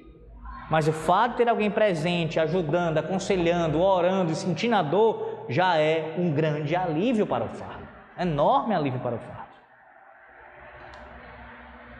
Mas 0.68 0.88
o 0.88 0.92
fato 0.92 1.32
de 1.32 1.36
ter 1.38 1.48
alguém 1.48 1.70
presente, 1.70 2.40
ajudando, 2.40 2.98
aconselhando, 2.98 3.80
orando 3.80 4.32
e 4.32 4.34
sentindo 4.34 4.74
a 4.74 4.82
dor, 4.82 5.44
já 5.48 5.76
é 5.76 6.16
um 6.18 6.32
grande 6.32 6.74
alívio 6.74 7.26
para 7.26 7.44
o 7.44 7.48
fardo. 7.48 7.86
Enorme 8.18 8.74
alívio 8.74 8.98
para 8.98 9.14
o 9.14 9.18
fardo. 9.18 9.35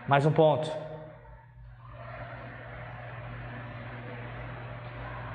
Mais 0.09 0.25
um 0.25 0.31
ponto. 0.31 0.71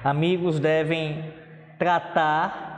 Amigos 0.02 0.62
devem 0.62 1.34
tratar 1.78 2.72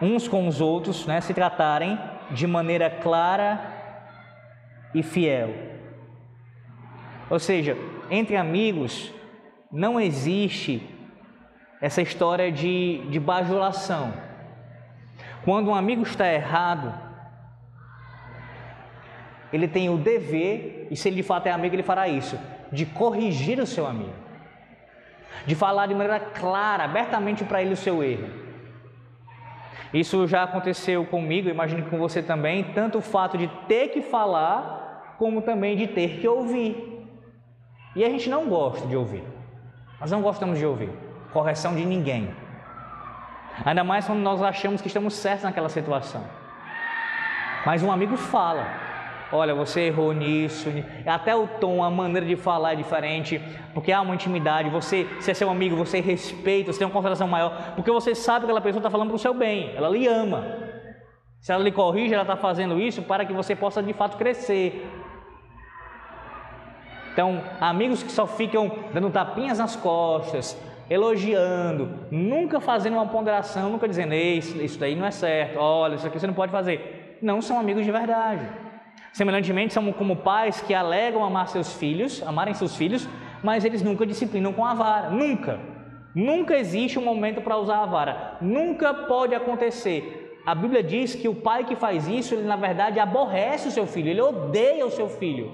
uns 0.00 0.26
com 0.26 0.48
os 0.48 0.60
outros, 0.60 1.06
né, 1.06 1.20
se 1.20 1.32
tratarem 1.32 1.96
de 2.32 2.48
maneira 2.48 2.90
clara 2.90 3.60
e 4.92 5.04
fiel. 5.04 5.54
Ou 7.30 7.38
seja, 7.38 7.76
entre 8.10 8.36
amigos 8.36 9.14
não 9.70 10.00
existe 10.00 10.84
essa 11.80 12.02
história 12.02 12.50
de, 12.50 13.06
de 13.08 13.20
bajulação. 13.20 14.12
Quando 15.44 15.70
um 15.70 15.74
amigo 15.74 16.02
está 16.02 16.26
errado, 16.26 16.92
ele 19.52 19.68
tem 19.68 19.90
o 19.90 19.96
dever, 19.96 20.88
e 20.90 20.96
se 20.96 21.08
ele 21.08 21.16
de 21.16 21.22
fato 21.22 21.46
é 21.46 21.50
amigo, 21.50 21.74
ele 21.74 21.82
fará 21.82 22.08
isso, 22.08 22.38
de 22.70 22.86
corrigir 22.86 23.60
o 23.60 23.66
seu 23.66 23.86
amigo, 23.86 24.14
de 25.46 25.54
falar 25.54 25.86
de 25.86 25.94
maneira 25.94 26.20
clara, 26.20 26.84
abertamente 26.84 27.44
para 27.44 27.62
ele 27.62 27.74
o 27.74 27.76
seu 27.76 28.02
erro. 28.02 28.28
Isso 29.92 30.26
já 30.26 30.44
aconteceu 30.44 31.04
comigo, 31.04 31.50
imagino 31.50 31.82
que 31.82 31.90
com 31.90 31.98
você 31.98 32.22
também, 32.22 32.64
tanto 32.72 32.98
o 32.98 33.02
fato 33.02 33.36
de 33.36 33.46
ter 33.68 33.88
que 33.88 34.00
falar, 34.00 35.16
como 35.18 35.42
também 35.42 35.76
de 35.76 35.86
ter 35.86 36.18
que 36.18 36.26
ouvir. 36.26 37.06
E 37.94 38.02
a 38.02 38.08
gente 38.08 38.30
não 38.30 38.48
gosta 38.48 38.86
de 38.86 38.96
ouvir. 38.96 39.22
Nós 40.00 40.10
não 40.10 40.22
gostamos 40.22 40.58
de 40.58 40.64
ouvir 40.64 40.90
correção 41.32 41.74
de 41.74 41.84
ninguém. 41.84 42.34
Ainda 43.64 43.82
mais 43.82 44.06
quando 44.06 44.20
nós 44.20 44.42
achamos 44.42 44.80
que 44.80 44.88
estamos 44.88 45.14
certos 45.14 45.44
naquela 45.44 45.68
situação. 45.68 46.22
Mas 47.66 47.82
um 47.82 47.90
amigo 47.90 48.16
fala, 48.16 48.66
olha, 49.32 49.54
você 49.54 49.82
errou 49.82 50.12
nisso, 50.12 50.68
até 51.06 51.34
o 51.34 51.46
tom, 51.46 51.82
a 51.82 51.90
maneira 51.90 52.26
de 52.26 52.36
falar 52.36 52.74
é 52.74 52.76
diferente, 52.76 53.40
porque 53.72 53.90
há 53.90 54.00
uma 54.00 54.14
intimidade, 54.14 54.68
você, 54.68 55.08
se 55.20 55.30
é 55.30 55.34
seu 55.34 55.50
amigo, 55.50 55.74
você 55.74 56.00
respeita, 56.00 56.72
você 56.72 56.78
tem 56.78 56.86
uma 56.86 56.92
consideração 56.92 57.26
maior, 57.26 57.72
porque 57.74 57.90
você 57.90 58.14
sabe 58.14 58.40
que 58.40 58.44
aquela 58.44 58.60
pessoa 58.60 58.80
está 58.80 58.90
falando 58.90 59.08
para 59.08 59.16
o 59.16 59.18
seu 59.18 59.34
bem, 59.34 59.72
ela 59.74 59.88
lhe 59.88 60.06
ama. 60.06 60.44
Se 61.40 61.52
ela 61.52 61.64
lhe 61.64 61.72
corrige, 61.72 62.14
ela 62.14 62.22
está 62.22 62.36
fazendo 62.36 62.78
isso 62.78 63.02
para 63.02 63.24
que 63.24 63.32
você 63.32 63.56
possa 63.56 63.82
de 63.82 63.92
fato 63.92 64.16
crescer. 64.16 64.88
Então, 67.12 67.42
amigos 67.60 68.02
que 68.02 68.12
só 68.12 68.26
ficam 68.26 68.70
dando 68.94 69.10
tapinhas 69.10 69.58
nas 69.58 69.74
costas, 69.74 70.56
elogiando, 70.88 72.06
nunca 72.10 72.60
fazendo 72.60 72.94
uma 72.94 73.06
ponderação, 73.06 73.70
nunca 73.70 73.88
dizendo, 73.88 74.14
Ei, 74.14 74.38
isso 74.38 74.78
daí 74.78 74.94
não 74.94 75.04
é 75.04 75.10
certo, 75.10 75.58
olha, 75.58 75.96
isso 75.96 76.06
aqui 76.06 76.18
você 76.18 76.26
não 76.26 76.34
pode 76.34 76.52
fazer. 76.52 77.18
Não 77.20 77.42
são 77.42 77.58
amigos 77.58 77.84
de 77.84 77.90
verdade. 77.90 78.46
Semelhantemente, 79.12 79.74
são 79.74 79.92
como 79.92 80.16
pais 80.16 80.60
que 80.60 80.72
alegam 80.72 81.24
amar 81.24 81.48
seus 81.48 81.74
filhos, 81.74 82.22
amarem 82.26 82.54
seus 82.54 82.74
filhos, 82.76 83.06
mas 83.42 83.64
eles 83.64 83.82
nunca 83.82 84.06
disciplinam 84.06 84.52
com 84.52 84.64
a 84.64 84.72
vara. 84.72 85.10
Nunca. 85.10 85.60
Nunca 86.14 86.56
existe 86.56 86.98
um 86.98 87.04
momento 87.04 87.40
para 87.40 87.56
usar 87.56 87.82
a 87.82 87.86
vara. 87.86 88.36
Nunca 88.40 88.94
pode 88.94 89.34
acontecer. 89.34 90.40
A 90.46 90.54
Bíblia 90.54 90.82
diz 90.82 91.14
que 91.14 91.28
o 91.28 91.34
pai 91.34 91.64
que 91.64 91.76
faz 91.76 92.08
isso, 92.08 92.34
ele 92.34 92.42
na 92.42 92.56
verdade 92.56 92.98
aborrece 92.98 93.68
o 93.68 93.70
seu 93.70 93.86
filho, 93.86 94.08
ele 94.08 94.20
odeia 94.20 94.84
o 94.84 94.90
seu 94.90 95.08
filho. 95.08 95.52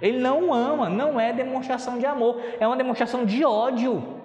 Ele 0.00 0.18
não 0.18 0.52
ama, 0.52 0.88
não 0.88 1.20
é 1.20 1.32
demonstração 1.32 1.98
de 1.98 2.06
amor, 2.06 2.40
é 2.58 2.66
uma 2.66 2.76
demonstração 2.76 3.24
de 3.24 3.44
ódio. 3.44 4.22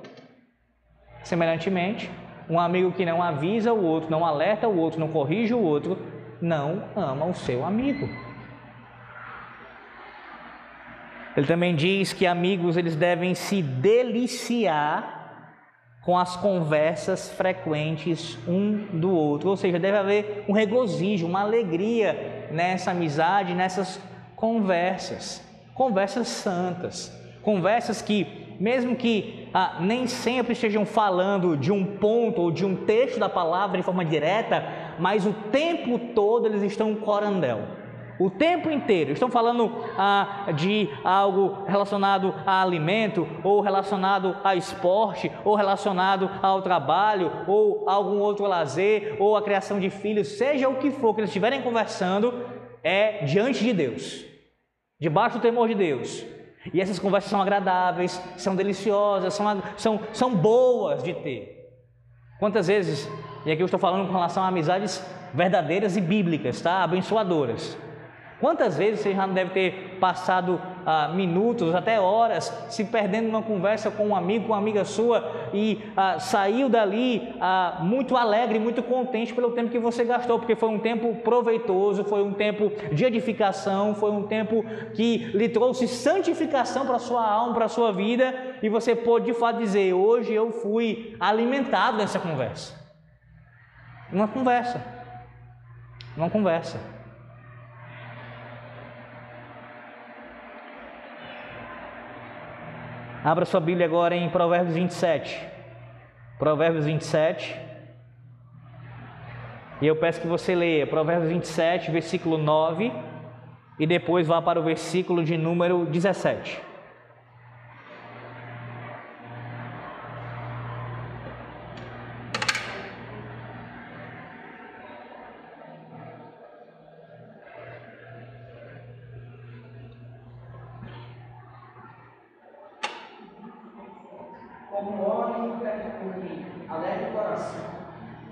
Semelhantemente, 1.24 2.10
um 2.50 2.60
amigo 2.60 2.92
que 2.92 3.06
não 3.06 3.22
avisa 3.22 3.74
o 3.74 3.84
outro, 3.84 4.10
não 4.10 4.26
alerta 4.26 4.68
o 4.68 4.78
outro, 4.78 5.00
não 5.00 5.08
corrige 5.08 5.54
o 5.54 5.62
outro, 5.62 5.98
não 6.42 6.84
ama 6.96 7.26
o 7.26 7.34
seu 7.34 7.66
amigo. 7.66 8.08
Ele 11.36 11.48
também 11.48 11.76
diz 11.76 12.14
que 12.14 12.28
amigos 12.28 12.78
eles 12.78 12.96
devem 12.96 13.34
se 13.34 13.62
deliciar 13.62 15.22
com 16.04 16.18
as 16.18 16.36
conversas 16.36 17.32
frequentes 17.32 18.38
um 18.48 19.00
do 19.00 19.12
outro, 19.12 19.50
ou 19.50 19.58
seja, 19.58 19.80
deve 19.80 19.98
haver 19.98 20.46
um 20.48 20.54
regozijo, 20.54 21.26
uma 21.26 21.42
alegria 21.42 22.50
nessa 22.52 22.92
amizade, 22.92 23.54
nessas 23.54 24.00
conversas, 24.36 25.42
conversas 25.74 26.28
santas, 26.28 27.12
conversas 27.42 28.02
que, 28.02 28.56
mesmo 28.60 28.98
que 28.98 29.48
ah, 29.54 29.78
nem 29.80 30.06
sempre 30.06 30.54
estejam 30.54 30.86
falando 30.86 31.56
de 31.56 31.72
um 31.72 31.86
ponto 31.86 32.42
ou 32.42 32.52
de 32.52 32.66
um 32.66 32.76
texto 32.76 33.18
da 33.18 33.30
palavra 33.30 33.78
de 33.78 33.84
forma 33.84 34.04
direta, 34.04 34.64
mas 35.00 35.26
o 35.26 35.32
tempo 35.52 35.98
todo 36.14 36.48
eles 36.48 36.62
estão 36.64 36.94
corandel 36.96 37.83
o 38.20 38.30
tempo 38.30 38.70
inteiro. 38.70 39.12
Estão 39.12 39.30
falando 39.30 39.72
ah, 39.98 40.48
de 40.56 40.90
algo 41.04 41.64
relacionado 41.66 42.34
a 42.46 42.62
alimento, 42.62 43.28
ou 43.44 43.62
relacionado 43.62 44.38
a 44.44 44.56
esporte, 44.56 45.32
ou 45.44 45.56
relacionado 45.56 46.30
ao 46.42 46.62
trabalho, 46.62 47.32
ou 47.48 47.90
algum 47.90 48.20
outro 48.20 48.46
lazer, 48.46 49.16
ou 49.20 49.36
a 49.36 49.42
criação 49.42 49.80
de 49.80 49.90
filhos, 49.90 50.28
seja 50.38 50.70
o 50.70 50.76
que 50.76 50.92
for 50.92 51.14
que 51.14 51.22
eles 51.22 51.30
estiverem 51.30 51.62
conversando, 51.62 52.46
é 52.84 53.24
diante 53.26 53.64
de 53.64 53.74
Deus, 53.74 54.26
debaixo 55.00 55.38
do 55.38 55.42
temor 55.42 55.68
de 55.68 55.76
Deus. 55.76 56.26
E 56.74 56.80
essas 56.80 57.00
conversas 57.00 57.30
são 57.30 57.42
agradáveis, 57.42 58.22
são 58.38 58.56
deliciosas, 58.56 59.34
são, 59.34 59.64
são, 59.76 60.00
são 60.14 60.36
boas 60.36 61.04
de 61.04 61.14
ter. 61.14 61.54
Quantas 62.40 62.68
vezes, 62.68 63.10
e 63.46 63.52
aqui 63.52 63.62
eu 63.62 63.66
estou 63.66 63.80
falando 63.80 64.08
com 64.08 64.14
relação 64.14 64.44
a 64.44 64.48
amizades 64.48 65.04
verdadeiras 65.34 65.98
e 65.98 66.02
bíblicas, 66.02 66.62
tá? 66.62 66.84
Abençoadoras. 66.84 67.78
Quantas 68.44 68.78
vezes 68.78 69.00
você 69.00 69.16
já 69.16 69.26
não 69.26 69.34
deve 69.34 69.52
ter 69.52 69.98
passado 70.02 70.62
ah, 70.86 71.08
minutos, 71.08 71.74
até 71.74 71.98
horas, 71.98 72.54
se 72.68 72.84
perdendo 72.84 73.28
numa 73.28 73.42
conversa 73.42 73.90
com 73.90 74.10
um 74.10 74.14
amigo, 74.14 74.48
com 74.48 74.52
uma 74.52 74.58
amiga 74.58 74.84
sua 74.84 75.32
e 75.54 75.82
ah, 75.96 76.20
saiu 76.20 76.68
dali 76.68 77.34
ah, 77.40 77.78
muito 77.80 78.18
alegre, 78.18 78.60
muito 78.60 78.84
contente 78.84 79.34
pelo 79.34 79.52
tempo 79.52 79.72
que 79.72 79.80
você 79.80 80.04
gastou, 80.04 80.40
porque 80.40 80.58
foi 80.58 80.68
um 80.68 80.78
tempo 80.78 81.16
proveitoso, 81.24 82.04
foi 82.04 82.22
um 82.22 82.34
tempo 82.34 82.70
de 82.92 83.06
edificação, 83.06 83.96
foi 83.96 84.12
um 84.12 84.24
tempo 84.24 84.62
que 84.94 85.20
lhe 85.34 85.48
trouxe 85.48 85.88
santificação 85.88 86.86
para 86.86 86.98
a 86.98 87.00
sua 87.00 87.26
alma, 87.26 87.54
para 87.54 87.64
a 87.64 87.70
sua 87.70 87.94
vida 87.94 88.58
e 88.62 88.68
você 88.68 88.94
pôde 88.94 89.28
de 89.28 89.34
fato 89.34 89.60
dizer: 89.60 89.94
hoje 89.94 90.34
eu 90.34 90.52
fui 90.52 91.16
alimentado 91.18 91.96
nessa 91.96 92.20
conversa. 92.20 92.78
Uma 94.12 94.28
conversa. 94.28 94.86
Uma 96.18 96.30
conversa. 96.30 96.93
Abra 103.24 103.46
sua 103.46 103.62
Bíblia 103.62 103.86
agora 103.86 104.14
em 104.18 104.30
Provérbios 104.30 104.76
27. 104.76 105.48
Provérbios 106.38 106.84
27. 106.84 107.58
E 109.82 109.88
eu 109.88 109.96
peço 109.96 110.20
que 110.20 110.28
você 110.28 110.54
leia 110.54 110.86
Provérbios 110.86 111.30
27, 111.30 111.90
versículo 111.90 112.38
9, 112.38 112.92
e 113.80 113.88
depois 113.88 114.28
vá 114.28 114.42
para 114.42 114.60
o 114.60 114.64
versículo 114.64 115.24
de 115.24 115.38
número 115.38 115.86
17. 115.86 116.73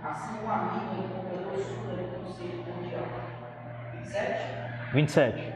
Assim 0.04 0.44
um 0.44 0.52
amigo 0.52 1.04
encontra 1.04 1.38
doçura 1.38 2.02
no 2.02 2.26
conselho 2.26 2.64
mundial. 2.66 3.06
27? 3.94 4.94
27. 4.94 5.54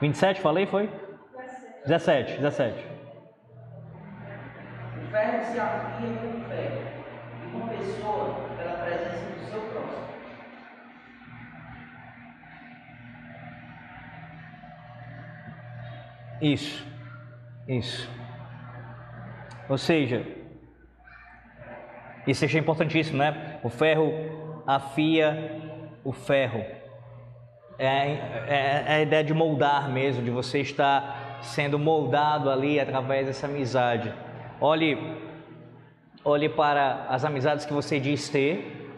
27, 0.00 0.40
falei, 0.40 0.66
foi? 0.66 0.90
17, 1.86 2.40
17. 2.40 2.86
O 4.96 5.10
ferro 5.10 5.44
se 5.44 5.58
afia 5.58 6.08
com 6.18 6.38
o 6.38 6.44
ferro, 6.48 6.80
e 7.42 7.50
com 7.50 7.68
pessoa 7.68 8.34
pela 8.56 8.76
presença 8.78 9.30
do 9.30 9.50
seu 9.50 9.60
próximo. 9.60 10.06
Isso, 16.40 16.86
isso. 17.68 18.10
Ou 19.68 19.78
seja, 19.78 20.45
isso 22.26 22.44
é 22.44 22.58
importantíssimo, 22.58 23.18
né? 23.18 23.58
O 23.62 23.68
ferro 23.68 24.12
afia 24.66 25.60
o 26.04 26.12
ferro. 26.12 26.64
É, 27.78 27.86
é, 27.86 28.84
é, 28.86 28.94
a 28.94 29.00
ideia 29.02 29.22
de 29.22 29.34
moldar 29.34 29.88
mesmo, 29.90 30.22
de 30.22 30.30
você 30.30 30.60
estar 30.60 31.38
sendo 31.42 31.78
moldado 31.78 32.50
ali 32.50 32.80
através 32.80 33.26
dessa 33.26 33.46
amizade. 33.46 34.12
Olhe, 34.60 34.98
olhe 36.24 36.48
para 36.48 37.06
as 37.08 37.24
amizades 37.24 37.66
que 37.66 37.72
você 37.72 38.00
diz 38.00 38.28
ter, 38.28 38.90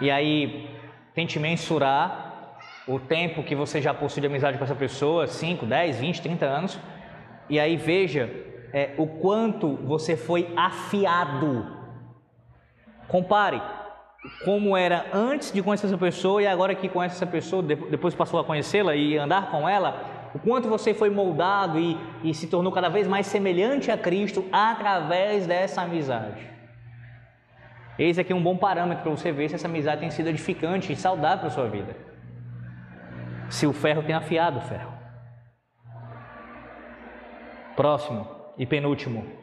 e 0.00 0.10
aí 0.10 0.68
tente 1.14 1.38
mensurar 1.38 2.58
o 2.88 2.98
tempo 2.98 3.44
que 3.44 3.54
você 3.54 3.80
já 3.80 3.94
possui 3.94 4.20
de 4.20 4.26
amizade 4.26 4.58
com 4.58 4.64
essa 4.64 4.74
pessoa 4.74 5.26
5, 5.28 5.64
10, 5.64 6.00
20, 6.00 6.22
30 6.22 6.44
anos 6.44 6.78
e 7.48 7.60
aí 7.60 7.76
veja 7.76 8.30
é, 8.72 8.94
o 8.96 9.06
quanto 9.06 9.76
você 9.76 10.16
foi 10.16 10.52
afiado. 10.56 11.81
Compare 13.12 13.60
como 14.42 14.74
era 14.74 15.04
antes 15.12 15.52
de 15.52 15.62
conhecer 15.62 15.86
essa 15.86 15.98
pessoa 15.98 16.42
e 16.42 16.46
agora 16.46 16.74
que 16.74 16.88
conhece 16.88 17.16
essa 17.16 17.26
pessoa, 17.26 17.62
depois 17.62 18.14
passou 18.14 18.40
a 18.40 18.44
conhecê-la 18.44 18.96
e 18.96 19.18
andar 19.18 19.50
com 19.50 19.68
ela, 19.68 20.30
o 20.34 20.38
quanto 20.38 20.66
você 20.66 20.94
foi 20.94 21.10
moldado 21.10 21.78
e, 21.78 21.98
e 22.24 22.32
se 22.32 22.46
tornou 22.46 22.72
cada 22.72 22.88
vez 22.88 23.06
mais 23.06 23.26
semelhante 23.26 23.90
a 23.90 23.98
Cristo 23.98 24.46
através 24.50 25.46
dessa 25.46 25.82
amizade. 25.82 26.40
Eis 27.98 28.18
aqui 28.18 28.32
um 28.32 28.42
bom 28.42 28.56
parâmetro 28.56 29.02
para 29.02 29.10
você 29.10 29.30
ver 29.30 29.50
se 29.50 29.56
essa 29.56 29.68
amizade 29.68 30.00
tem 30.00 30.10
sido 30.10 30.30
edificante 30.30 30.90
e 30.90 30.96
saudável 30.96 31.40
para 31.40 31.48
a 31.48 31.50
sua 31.50 31.68
vida. 31.68 31.94
Se 33.50 33.66
o 33.66 33.74
ferro 33.74 34.02
tem 34.02 34.14
afiado 34.14 34.56
o 34.56 34.62
ferro. 34.62 34.90
Próximo 37.76 38.26
e 38.56 38.64
penúltimo. 38.64 39.41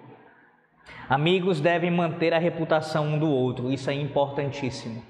Amigos 1.09 1.59
devem 1.59 1.89
manter 1.89 2.35
a 2.35 2.37
reputação 2.37 3.07
um 3.07 3.17
do 3.17 3.27
outro, 3.27 3.71
isso 3.71 3.89
é 3.89 3.93
importantíssimo. 3.95 5.01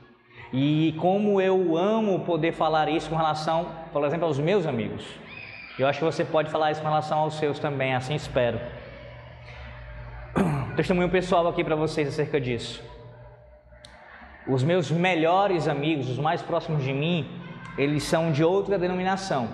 E 0.54 0.96
como 0.98 1.42
eu 1.42 1.78
amo 1.78 2.22
poder 2.22 2.54
falar 2.54 2.88
isso 2.88 3.10
com 3.10 3.18
relação, 3.18 3.68
por 3.92 4.06
exemplo, 4.06 4.26
aos 4.26 4.40
meus 4.40 4.66
amigos. 4.66 5.06
Eu 5.78 5.86
acho 5.88 6.00
que 6.00 6.06
você 6.06 6.24
pode 6.24 6.50
falar 6.50 6.72
isso 6.72 6.82
com 6.82 6.88
relação 6.88 7.20
aos 7.20 7.34
seus 7.34 7.60
também, 7.60 7.94
assim 7.94 8.16
espero. 8.16 8.62
Testemunho 10.78 11.10
pessoal 11.10 11.46
aqui 11.50 11.66
para 11.66 11.76
vocês 11.76 12.08
acerca 12.08 12.40
disso. 12.40 12.82
Os 14.48 14.64
meus 14.64 14.90
melhores 14.90 15.68
amigos, 15.68 16.10
os 16.10 16.18
mais 16.18 16.42
próximos 16.42 16.82
de 16.82 16.94
mim, 16.94 17.30
eles 17.78 18.04
são 18.04 18.32
de 18.32 18.42
outra 18.42 18.80
denominação. 18.80 19.50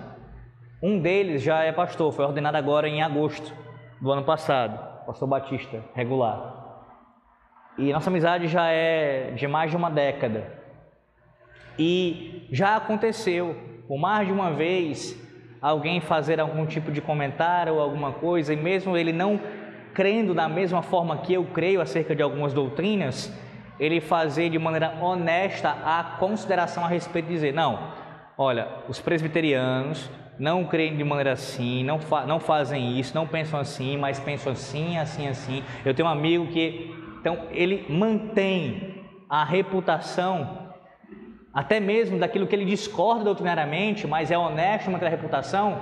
Um 0.81 0.99
deles 0.99 1.41
já 1.41 1.63
é 1.63 1.71
pastor, 1.71 2.13
foi 2.13 2.23
ordenado 2.23 2.55
agora 2.55 2.87
em 2.87 3.01
agosto 3.01 3.51
do 3.99 4.11
ano 4.11 4.23
passado 4.23 4.94
pastor 5.05 5.27
Batista, 5.27 5.83
regular. 5.93 6.65
E 7.77 7.91
nossa 7.91 8.09
amizade 8.09 8.47
já 8.47 8.67
é 8.67 9.31
de 9.31 9.47
mais 9.47 9.69
de 9.69 9.77
uma 9.77 9.89
década. 9.89 10.51
E 11.77 12.47
já 12.51 12.77
aconteceu, 12.77 13.55
por 13.87 13.97
mais 13.97 14.27
de 14.27 14.33
uma 14.33 14.51
vez, 14.51 15.15
alguém 15.61 15.99
fazer 15.99 16.39
algum 16.39 16.65
tipo 16.65 16.91
de 16.91 17.01
comentário 17.01 17.75
ou 17.75 17.81
alguma 17.81 18.13
coisa, 18.13 18.53
e 18.53 18.55
mesmo 18.55 18.95
ele 18.95 19.11
não 19.11 19.39
crendo 19.93 20.33
da 20.33 20.47
mesma 20.47 20.81
forma 20.81 21.17
que 21.17 21.33
eu 21.33 21.45
creio 21.45 21.81
acerca 21.81 22.15
de 22.15 22.21
algumas 22.21 22.53
doutrinas, 22.53 23.31
ele 23.79 23.99
fazer 23.99 24.49
de 24.49 24.57
maneira 24.57 24.93
honesta 25.01 25.69
a 25.69 26.15
consideração 26.17 26.85
a 26.85 26.87
respeito 26.87 27.27
de 27.27 27.33
dizer: 27.33 27.53
não, 27.53 27.91
olha, 28.37 28.67
os 28.87 29.01
presbiterianos 29.01 30.09
não 30.37 30.65
creem 30.65 30.97
de 30.97 31.03
maneira 31.03 31.31
assim, 31.31 31.83
não, 31.83 31.99
fa 31.99 32.25
não 32.25 32.39
fazem 32.39 32.99
isso, 32.99 33.15
não 33.15 33.25
pensam 33.25 33.59
assim, 33.59 33.97
mas 33.97 34.19
pensam 34.19 34.51
assim, 34.51 34.97
assim, 34.97 35.27
assim. 35.27 35.63
Eu 35.83 35.93
tenho 35.93 36.07
um 36.07 36.11
amigo 36.11 36.47
que, 36.47 36.93
então, 37.19 37.47
ele 37.51 37.85
mantém 37.89 39.03
a 39.29 39.43
reputação, 39.43 40.73
até 41.53 41.79
mesmo 41.79 42.19
daquilo 42.19 42.45
que 42.47 42.55
ele 42.55 42.65
discorda 42.65 43.23
doutrinariamente, 43.23 44.05
mas 44.05 44.29
é 44.29 44.37
honesto 44.37 44.91
manter 44.91 45.07
a 45.07 45.09
reputação 45.09 45.79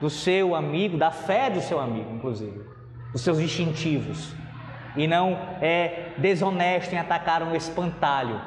do 0.00 0.10
seu 0.10 0.54
amigo, 0.54 0.98
da 0.98 1.10
fé 1.10 1.48
do 1.48 1.60
seu 1.60 1.80
amigo, 1.80 2.12
inclusive, 2.14 2.60
dos 3.12 3.22
seus 3.22 3.38
distintivos. 3.38 4.34
E 4.96 5.06
não 5.06 5.36
é 5.60 6.12
desonesto 6.18 6.94
em 6.94 6.98
atacar 6.98 7.42
um 7.42 7.54
espantalho, 7.54 8.40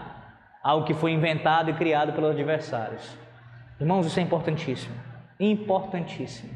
algo 0.63 0.85
que 0.85 0.93
foi 0.93 1.11
inventado 1.11 1.71
e 1.71 1.73
criado 1.73 2.13
pelos 2.13 2.31
adversários. 2.31 3.17
Irmãos, 3.79 4.05
isso 4.05 4.19
é 4.19 4.23
importantíssimo 4.23 5.06
importantíssimo. 5.39 6.51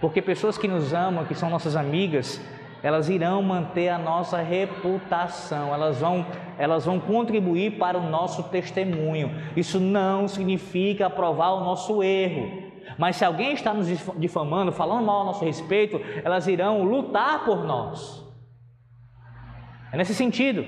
Porque 0.00 0.20
pessoas 0.20 0.58
que 0.58 0.68
nos 0.68 0.92
amam, 0.92 1.24
que 1.24 1.34
são 1.34 1.48
nossas 1.48 1.76
amigas, 1.76 2.40
elas 2.82 3.08
irão 3.08 3.42
manter 3.42 3.88
a 3.88 3.96
nossa 3.96 4.42
reputação, 4.42 5.72
elas 5.72 6.00
vão, 6.00 6.26
elas 6.58 6.84
vão 6.84 7.00
contribuir 7.00 7.78
para 7.78 7.96
o 7.96 8.10
nosso 8.10 8.42
testemunho. 8.50 9.30
Isso 9.56 9.80
não 9.80 10.28
significa 10.28 11.06
aprovar 11.06 11.54
o 11.54 11.64
nosso 11.64 12.02
erro. 12.02 12.62
Mas 12.98 13.16
se 13.16 13.24
alguém 13.24 13.54
está 13.54 13.72
nos 13.72 13.88
difamando, 14.18 14.70
falando 14.70 15.06
mal 15.06 15.22
a 15.22 15.24
nosso 15.24 15.44
respeito, 15.44 15.98
elas 16.22 16.46
irão 16.46 16.82
lutar 16.82 17.44
por 17.46 17.64
nós. 17.64 18.22
É 19.90 19.96
nesse 19.96 20.14
sentido. 20.14 20.62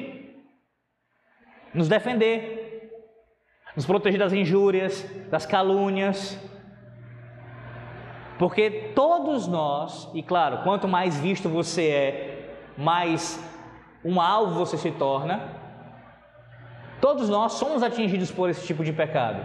Nos 1.74 1.88
defender, 1.88 2.90
nos 3.76 3.84
proteger 3.84 4.18
das 4.18 4.32
injúrias, 4.32 5.06
das 5.30 5.44
calúnias, 5.44 6.38
porque 8.38 8.92
todos 8.94 9.46
nós, 9.46 10.08
e 10.12 10.22
claro, 10.22 10.58
quanto 10.58 10.86
mais 10.86 11.18
visto 11.18 11.48
você 11.48 11.88
é, 11.88 12.56
mais 12.76 13.40
um 14.04 14.20
alvo 14.20 14.54
você 14.54 14.76
se 14.76 14.90
torna, 14.90 15.40
todos 17.00 17.28
nós 17.28 17.52
somos 17.52 17.82
atingidos 17.82 18.30
por 18.30 18.50
esse 18.50 18.66
tipo 18.66 18.84
de 18.84 18.92
pecado. 18.92 19.42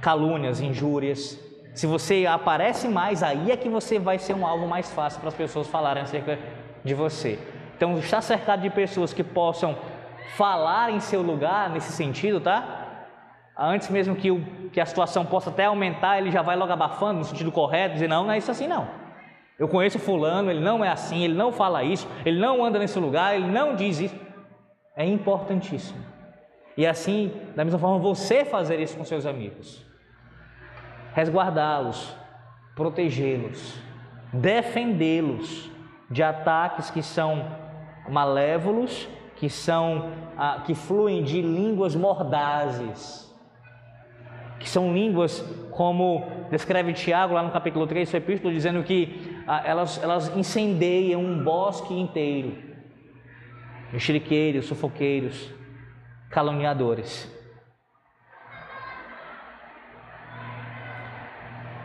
Calúnias, 0.00 0.60
injúrias. 0.60 1.38
Se 1.74 1.86
você 1.86 2.26
aparece 2.26 2.88
mais, 2.88 3.22
aí 3.22 3.50
é 3.50 3.56
que 3.56 3.68
você 3.68 3.98
vai 3.98 4.18
ser 4.18 4.34
um 4.34 4.46
alvo 4.46 4.66
mais 4.66 4.90
fácil 4.90 5.20
para 5.20 5.28
as 5.28 5.34
pessoas 5.34 5.66
falarem 5.66 6.02
acerca 6.02 6.38
de 6.84 6.94
você. 6.94 7.38
Então, 7.76 7.98
estar 7.98 8.20
cercado 8.20 8.62
de 8.62 8.70
pessoas 8.70 9.12
que 9.12 9.24
possam 9.24 9.76
falar 10.36 10.90
em 10.90 11.00
seu 11.00 11.22
lugar 11.22 11.70
nesse 11.70 11.92
sentido, 11.92 12.40
tá? 12.40 12.81
Antes 13.58 13.88
mesmo 13.90 14.16
que, 14.16 14.30
o, 14.30 14.44
que 14.72 14.80
a 14.80 14.86
situação 14.86 15.24
possa 15.24 15.50
até 15.50 15.66
aumentar, 15.66 16.18
ele 16.18 16.30
já 16.30 16.42
vai 16.42 16.56
logo 16.56 16.72
abafando 16.72 17.18
no 17.18 17.24
sentido 17.24 17.52
correto, 17.52 17.94
dizer, 17.94 18.08
não, 18.08 18.24
não 18.24 18.32
é 18.32 18.38
isso 18.38 18.50
assim 18.50 18.66
não. 18.66 18.88
Eu 19.58 19.68
conheço 19.68 19.98
fulano, 19.98 20.50
ele 20.50 20.60
não 20.60 20.84
é 20.84 20.88
assim, 20.88 21.22
ele 21.22 21.34
não 21.34 21.52
fala 21.52 21.84
isso, 21.84 22.08
ele 22.24 22.40
não 22.40 22.64
anda 22.64 22.78
nesse 22.78 22.98
lugar, 22.98 23.34
ele 23.34 23.46
não 23.46 23.76
diz 23.76 24.00
isso. 24.00 24.16
É 24.96 25.04
importantíssimo. 25.04 26.02
E 26.76 26.86
assim, 26.86 27.32
da 27.54 27.64
mesma 27.64 27.78
forma, 27.78 27.98
você 27.98 28.44
fazer 28.44 28.80
isso 28.80 28.96
com 28.96 29.04
seus 29.04 29.26
amigos. 29.26 29.84
Resguardá-los, 31.14 32.16
protegê-los, 32.74 33.78
defendê-los 34.32 35.70
de 36.10 36.22
ataques 36.22 36.90
que 36.90 37.02
são 37.02 37.46
malévolos, 38.08 39.08
que 39.36 39.50
são 39.50 40.10
ah, 40.36 40.62
que 40.64 40.74
fluem 40.74 41.22
de 41.22 41.42
línguas 41.42 41.94
mordazes 41.94 43.31
que 44.62 44.68
são 44.68 44.94
línguas 44.94 45.40
como 45.72 46.24
descreve 46.50 46.92
Tiago 46.92 47.34
lá 47.34 47.42
no 47.42 47.50
capítulo 47.50 47.86
3 47.86 48.10
do 48.10 48.16
epístolo, 48.16 48.54
dizendo 48.54 48.82
que 48.84 49.42
ah, 49.46 49.62
elas, 49.64 50.00
elas 50.02 50.36
incendeiam 50.36 51.20
um 51.20 51.42
bosque 51.42 51.92
inteiro, 51.92 52.56
mexeriqueiros, 53.92 54.66
sufoqueiros. 54.66 55.52
caluniadores. 56.30 57.30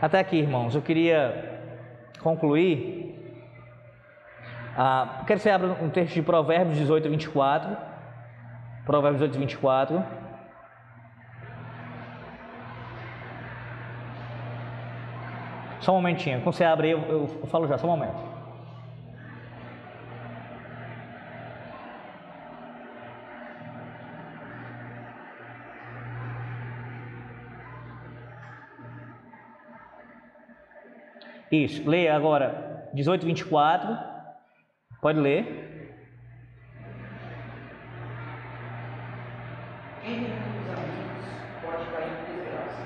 Até 0.00 0.20
aqui, 0.20 0.36
irmãos, 0.36 0.74
eu 0.74 0.80
queria 0.80 1.60
concluir. 2.20 3.14
Ah, 4.76 5.24
quero 5.26 5.38
que 5.38 5.42
você 5.42 5.50
abra 5.50 5.76
um 5.82 5.90
texto 5.90 6.14
de 6.14 6.22
Provérbios 6.22 6.78
18 6.78 7.10
24. 7.10 7.76
Provérbios 8.86 9.20
18 9.20 9.38
24. 9.40 10.27
Só 15.88 15.92
um 15.92 15.96
momentinho. 15.96 16.42
Quando 16.42 16.54
você 16.54 16.64
abre, 16.64 16.90
eu, 16.90 17.00
eu, 17.08 17.38
eu 17.40 17.46
falo 17.46 17.66
já, 17.66 17.78
só 17.78 17.86
um 17.86 17.96
momento. 17.96 18.18
Isso, 31.50 31.88
leia 31.88 32.14
agora 32.14 32.90
18, 32.92 33.24
24. 33.24 33.96
Pode 35.00 35.18
ler. 35.18 35.44
Quem 40.02 40.16
tem 40.16 40.28
muitos 40.28 40.68
amigos 40.70 41.24
pode 41.62 41.90
cair 41.90 42.12
em 42.12 42.36
desgraça, 42.36 42.82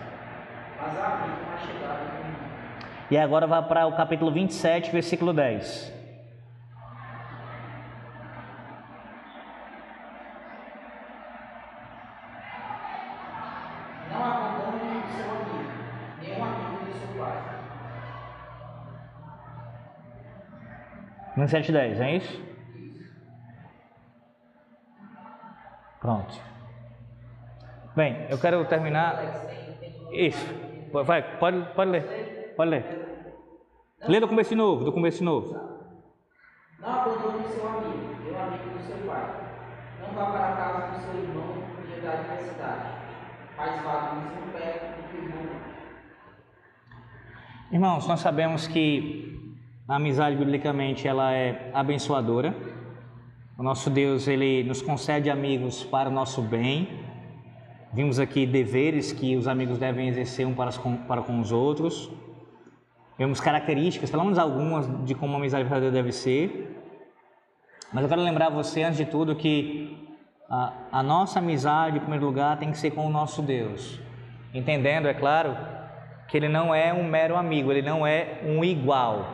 mas 0.80 0.98
há 0.98 1.06
amigo 1.14 1.46
mais 1.48 1.62
chegado 1.62 2.12
que 2.12 2.28
um. 2.28 2.62
E 3.12 3.18
agora 3.18 3.46
vai 3.46 3.62
para 3.62 3.86
o 3.86 3.94
capítulo 3.94 4.32
27, 4.32 4.90
versículo 4.90 5.34
10. 5.34 5.92
Não 14.10 14.24
abandone 14.24 14.96
o 14.96 15.06
seu 15.12 15.30
amigo, 15.30 15.72
nem 16.22 16.40
o 16.40 16.42
amigo 16.42 16.86
do 16.86 16.92
seu 16.94 17.08
pai. 17.18 17.42
27, 21.36 21.70
10, 21.70 22.00
é 22.00 22.16
isso? 22.16 22.42
Pronto. 26.00 26.40
Bem, 27.94 28.26
eu 28.30 28.38
quero 28.38 28.64
terminar. 28.64 29.22
Isso. 30.12 30.46
Vai, 31.04 31.38
pode, 31.38 31.62
pode 31.74 31.90
ler. 31.90 32.54
Pode 32.56 32.70
ler. 32.70 33.01
Lê 34.08 34.18
do 34.18 34.26
começo 34.26 34.50
de 34.50 34.56
novo, 34.56 34.84
do 34.84 34.92
começo 34.92 35.18
de 35.18 35.24
novo. 35.24 35.54
Não 36.80 36.88
abandone 36.88 37.48
seu 37.48 37.68
amigo, 37.68 38.32
o 38.32 38.36
amigo 38.36 38.76
do 38.76 38.84
seu 38.84 38.96
pai. 39.06 39.30
Não 40.00 40.12
vá 40.12 40.26
para 40.26 40.48
a 40.48 40.56
casa 40.56 40.88
do 40.88 41.04
seu 41.04 41.22
irmão 41.22 41.54
dia 41.86 42.00
da 42.02 42.12
adversidade, 42.14 42.82
mas 43.56 43.82
vá 43.84 44.00
do 44.00 44.16
mesmo 44.16 44.52
pé 44.52 44.96
do 44.96 45.08
que 45.08 45.16
irmão. 45.24 45.42
Irmãos, 47.70 48.08
nós 48.08 48.18
sabemos 48.18 48.66
que 48.66 49.56
a 49.86 49.94
amizade 49.94 50.34
biblicamente 50.34 51.06
ela 51.06 51.32
é 51.32 51.70
abençoadora. 51.72 52.56
O 53.56 53.62
nosso 53.62 53.88
Deus 53.88 54.26
ele 54.26 54.64
nos 54.64 54.82
concede 54.82 55.30
amigos 55.30 55.84
para 55.84 56.08
o 56.08 56.12
nosso 56.12 56.42
bem. 56.42 56.88
Vimos 57.92 58.18
aqui 58.18 58.46
deveres 58.46 59.12
que 59.12 59.36
os 59.36 59.46
amigos 59.46 59.78
devem 59.78 60.08
exercer 60.08 60.44
um 60.44 60.54
para, 60.54 60.72
para 61.06 61.22
com 61.22 61.38
os 61.38 61.52
outros. 61.52 62.10
Vemos 63.18 63.40
características, 63.40 64.10
falamos 64.10 64.38
algumas 64.38 64.88
de 65.04 65.14
como 65.14 65.32
uma 65.32 65.38
amizade 65.38 65.64
verdadeira 65.64 65.94
deve 65.94 66.12
ser. 66.12 66.78
Mas 67.92 68.02
eu 68.02 68.08
quero 68.08 68.22
lembrar 68.22 68.48
você, 68.48 68.82
antes 68.82 68.96
de 68.96 69.04
tudo, 69.04 69.36
que 69.36 70.16
a, 70.48 70.72
a 70.90 71.02
nossa 71.02 71.38
amizade, 71.38 71.98
em 71.98 72.00
primeiro 72.00 72.24
lugar, 72.24 72.58
tem 72.58 72.70
que 72.70 72.78
ser 72.78 72.90
com 72.90 73.06
o 73.06 73.10
nosso 73.10 73.42
Deus. 73.42 74.00
Entendendo, 74.54 75.08
é 75.08 75.14
claro, 75.14 75.56
que 76.26 76.36
ele 76.36 76.48
não 76.48 76.74
é 76.74 76.92
um 76.92 77.04
mero 77.04 77.36
amigo, 77.36 77.70
ele 77.70 77.82
não 77.82 78.06
é 78.06 78.40
um 78.44 78.64
igual. 78.64 79.26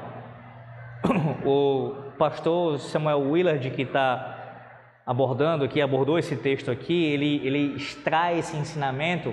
O 1.46 1.94
pastor 2.18 2.80
Samuel 2.80 3.20
Willard, 3.20 3.70
que 3.70 3.82
está 3.82 4.38
abordando 5.06 5.64
aqui, 5.64 5.80
abordou 5.80 6.18
esse 6.18 6.36
texto 6.36 6.70
aqui, 6.70 7.04
ele, 7.04 7.40
ele 7.46 7.76
extrai 7.76 8.40
esse 8.40 8.56
ensinamento 8.56 9.32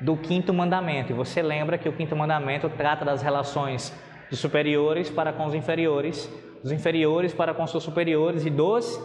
do 0.00 0.16
quinto 0.16 0.52
mandamento. 0.52 1.12
E 1.12 1.14
você 1.14 1.42
lembra 1.42 1.78
que 1.78 1.88
o 1.88 1.92
quinto 1.92 2.14
mandamento 2.14 2.68
trata 2.68 3.04
das 3.04 3.22
relações 3.22 3.92
dos 4.30 4.38
superiores 4.38 5.10
para 5.10 5.32
com 5.32 5.46
os 5.46 5.54
inferiores, 5.54 6.30
dos 6.62 6.72
inferiores 6.72 7.32
para 7.32 7.54
com 7.54 7.66
seus 7.66 7.82
superiores 7.82 8.44
e 8.44 8.50
dos 8.50 9.00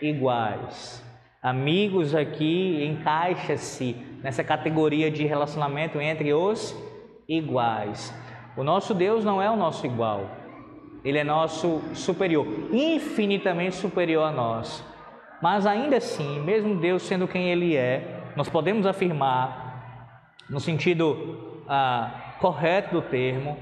iguais. 0.00 1.04
Amigos 1.42 2.14
aqui 2.14 2.84
encaixa-se 2.84 3.96
nessa 4.22 4.42
categoria 4.42 5.10
de 5.10 5.24
relacionamento 5.24 6.00
entre 6.00 6.32
os 6.32 6.74
iguais. 7.28 8.12
O 8.56 8.64
nosso 8.64 8.92
Deus 8.92 9.24
não 9.24 9.40
é 9.40 9.50
o 9.50 9.56
nosso 9.56 9.86
igual. 9.86 10.28
Ele 11.04 11.18
é 11.18 11.24
nosso 11.24 11.80
superior, 11.94 12.46
infinitamente 12.72 13.76
superior 13.76 14.24
a 14.24 14.32
nós. 14.32 14.84
Mas 15.40 15.64
ainda 15.64 15.98
assim, 15.98 16.40
mesmo 16.40 16.74
Deus 16.74 17.02
sendo 17.02 17.28
quem 17.28 17.50
Ele 17.50 17.76
é, 17.76 18.32
nós 18.34 18.48
podemos 18.48 18.84
afirmar, 18.84 19.67
no 20.48 20.60
sentido 20.60 21.62
ah, 21.68 22.36
correto 22.40 22.94
do 22.94 23.02
termo, 23.02 23.56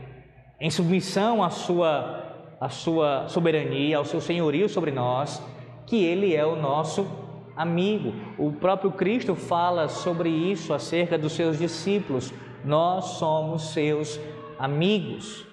em 0.61 0.71
submissão 0.71 1.43
à 1.43 1.51
sua, 1.51 2.57
à 2.61 2.69
sua 2.69 3.29
soberania, 3.29 3.99
ao 3.99 4.05
seu 4.05 4.21
senhorio 4.21 4.69
sobre 4.69 4.91
nós, 4.91 5.43
que 5.87 6.05
Ele 6.05 6.35
é 6.35 6.45
o 6.45 6.57
nosso 6.57 7.07
amigo. 7.57 8.15
O 8.39 8.53
próprio 8.53 8.93
Cristo 8.93 9.35
fala 9.35 9.89
sobre 9.89 10.29
isso 10.29 10.73
acerca 10.73 11.19
dos 11.19 11.33
seus 11.33 11.59
discípulos. 11.59 12.33
Nós 12.65 13.05
somos 13.19 13.71
seus 13.73 14.21
amigos 14.59 15.47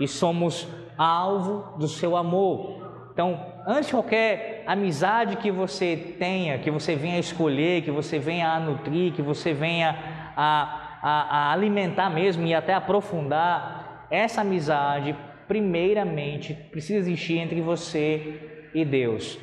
e 0.00 0.06
somos 0.06 0.66
alvo 0.96 1.78
do 1.78 1.88
seu 1.88 2.16
amor. 2.16 2.86
Então, 3.12 3.40
antes 3.66 3.86
de 3.86 3.92
qualquer 3.92 4.62
amizade 4.66 5.36
que 5.36 5.50
você 5.50 6.14
tenha, 6.18 6.58
que 6.58 6.70
você 6.70 6.94
venha 6.94 7.18
escolher, 7.18 7.82
que 7.82 7.90
você 7.90 8.18
venha 8.18 8.52
a 8.52 8.60
nutrir, 8.60 9.12
que 9.12 9.22
você 9.22 9.54
venha 9.54 10.15
a, 10.36 10.98
a, 11.02 11.48
a 11.48 11.52
alimentar 11.52 12.10
mesmo 12.10 12.46
e 12.46 12.54
até 12.54 12.74
aprofundar, 12.74 14.06
essa 14.10 14.42
amizade, 14.42 15.16
primeiramente, 15.48 16.54
precisa 16.54 16.98
existir 16.98 17.38
entre 17.38 17.60
você 17.60 18.68
e 18.74 18.84
Deus. 18.84 19.38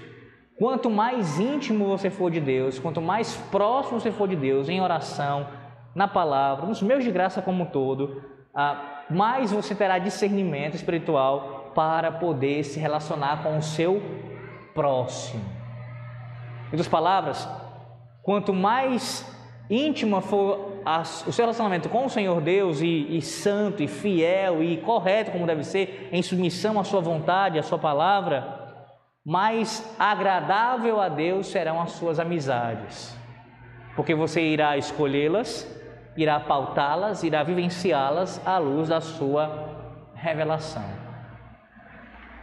Quanto 0.57 0.89
mais 0.89 1.39
íntimo 1.39 1.87
você 1.87 2.09
for 2.09 2.29
de 2.29 2.39
Deus, 2.39 2.77
quanto 2.77 3.01
mais 3.01 3.35
próximo 3.51 3.99
você 3.99 4.11
for 4.11 4.27
de 4.27 4.35
Deus, 4.35 4.69
em 4.69 4.79
oração, 4.79 5.47
na 5.95 6.07
palavra, 6.07 6.65
nos 6.65 6.81
meios 6.81 7.03
de 7.03 7.11
graça 7.11 7.41
como 7.41 7.63
um 7.63 7.65
todo, 7.65 8.23
mais 9.09 9.51
você 9.51 9.73
terá 9.73 9.97
discernimento 9.97 10.75
espiritual 10.75 11.71
para 11.75 12.11
poder 12.11 12.63
se 12.63 12.79
relacionar 12.79 13.41
com 13.41 13.57
o 13.57 13.61
seu 13.61 14.01
próximo. 14.73 15.43
Em 16.67 16.73
outras 16.73 16.87
palavras, 16.87 17.47
quanto 18.21 18.53
mais 18.53 19.29
íntima 19.69 20.21
for 20.21 20.72
a, 20.85 21.01
o 21.01 21.31
seu 21.31 21.45
relacionamento 21.45 21.89
com 21.89 22.05
o 22.05 22.09
Senhor 22.09 22.41
Deus 22.41 22.81
e, 22.81 23.17
e 23.17 23.21
santo 23.21 23.81
e 23.83 23.87
fiel 23.87 24.63
e 24.63 24.77
correto 24.77 25.31
como 25.31 25.45
deve 25.45 25.63
ser, 25.63 26.09
em 26.11 26.21
submissão 26.21 26.79
à 26.79 26.83
sua 26.83 27.01
vontade, 27.01 27.59
à 27.59 27.63
sua 27.63 27.77
palavra, 27.77 28.61
mais 29.25 29.95
agradável 29.97 30.99
a 30.99 31.07
Deus 31.07 31.47
serão 31.47 31.81
as 31.81 31.91
suas 31.91 32.19
amizades, 32.19 33.17
porque 33.95 34.13
você 34.13 34.41
irá 34.41 34.77
escolhê-las, 34.77 35.65
irá 36.17 36.39
pautá-las, 36.39 37.23
irá 37.23 37.41
vivenciá-las 37.43 38.45
à 38.45 38.57
luz 38.57 38.89
da 38.89 38.99
sua 38.99 40.11
revelação. 40.13 40.83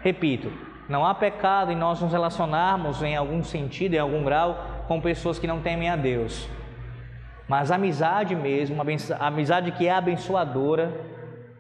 Repito, 0.03 0.51
não 0.89 1.07
há 1.07 1.15
pecado 1.15 1.71
em 1.71 1.77
nós 1.77 2.01
nos 2.01 2.11
relacionarmos 2.11 3.03
em 3.03 3.15
algum 3.15 3.45
sentido, 3.45 3.95
em 3.95 3.99
algum 3.99 4.25
grau, 4.25 4.57
com 4.89 5.01
pessoas 5.01 5.39
que 5.39 5.47
não 5.47 5.61
temem 5.61 5.89
a 5.91 5.97
Deus. 5.97 6.49
Mas 7.51 7.73
a 7.73 7.75
amizade 7.75 8.37
mesmo, 8.37 8.81
a 8.81 9.27
amizade 9.27 9.73
que 9.73 9.89
é 9.89 9.91
abençoadora, 9.91 10.93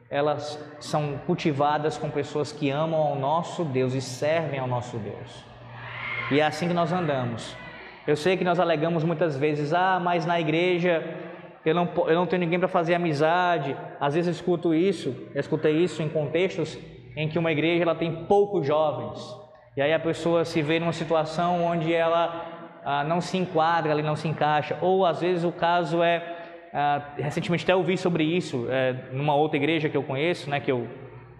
elas 0.08 0.56
são 0.78 1.18
cultivadas 1.26 1.98
com 1.98 2.08
pessoas 2.08 2.52
que 2.52 2.70
amam 2.70 3.00
ao 3.00 3.16
nosso 3.16 3.64
Deus 3.64 3.92
e 3.92 4.00
servem 4.00 4.60
ao 4.60 4.68
nosso 4.68 4.96
Deus. 4.98 5.44
E 6.30 6.38
é 6.38 6.44
assim 6.44 6.68
que 6.68 6.74
nós 6.74 6.92
andamos. 6.92 7.56
Eu 8.06 8.14
sei 8.14 8.36
que 8.36 8.44
nós 8.44 8.60
alegamos 8.60 9.02
muitas 9.02 9.36
vezes, 9.36 9.74
ah, 9.74 9.98
mas 10.00 10.24
na 10.24 10.40
igreja 10.40 11.04
eu 11.64 11.74
não, 11.74 11.88
eu 12.06 12.14
não 12.14 12.24
tenho 12.24 12.38
ninguém 12.38 12.60
para 12.60 12.68
fazer 12.68 12.94
amizade. 12.94 13.76
Às 13.98 14.14
vezes 14.14 14.28
eu 14.28 14.32
escuto 14.32 14.72
isso, 14.72 15.08
eu 15.34 15.40
escutei 15.40 15.72
isso 15.72 16.00
em 16.04 16.08
contextos 16.08 16.78
em 17.16 17.28
que 17.28 17.36
uma 17.36 17.50
igreja 17.50 17.82
ela 17.82 17.96
tem 17.96 18.26
poucos 18.26 18.64
jovens. 18.64 19.18
E 19.76 19.82
aí 19.82 19.92
a 19.92 19.98
pessoa 19.98 20.44
se 20.44 20.62
vê 20.62 20.78
numa 20.78 20.92
situação 20.92 21.64
onde 21.64 21.92
ela 21.92 22.49
ah, 22.84 23.04
não 23.04 23.20
se 23.20 23.36
enquadra, 23.36 23.92
ela 23.92 24.02
não 24.02 24.16
se 24.16 24.28
encaixa. 24.28 24.76
Ou 24.80 25.04
às 25.04 25.20
vezes 25.20 25.44
o 25.44 25.52
caso 25.52 26.02
é 26.02 26.38
ah, 26.72 27.02
recentemente 27.16 27.64
até 27.64 27.74
ouvi 27.74 27.96
sobre 27.96 28.22
isso 28.22 28.66
é, 28.70 28.94
numa 29.12 29.34
outra 29.34 29.56
igreja 29.56 29.88
que 29.88 29.96
eu 29.96 30.02
conheço, 30.02 30.48
né, 30.48 30.60
que 30.60 30.70
eu 30.70 30.86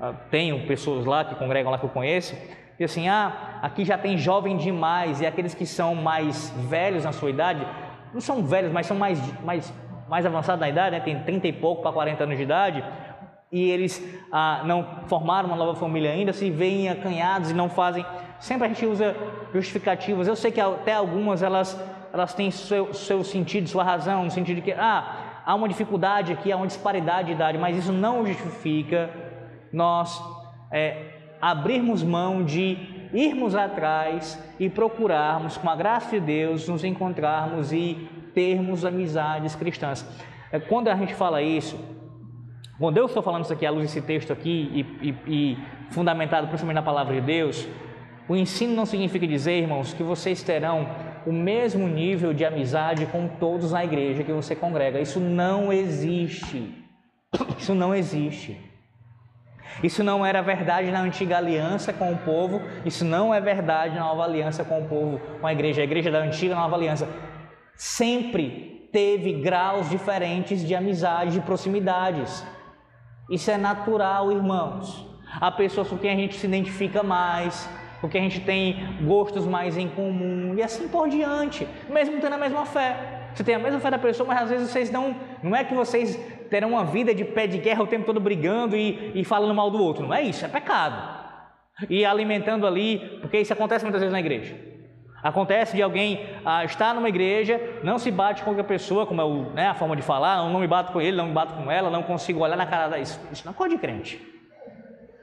ah, 0.00 0.12
tenho 0.30 0.66
pessoas 0.66 1.06
lá 1.06 1.24
que 1.24 1.34
congregam 1.36 1.70
lá 1.70 1.78
que 1.78 1.84
eu 1.84 1.90
conheço, 1.90 2.36
e 2.78 2.84
assim, 2.84 3.08
ah, 3.08 3.60
aqui 3.62 3.84
já 3.84 3.96
tem 3.96 4.18
jovem 4.18 4.56
demais, 4.56 5.20
e 5.20 5.26
aqueles 5.26 5.54
que 5.54 5.66
são 5.66 5.94
mais 5.94 6.50
velhos 6.68 7.04
na 7.04 7.12
sua 7.12 7.30
idade 7.30 7.64
não 8.12 8.20
são 8.20 8.42
velhos, 8.42 8.72
mas 8.72 8.86
são 8.86 8.96
mais, 8.96 9.20
mais, 9.42 9.72
mais 10.08 10.26
avançados 10.26 10.60
na 10.60 10.68
idade, 10.68 10.96
né? 10.96 11.00
tem 11.00 11.22
30 11.22 11.46
e 11.46 11.52
pouco 11.52 11.82
para 11.82 11.92
40 11.92 12.24
anos 12.24 12.36
de 12.36 12.42
idade, 12.42 12.84
e 13.52 13.70
eles 13.70 14.02
ah, 14.32 14.62
não 14.64 15.04
formaram 15.06 15.48
uma 15.48 15.56
nova 15.56 15.78
família 15.78 16.10
ainda, 16.10 16.32
se 16.32 16.50
veem 16.50 16.88
acanhados 16.88 17.50
e 17.50 17.54
não 17.54 17.68
fazem. 17.68 18.04
Sempre 18.40 18.66
a 18.66 18.68
gente 18.68 18.86
usa 18.86 19.14
justificativas. 19.52 20.26
Eu 20.26 20.34
sei 20.34 20.50
que 20.50 20.60
até 20.60 20.94
algumas 20.94 21.42
elas, 21.42 21.78
elas 22.12 22.32
têm 22.32 22.50
seu, 22.50 22.92
seu 22.94 23.22
sentido, 23.22 23.68
sua 23.68 23.84
razão, 23.84 24.24
no 24.24 24.30
sentido 24.30 24.56
de 24.56 24.62
que 24.62 24.72
ah, 24.72 25.42
há 25.44 25.54
uma 25.54 25.68
dificuldade 25.68 26.32
aqui, 26.32 26.50
há 26.50 26.56
uma 26.56 26.66
disparidade 26.66 27.28
de 27.28 27.32
idade, 27.34 27.58
mas 27.58 27.76
isso 27.76 27.92
não 27.92 28.26
justifica 28.26 29.10
nós 29.70 30.20
é, 30.72 31.20
abrirmos 31.40 32.02
mão 32.02 32.42
de 32.42 32.78
irmos 33.12 33.54
atrás 33.54 34.42
e 34.58 34.70
procurarmos, 34.70 35.56
com 35.56 35.68
a 35.68 35.76
graça 35.76 36.10
de 36.10 36.20
Deus, 36.20 36.66
nos 36.66 36.82
encontrarmos 36.82 37.72
e 37.72 38.08
termos 38.34 38.84
amizades 38.84 39.54
cristãs. 39.54 40.06
É, 40.50 40.58
quando 40.58 40.88
a 40.88 40.94
gente 40.94 41.14
fala 41.14 41.42
isso, 41.42 41.78
quando 42.78 42.96
eu 42.96 43.06
estou 43.06 43.22
falando 43.22 43.44
isso 43.44 43.52
aqui 43.52 43.66
à 43.66 43.70
luz 43.70 43.82
desse 43.82 44.00
texto 44.00 44.32
aqui 44.32 44.86
e, 45.02 45.08
e, 45.08 45.14
e 45.26 45.58
fundamentado 45.90 46.46
principalmente 46.46 46.76
na 46.76 46.82
palavra 46.82 47.14
de 47.14 47.20
Deus, 47.20 47.68
o 48.30 48.36
ensino 48.36 48.76
não 48.76 48.86
significa 48.86 49.26
dizer, 49.26 49.58
irmãos, 49.58 49.92
que 49.92 50.04
vocês 50.04 50.40
terão 50.40 50.88
o 51.26 51.32
mesmo 51.32 51.88
nível 51.88 52.32
de 52.32 52.44
amizade 52.44 53.04
com 53.06 53.26
todos 53.26 53.72
na 53.72 53.84
igreja 53.84 54.22
que 54.22 54.32
você 54.32 54.54
congrega. 54.54 55.00
Isso 55.00 55.18
não 55.18 55.72
existe. 55.72 56.72
Isso 57.58 57.74
não 57.74 57.92
existe. 57.92 58.56
Isso 59.82 60.04
não 60.04 60.24
era 60.24 60.40
verdade 60.42 60.92
na 60.92 61.00
antiga 61.00 61.38
aliança 61.38 61.92
com 61.92 62.12
o 62.12 62.18
povo, 62.18 62.62
isso 62.84 63.04
não 63.04 63.34
é 63.34 63.40
verdade 63.40 63.96
na 63.96 64.02
nova 64.02 64.22
aliança 64.22 64.62
com 64.62 64.78
o 64.78 64.88
povo, 64.88 65.20
com 65.40 65.46
a 65.48 65.52
igreja. 65.52 65.80
A 65.80 65.84
igreja 65.84 66.08
da 66.08 66.20
antiga 66.20 66.54
nova 66.54 66.76
aliança 66.76 67.08
sempre 67.74 68.88
teve 68.92 69.40
graus 69.42 69.90
diferentes 69.90 70.64
de 70.64 70.76
amizade, 70.76 71.32
de 71.32 71.40
proximidades. 71.40 72.46
Isso 73.28 73.50
é 73.50 73.56
natural, 73.56 74.30
irmãos. 74.30 75.04
Há 75.40 75.50
pessoas 75.50 75.88
com 75.88 75.98
quem 75.98 76.12
a 76.12 76.16
gente 76.16 76.36
se 76.36 76.46
identifica 76.46 77.02
mais, 77.02 77.68
com 78.00 78.08
quem 78.08 78.20
a 78.20 78.24
gente 78.24 78.40
tem 78.40 78.96
gostos 79.02 79.46
mais 79.46 79.76
em 79.76 79.88
comum 79.88 80.54
e 80.56 80.62
assim 80.62 80.88
por 80.88 81.08
diante, 81.08 81.66
mesmo 81.88 82.20
tendo 82.20 82.34
a 82.34 82.38
mesma 82.38 82.64
fé. 82.64 83.18
Você 83.34 83.44
tem 83.44 83.54
a 83.54 83.58
mesma 83.58 83.78
fé 83.78 83.90
da 83.90 83.98
pessoa, 83.98 84.26
mas 84.26 84.42
às 84.42 84.50
vezes 84.50 84.70
vocês 84.70 84.90
não. 84.90 85.14
Não 85.42 85.54
é 85.54 85.62
que 85.64 85.74
vocês 85.74 86.16
terão 86.50 86.70
uma 86.70 86.84
vida 86.84 87.14
de 87.14 87.24
pé 87.24 87.46
de 87.46 87.58
guerra 87.58 87.82
o 87.82 87.86
tempo 87.86 88.04
todo 88.04 88.18
brigando 88.18 88.76
e, 88.76 89.12
e 89.14 89.24
falando 89.24 89.54
mal 89.54 89.70
do 89.70 89.82
outro. 89.82 90.06
Não 90.06 90.14
é 90.14 90.22
isso, 90.22 90.44
é 90.44 90.48
pecado. 90.48 91.20
E 91.88 92.04
alimentando 92.04 92.66
ali, 92.66 93.18
porque 93.20 93.38
isso 93.38 93.52
acontece 93.52 93.84
muitas 93.84 94.00
vezes 94.00 94.12
na 94.12 94.20
igreja. 94.20 94.56
Acontece 95.22 95.76
de 95.76 95.82
alguém 95.82 96.26
ah, 96.44 96.64
estar 96.64 96.94
numa 96.94 97.08
igreja, 97.08 97.60
não 97.82 97.98
se 97.98 98.10
bate 98.10 98.42
com 98.42 98.50
outra 98.50 98.64
pessoa, 98.64 99.06
como 99.06 99.20
é 99.20 99.24
o, 99.24 99.50
né, 99.50 99.68
a 99.68 99.74
forma 99.74 99.94
de 99.94 100.00
falar, 100.00 100.38
não, 100.38 100.50
não 100.50 100.60
me 100.60 100.66
bato 100.66 100.92
com 100.92 101.00
ele, 101.00 101.16
não 101.16 101.26
me 101.26 101.32
bato 101.32 101.54
com 101.54 101.70
ela, 101.70 101.90
não 101.90 102.02
consigo 102.02 102.40
olhar 102.40 102.56
na 102.56 102.66
cara 102.66 102.88
da. 102.88 102.98
Isso, 102.98 103.20
isso 103.30 103.44
não 103.44 103.52
é 103.52 103.54
coisa 103.54 103.74
de 103.74 103.80
crente. 103.80 104.20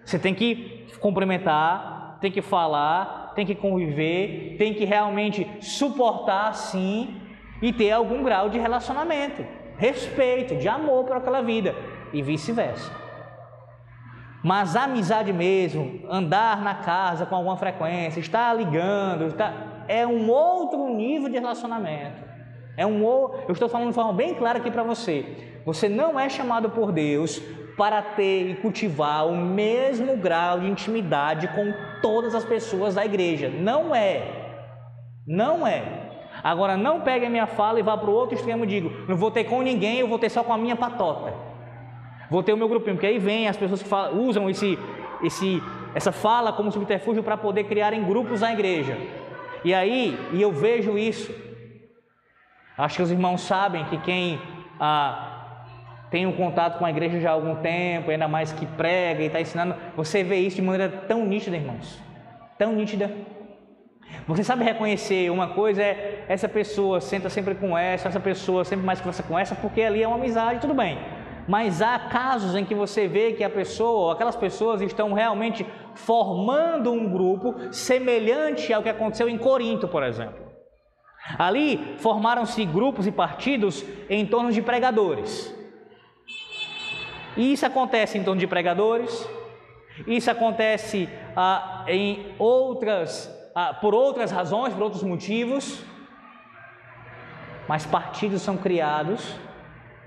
Você 0.06 0.20
tem 0.20 0.34
que 0.34 0.88
cumprimentar, 1.00 1.97
tem 2.20 2.32
que 2.32 2.42
falar, 2.42 3.34
tem 3.36 3.46
que 3.46 3.56
conviver, 3.56 4.56
tem 4.58 4.74
que 4.74 4.86
realmente 4.86 5.48
suportar 5.62 6.54
sim 6.54 7.22
e 7.62 7.72
ter 7.72 7.92
algum 7.92 8.24
grau 8.24 8.50
de 8.50 8.60
relacionamento, 8.60 9.46
respeito, 9.78 10.56
de 10.56 10.68
amor 10.68 11.06
por 11.06 11.18
aquela 11.18 11.42
vida 11.42 11.76
e 12.14 12.22
vice-versa. 12.22 12.92
Mas 14.44 14.76
amizade 14.76 15.34
mesmo, 15.34 16.02
andar 16.10 16.62
na 16.62 16.76
casa 16.76 17.26
com 17.26 17.36
alguma 17.36 17.58
frequência, 17.58 18.20
estar 18.20 18.54
ligando, 18.54 19.28
estar 19.28 19.86
é 19.88 20.06
um 20.06 20.30
outro 20.30 20.90
nível 20.94 21.30
de 21.30 21.38
relacionamento. 21.38 22.37
É 22.78 22.86
um 22.86 23.02
eu 23.02 23.54
estou 23.54 23.68
falando 23.68 23.90
de 23.90 23.96
forma 23.96 24.14
bem 24.14 24.36
clara 24.36 24.60
aqui 24.60 24.70
para 24.70 24.84
você. 24.84 25.26
Você 25.66 25.90
não 25.90 26.20
é 26.20 26.30
chamado 26.30 26.70
por 26.70 26.92
Deus 26.92 27.42
para 27.76 28.02
ter 28.02 28.52
e 28.52 28.56
cultivar 28.56 29.28
o 29.28 29.36
mesmo 29.36 30.16
grau 30.16 30.60
de 30.60 30.68
intimidade 30.68 31.48
com 31.50 31.74
todas 32.02 32.36
as 32.36 32.46
pessoas 32.46 32.94
da 32.94 33.04
igreja. 33.04 33.50
Não 33.50 33.96
é. 33.96 34.22
Não 35.28 35.66
é. 35.66 35.84
Agora 36.44 36.78
não 36.78 37.02
pegue 37.02 37.26
a 37.26 37.30
minha 37.30 37.48
fala 37.48 37.80
e 37.80 37.84
vá 37.84 37.98
para 37.98 38.10
o 38.10 38.14
outro 38.14 38.36
extremo 38.36 38.64
e 38.64 38.68
digo, 38.68 38.92
não 39.08 39.18
vou 39.18 39.32
ter 39.32 39.46
com 39.46 39.62
ninguém, 39.64 40.00
eu 40.00 40.08
vou 40.08 40.20
ter 40.20 40.30
só 40.30 40.44
com 40.44 40.54
a 40.54 40.58
minha 40.58 40.76
patota. 40.76 41.34
Vou 42.30 42.44
ter 42.44 42.54
o 42.54 42.58
meu 42.58 42.68
grupinho, 42.68 42.96
porque 42.96 43.08
aí 43.08 43.18
vem 43.18 43.48
as 43.48 43.58
pessoas 43.58 43.82
que 43.82 43.90
falam, 43.90 44.22
usam 44.22 44.50
esse, 44.50 44.78
esse, 45.24 45.64
essa 45.96 46.12
fala 46.12 46.54
como 46.54 46.72
subterfúgio 46.72 47.24
para 47.24 47.38
poder 47.38 47.64
criarem 47.64 48.04
grupos 48.04 48.42
na 48.42 48.54
igreja. 48.54 48.98
E 49.66 49.74
aí, 49.74 50.18
e 50.34 50.42
eu 50.42 50.52
vejo 50.52 50.98
isso. 50.98 51.47
Acho 52.78 52.98
que 52.98 53.02
os 53.02 53.12
irmãos 53.12 53.42
sabem 53.42 53.86
que 53.86 53.98
quem 53.98 54.40
ah, 54.80 55.38
tem 56.12 56.28
um 56.28 56.32
contato 56.32 56.78
com 56.78 56.86
a 56.86 56.90
igreja 56.90 57.20
já 57.20 57.32
há 57.32 57.34
algum 57.34 57.56
tempo, 57.56 58.12
ainda 58.12 58.28
mais 58.28 58.52
que 58.52 58.66
prega 58.66 59.24
e 59.24 59.28
está 59.28 59.42
ensinando, 59.42 59.76
você 59.96 60.24
vê 60.24 60.38
isso 60.38 60.58
de 60.58 60.62
maneira 60.62 60.90
tão 61.08 61.26
nítida, 61.26 61.56
irmãos. 61.56 62.00
Tão 62.58 62.74
nítida. 62.74 63.12
Você 64.28 64.44
sabe 64.44 64.64
reconhecer 64.64 65.30
uma 65.30 65.48
coisa 65.48 65.82
é 65.82 66.26
essa 66.30 66.48
pessoa 66.48 67.02
senta 67.02 67.30
sempre 67.30 67.56
com 67.56 67.78
essa, 67.78 68.08
essa 68.10 68.20
pessoa 68.20 68.64
sempre 68.64 68.86
mais 68.86 69.00
conversa 69.00 69.24
com 69.24 69.38
essa, 69.38 69.56
porque 69.56 69.82
ali 69.82 70.04
é 70.04 70.08
uma 70.08 70.18
amizade, 70.18 70.62
tudo 70.62 70.74
bem. 70.74 70.98
Mas 71.48 71.82
há 71.82 71.98
casos 71.98 72.56
em 72.56 72.64
que 72.64 72.76
você 72.76 73.08
vê 73.08 73.34
que 73.34 73.44
a 73.44 73.50
pessoa, 73.50 74.14
aquelas 74.14 74.36
pessoas 74.36 74.82
estão 74.82 75.14
realmente 75.14 75.66
formando 75.96 76.92
um 76.92 77.10
grupo 77.10 77.56
semelhante 77.72 78.72
ao 78.74 78.84
que 78.84 78.90
aconteceu 78.90 79.28
em 79.28 79.38
Corinto, 79.38 79.88
por 79.88 80.04
exemplo. 80.04 80.47
Ali 81.38 81.96
formaram-se 81.98 82.64
grupos 82.66 83.08
e 83.08 83.12
partidos 83.12 83.84
em 84.10 84.26
torno 84.26 84.52
de 84.52 84.62
pregadores. 84.62 85.54
E 87.36 87.54
isso 87.54 87.66
acontece 87.66 88.18
em 88.18 88.24
torno 88.24 88.40
de 88.40 88.48
pregadores, 88.48 89.28
isso 90.06 90.30
acontece 90.32 91.10
ah, 91.36 91.84
em 91.88 92.34
outras, 92.40 93.32
ah, 93.54 93.74
por 93.74 93.94
outras 93.94 94.32
razões, 94.32 94.74
por 94.74 94.84
outros 94.84 95.04
motivos, 95.04 95.84
mas 97.68 97.86
partidos 97.86 98.42
são 98.42 98.58
criados, 98.58 99.36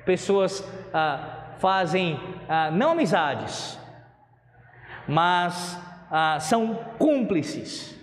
pessoas 0.05 0.65
ah, 0.93 1.55
fazem 1.59 2.19
ah, 2.49 2.71
não 2.71 2.93
amizades, 2.93 3.79
mas 5.07 5.79
ah, 6.11 6.41
são 6.41 6.75
cúmplices. 6.99 7.97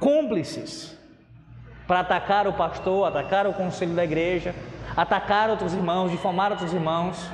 Cúmplices 0.00 0.91
para 1.86 2.00
atacar 2.00 2.46
o 2.46 2.52
pastor, 2.52 3.08
atacar 3.08 3.46
o 3.46 3.52
conselho 3.52 3.94
da 3.94 4.04
igreja, 4.04 4.54
atacar 4.96 5.50
outros 5.50 5.74
irmãos, 5.74 6.10
difamar 6.10 6.50
outros 6.50 6.72
irmãos. 6.72 7.30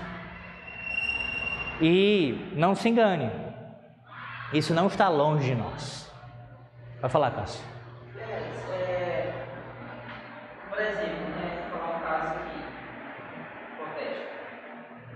E 1.81 2.53
não 2.55 2.75
se 2.75 2.89
engane, 2.89 3.31
isso 4.53 4.75
não 4.75 4.87
está 4.87 5.09
longe 5.09 5.51
de 5.51 5.55
nós. 5.55 6.11
Vai 7.01 7.09
falar, 7.09 7.31
Cássio. 7.31 7.63
É, 8.19 9.33
por 10.69 10.81
exemplo, 10.81 11.29
né, 11.37 11.69
vou 11.71 11.79
falar 11.79 11.97
um 11.97 12.01
caso 12.01 12.35
aqui, 12.35 12.59
hipotético, 13.75 14.31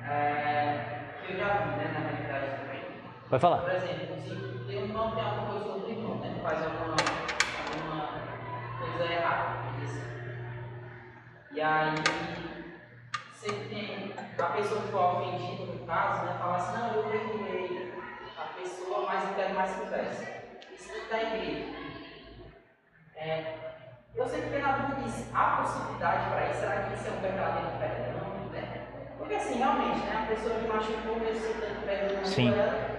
é, 0.08 1.00
que 1.26 1.32
eu 1.32 1.38
já 1.38 1.48
vi, 1.54 1.70
né, 1.78 1.90
na 1.92 2.00
realidade 2.10 2.60
também. 2.60 2.82
Vai 3.28 3.40
falar. 3.40 3.58
Por 3.58 3.72
exemplo, 3.72 4.20
se 4.20 4.64
tem 4.66 4.78
um 4.78 4.84
irmão 4.84 5.10
que 5.10 5.16
tem 5.16 5.24
alguma 5.24 5.46
coisa 5.48 5.64
contra 5.64 5.88
o 5.88 5.90
irmão, 5.90 6.18
né, 6.18 6.40
faz 6.42 6.64
alguma, 6.64 6.90
alguma 6.92 7.21
coisa 8.96 9.12
errada, 9.12 9.58
assim. 9.82 10.02
E 11.52 11.60
aí, 11.60 11.94
sempre 13.32 13.68
tem 13.68 14.14
a 14.38 14.44
pessoa 14.44 14.82
que 14.82 14.88
foi 14.88 15.00
ofendida, 15.00 15.72
no 15.72 15.86
caso, 15.86 16.26
né, 16.26 16.36
fala 16.38 16.56
assim, 16.56 16.78
não, 16.78 16.94
eu 16.94 17.02
perdoei 17.04 17.92
a 18.38 18.44
pessoa, 18.60 19.06
mas 19.06 19.24
eu 19.24 19.34
quero 19.34 19.54
mais 19.54 19.72
conversa. 19.72 20.26
Isso 20.72 20.92
tudo 20.92 21.10
da 21.10 21.22
igreja. 21.22 21.72
É, 23.16 23.54
eu 24.14 24.26
sempre 24.26 24.46
fiquei 24.46 24.62
na 24.62 24.72
dúvida 24.72 25.02
disso. 25.02 25.26
Há 25.34 25.62
possibilidade 25.62 26.30
para 26.30 26.50
isso? 26.50 26.60
Será 26.60 26.82
que 26.82 26.94
isso 26.94 27.08
é 27.08 27.10
um 27.10 27.20
verdadeiro 27.20 27.78
perdão? 27.78 28.12
Né? 28.52 28.86
Porque 29.16 29.34
assim, 29.34 29.58
realmente, 29.58 30.00
né, 30.00 30.24
a 30.24 30.34
pessoa 30.34 30.58
que 30.58 30.66
machucou 30.66 31.20
mesmo 31.20 31.40
você 31.40 31.54
tanto 31.54 31.86
perdão 31.86 32.24
Sim. 32.24 32.50
por 32.50 32.58
ela, 32.58 32.90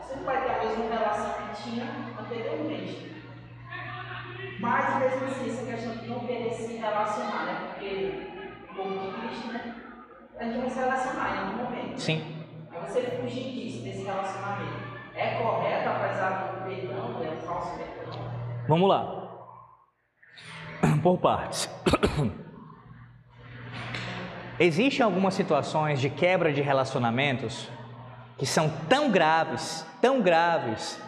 você 0.00 0.16
não 0.16 0.24
vai 0.24 0.42
ter 0.42 0.50
a 0.50 0.58
mesma 0.58 0.96
relação 0.96 1.34
que 1.34 1.62
tinha 1.62 1.84
anteriormente. 2.18 3.17
Mas 4.60 4.98
mesmo 4.98 5.26
assim, 5.26 5.50
essa 5.50 5.64
questão 5.64 5.96
de 5.96 6.08
não 6.08 6.20
querer 6.20 6.52
se 6.52 6.76
relacionar, 6.76 7.46
né? 7.46 7.68
Porque 7.68 8.26
o 8.70 8.74
povo 8.74 8.98
de 8.98 9.20
Cristo, 9.20 9.52
né? 9.52 9.74
A 10.38 10.44
gente 10.44 10.58
vai 10.58 10.70
se 10.70 10.78
relacionar 10.78 11.34
em 11.34 11.38
algum 11.38 11.64
momento. 11.64 12.00
Sim. 12.00 12.44
Aí 12.70 12.80
você 12.80 13.02
fugir 13.20 13.52
disso, 13.52 13.84
desse 13.84 14.04
relacionamento. 14.04 14.88
É 15.14 15.34
correto, 15.34 15.88
apesar 15.88 16.30
do 16.30 16.64
perdão, 16.64 17.22
é 17.22 17.30
um 17.30 17.40
falso 17.40 17.76
perdão. 17.76 18.20
Vamos 18.68 18.88
lá. 18.88 19.28
Por 21.02 21.18
partes. 21.18 21.68
Existem 24.60 25.04
algumas 25.04 25.34
situações 25.34 26.00
de 26.00 26.10
quebra 26.10 26.52
de 26.52 26.60
relacionamentos 26.60 27.68
que 28.36 28.46
são 28.46 28.68
tão 28.88 29.10
graves, 29.10 29.86
tão 30.00 30.20
graves, 30.20 31.00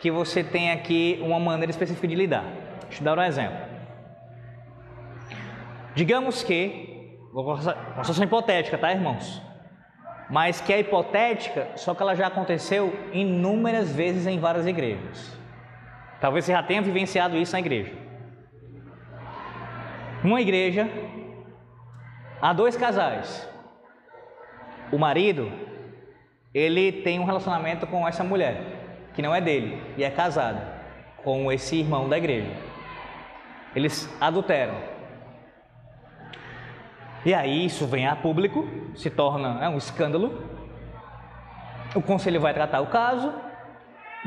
que 0.00 0.10
você 0.10 0.44
tem 0.44 0.70
aqui 0.70 1.20
uma 1.22 1.38
maneira 1.40 1.70
específica 1.70 2.06
de 2.06 2.14
lidar. 2.14 2.44
Deixa 2.88 3.00
eu 3.00 3.04
dar 3.04 3.18
um 3.18 3.22
exemplo. 3.22 3.58
Digamos 5.94 6.42
que, 6.42 7.18
uma 7.32 7.58
situação 7.58 8.24
hipotética, 8.24 8.76
tá, 8.76 8.90
irmãos? 8.92 9.40
Mas 10.28 10.60
que 10.60 10.72
é 10.72 10.80
hipotética, 10.80 11.68
só 11.76 11.94
que 11.94 12.02
ela 12.02 12.14
já 12.14 12.26
aconteceu 12.26 12.92
inúmeras 13.12 13.94
vezes 13.94 14.26
em 14.26 14.38
várias 14.38 14.66
igrejas. 14.66 15.38
Talvez 16.20 16.44
você 16.44 16.52
já 16.52 16.62
tenha 16.62 16.82
vivenciado 16.82 17.36
isso 17.36 17.52
na 17.52 17.60
igreja. 17.60 17.92
Uma 20.24 20.40
igreja, 20.40 20.88
há 22.40 22.52
dois 22.52 22.76
casais. 22.76 23.48
O 24.90 24.98
marido, 24.98 25.52
ele 26.52 26.90
tem 26.90 27.20
um 27.20 27.24
relacionamento 27.24 27.86
com 27.86 28.08
essa 28.08 28.24
mulher, 28.24 28.62
que 29.12 29.20
não 29.20 29.34
é 29.34 29.40
dele, 29.40 29.82
e 29.96 30.02
é 30.02 30.10
casada 30.10 30.74
com 31.22 31.52
esse 31.52 31.76
irmão 31.76 32.08
da 32.08 32.16
igreja. 32.16 32.50
Eles 33.74 34.08
adulteram. 34.20 34.74
E 37.24 37.32
aí 37.32 37.64
isso 37.64 37.86
vem 37.86 38.06
a 38.06 38.14
público, 38.14 38.68
se 38.94 39.08
torna 39.08 39.64
é 39.64 39.68
um 39.68 39.78
escândalo. 39.78 40.42
O 41.94 42.02
conselho 42.02 42.40
vai 42.40 42.52
tratar 42.52 42.80
o 42.80 42.86
caso, 42.86 43.32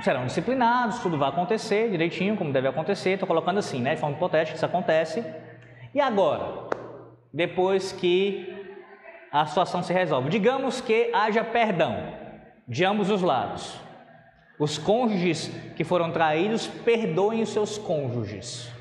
serão 0.02 0.26
disciplinados, 0.26 1.00
tudo 1.00 1.18
vai 1.18 1.30
acontecer 1.30 1.90
direitinho, 1.90 2.36
como 2.36 2.52
deve 2.52 2.68
acontecer. 2.68 3.12
Estou 3.12 3.28
colocando 3.28 3.60
assim, 3.60 3.82
né, 3.82 3.96
de 3.96 4.02
forma 4.02 4.16
hipotética, 4.16 4.56
isso 4.56 4.66
acontece. 4.66 5.24
E 5.94 6.02
agora, 6.02 6.70
depois 7.34 7.92
que 7.92 8.54
a 9.32 9.46
situação 9.46 9.84
se 9.84 9.94
resolve, 9.94 10.30
digamos 10.30 10.82
que 10.82 11.12
haja 11.14 11.44
perdão 11.44 11.98
de 12.68 12.84
ambos 12.84 13.10
os 13.10 13.22
lados. 13.22 13.80
Os 14.60 14.78
cônjuges 14.78 15.52
que 15.76 15.84
foram 15.84 16.12
traídos 16.12 16.66
perdoem 16.66 17.44
os 17.44 17.50
seus 17.50 17.78
cônjuges. 17.78 18.76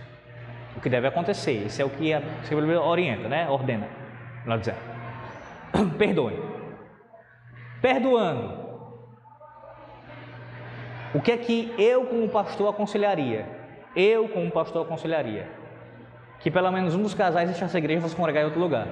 O 0.76 0.80
que 0.80 0.88
deve 0.88 1.06
acontecer, 1.08 1.66
isso 1.66 1.80
é 1.80 1.84
o 1.84 1.90
que 1.90 2.12
a 2.12 2.20
Bíblia 2.48 2.80
orienta, 2.80 3.28
né? 3.28 3.48
Ordena 3.48 3.88
melhor 4.44 4.58
dizendo. 4.58 4.78
Perdoe. 5.98 6.40
Perdoando. 7.82 8.66
O 11.14 11.20
que 11.20 11.32
é 11.32 11.36
que 11.36 11.74
eu, 11.78 12.06
como 12.06 12.28
pastor, 12.28 12.68
aconselharia? 12.68 13.46
Eu, 13.94 14.28
como 14.28 14.50
pastor, 14.50 14.84
aconselharia 14.84 15.48
que 16.38 16.50
pelo 16.50 16.70
menos 16.70 16.94
um 16.94 17.02
dos 17.02 17.14
casais 17.14 17.48
deixasse 17.48 17.76
a 17.76 17.78
igreja 17.78 17.98
e 17.98 18.02
fosse 18.02 18.14
congregar 18.14 18.42
em 18.42 18.46
outro 18.46 18.60
lugar. 18.60 18.86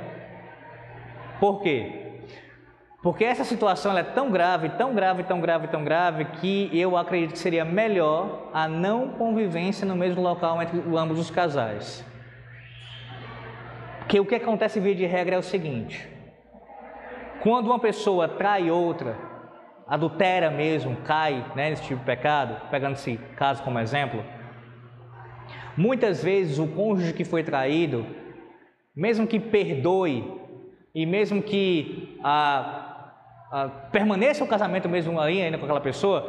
Por 1.38 1.62
quê? 1.62 2.03
Porque 3.04 3.22
essa 3.22 3.44
situação 3.44 3.98
é 3.98 4.02
tão 4.02 4.30
grave, 4.30 4.70
tão 4.70 4.94
grave, 4.94 5.24
tão 5.24 5.38
grave, 5.38 5.68
tão 5.68 5.84
grave, 5.84 6.24
que 6.24 6.70
eu 6.72 6.96
acredito 6.96 7.32
que 7.32 7.38
seria 7.38 7.62
melhor 7.62 8.48
a 8.50 8.66
não 8.66 9.10
convivência 9.10 9.86
no 9.86 9.94
mesmo 9.94 10.22
local 10.22 10.62
entre 10.62 10.80
ambos 10.96 11.18
os 11.18 11.30
casais. 11.30 12.02
Porque 13.98 14.18
o 14.18 14.24
que 14.24 14.34
acontece 14.34 14.80
via 14.80 14.94
de 14.94 15.04
regra 15.04 15.34
é 15.34 15.38
o 15.38 15.42
seguinte: 15.42 16.08
quando 17.42 17.66
uma 17.66 17.78
pessoa 17.78 18.26
trai 18.26 18.70
outra, 18.70 19.18
adultera 19.86 20.50
mesmo, 20.50 20.96
cai 21.04 21.44
né, 21.54 21.68
nesse 21.68 21.82
tipo 21.82 22.00
de 22.00 22.06
pecado, 22.06 22.70
pegando 22.70 22.94
esse 22.94 23.18
caso 23.36 23.62
como 23.62 23.78
exemplo, 23.78 24.24
muitas 25.76 26.24
vezes 26.24 26.58
o 26.58 26.66
cônjuge 26.68 27.12
que 27.12 27.22
foi 27.22 27.44
traído, 27.44 28.06
mesmo 28.96 29.26
que 29.26 29.38
perdoe 29.38 30.40
e 30.94 31.04
mesmo 31.04 31.42
que 31.42 32.18
a, 32.24 32.83
a, 33.54 33.68
permaneça 33.68 34.42
o 34.42 34.46
casamento 34.46 34.88
mesmo 34.88 35.20
ali 35.20 35.40
ainda 35.40 35.58
com 35.58 35.64
aquela 35.64 35.80
pessoa, 35.80 36.28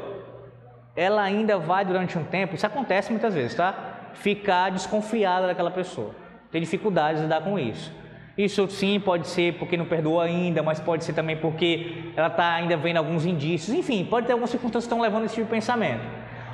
ela 0.95 1.21
ainda 1.21 1.57
vai 1.57 1.83
durante 1.83 2.17
um 2.17 2.23
tempo, 2.23 2.55
isso 2.55 2.65
acontece 2.65 3.11
muitas 3.11 3.33
vezes, 3.33 3.55
tá? 3.55 3.73
Ficar 4.13 4.71
desconfiada 4.71 5.47
daquela 5.47 5.71
pessoa 5.71 6.25
tem 6.55 6.61
dificuldades 6.61 7.17
de 7.17 7.23
lidar 7.23 7.41
com 7.41 7.59
isso. 7.59 7.91
Isso 8.37 8.65
sim 8.69 8.97
pode 8.97 9.27
ser 9.27 9.55
porque 9.55 9.75
não 9.75 9.85
perdoou 9.85 10.21
ainda, 10.21 10.63
mas 10.63 10.79
pode 10.79 11.03
ser 11.03 11.11
também 11.11 11.35
porque 11.35 12.13
ela 12.15 12.27
está 12.27 12.53
ainda 12.53 12.77
vendo 12.77 12.95
alguns 12.95 13.25
indícios. 13.25 13.75
Enfim, 13.77 14.05
pode 14.05 14.25
ter 14.25 14.31
algumas 14.31 14.49
circunstâncias 14.49 14.85
que 14.85 14.93
estão 14.93 15.01
levando 15.01 15.25
esse 15.25 15.35
tipo 15.35 15.47
de 15.47 15.51
pensamento. 15.51 16.03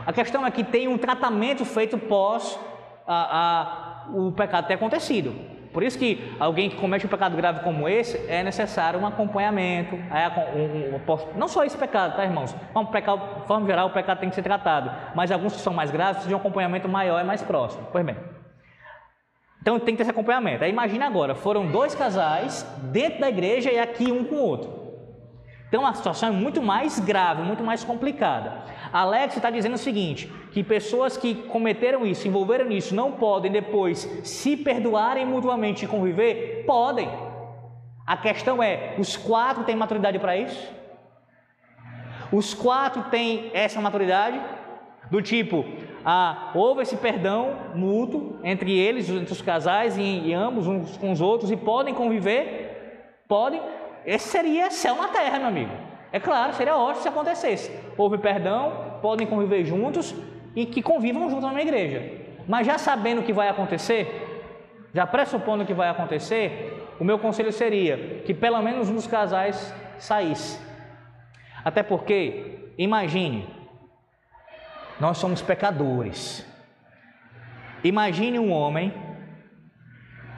A 0.05 0.11
questão 0.11 0.43
é 0.43 0.49
que 0.49 0.63
tem 0.63 0.87
um 0.87 0.97
tratamento 0.97 1.63
feito 1.65 1.99
pós 1.99 2.59
a, 3.07 4.07
a, 4.07 4.17
o 4.17 4.31
pecado 4.31 4.67
ter 4.67 4.73
acontecido. 4.73 5.35
Por 5.73 5.83
isso 5.83 5.97
que 5.97 6.35
alguém 6.39 6.69
que 6.69 6.75
comete 6.75 7.05
um 7.05 7.09
pecado 7.09 7.35
grave 7.35 7.61
como 7.61 7.87
esse 7.87 8.17
é 8.27 8.43
necessário 8.43 8.99
um 8.99 9.05
acompanhamento, 9.05 9.95
é 9.95 10.27
um, 10.57 10.95
um, 10.95 11.37
não 11.37 11.47
só 11.47 11.63
esse 11.63 11.77
pecado, 11.77 12.15
tá, 12.15 12.25
irmãos? 12.25 12.53
Um 12.75 12.85
pecado, 12.85 13.41
de 13.41 13.47
forma 13.47 13.65
geral, 13.65 13.87
o 13.87 13.91
pecado 13.91 14.19
tem 14.19 14.29
que 14.29 14.35
ser 14.35 14.43
tratado, 14.43 14.91
mas 15.15 15.31
alguns 15.31 15.53
que 15.53 15.61
são 15.61 15.73
mais 15.73 15.89
graves 15.89 16.17
precisam 16.17 16.29
de 16.29 16.35
um 16.35 16.39
acompanhamento 16.45 16.89
maior 16.89 17.21
e 17.21 17.23
mais 17.23 17.41
próximo. 17.41 17.87
Pois 17.91 18.05
bem. 18.05 18.17
Então 19.61 19.79
tem 19.79 19.93
que 19.93 19.97
ter 19.97 20.03
esse 20.03 20.11
acompanhamento. 20.11 20.63
Aí 20.63 20.71
imagina 20.71 21.05
agora, 21.05 21.35
foram 21.35 21.67
dois 21.67 21.95
casais 21.95 22.63
dentro 22.91 23.21
da 23.21 23.29
igreja 23.29 23.71
e 23.71 23.79
aqui 23.79 24.11
um 24.11 24.25
com 24.25 24.35
o 24.35 24.43
outro. 24.43 24.81
Então 25.71 25.85
a 25.85 25.93
situação 25.93 26.27
é 26.27 26.31
muito 26.33 26.61
mais 26.61 26.99
grave, 26.99 27.43
muito 27.43 27.63
mais 27.63 27.81
complicada. 27.81 28.63
Alex 28.91 29.35
está 29.35 29.49
dizendo 29.49 29.75
o 29.75 29.77
seguinte: 29.77 30.31
que 30.51 30.63
pessoas 30.63 31.17
que 31.17 31.35
cometeram 31.35 32.05
isso, 32.05 32.27
envolveram 32.27 32.65
nisso, 32.65 32.93
não 32.93 33.13
podem 33.13 33.51
depois 33.51 33.99
se 34.23 34.57
perdoarem 34.57 35.25
mutuamente 35.25 35.85
e 35.85 35.87
conviver? 35.87 36.63
Podem. 36.65 37.09
A 38.05 38.17
questão 38.17 38.61
é: 38.61 38.95
os 38.97 39.15
quatro 39.15 39.63
têm 39.63 39.75
maturidade 39.75 40.19
para 40.19 40.35
isso? 40.35 40.71
Os 42.31 42.53
quatro 42.53 43.03
têm 43.03 43.51
essa 43.53 43.81
maturidade? 43.81 44.41
Do 45.09 45.21
tipo, 45.21 45.65
ah, 46.05 46.51
houve 46.55 46.83
esse 46.83 46.95
perdão 46.95 47.55
mútuo 47.75 48.39
entre 48.43 48.71
eles, 48.77 49.09
entre 49.09 49.33
os 49.33 49.41
casais 49.41 49.97
e, 49.97 50.01
e 50.01 50.33
ambos, 50.33 50.67
uns 50.67 50.95
com 50.95 51.11
os 51.11 51.19
outros, 51.19 51.51
e 51.51 51.57
podem 51.57 51.93
conviver? 51.93 53.23
Podem. 53.27 53.61
Esse 54.05 54.29
seria 54.29 54.71
céu 54.71 54.95
na 54.95 55.09
terra, 55.09 55.37
meu 55.37 55.49
amigo. 55.49 55.71
É 56.11 56.19
claro, 56.19 56.53
seria 56.53 56.75
ótimo 56.75 57.03
se 57.03 57.07
acontecesse. 57.07 57.71
Houve 57.97 58.17
perdão, 58.17 58.99
podem 59.01 59.25
conviver 59.25 59.63
juntos 59.63 60.13
e 60.55 60.65
que 60.65 60.81
convivam 60.81 61.29
juntos 61.29 61.51
na 61.51 61.61
igreja. 61.61 62.21
Mas 62.47 62.67
já 62.67 62.77
sabendo 62.77 63.21
o 63.21 63.23
que 63.23 63.31
vai 63.31 63.47
acontecer, 63.47 64.49
já 64.93 65.07
pressupondo 65.07 65.63
o 65.63 65.65
que 65.65 65.73
vai 65.73 65.89
acontecer, 65.89 66.85
o 66.99 67.03
meu 67.03 67.17
conselho 67.17 67.51
seria 67.51 68.21
que 68.25 68.33
pelo 68.33 68.61
menos 68.61 68.89
um 68.89 68.95
dos 68.95 69.07
casais 69.07 69.73
saísse. 69.97 70.59
Até 71.63 71.81
porque, 71.81 72.73
imagine, 72.77 73.47
nós 74.99 75.17
somos 75.17 75.41
pecadores. 75.41 76.45
Imagine 77.83 78.37
um 78.37 78.51
homem 78.51 78.93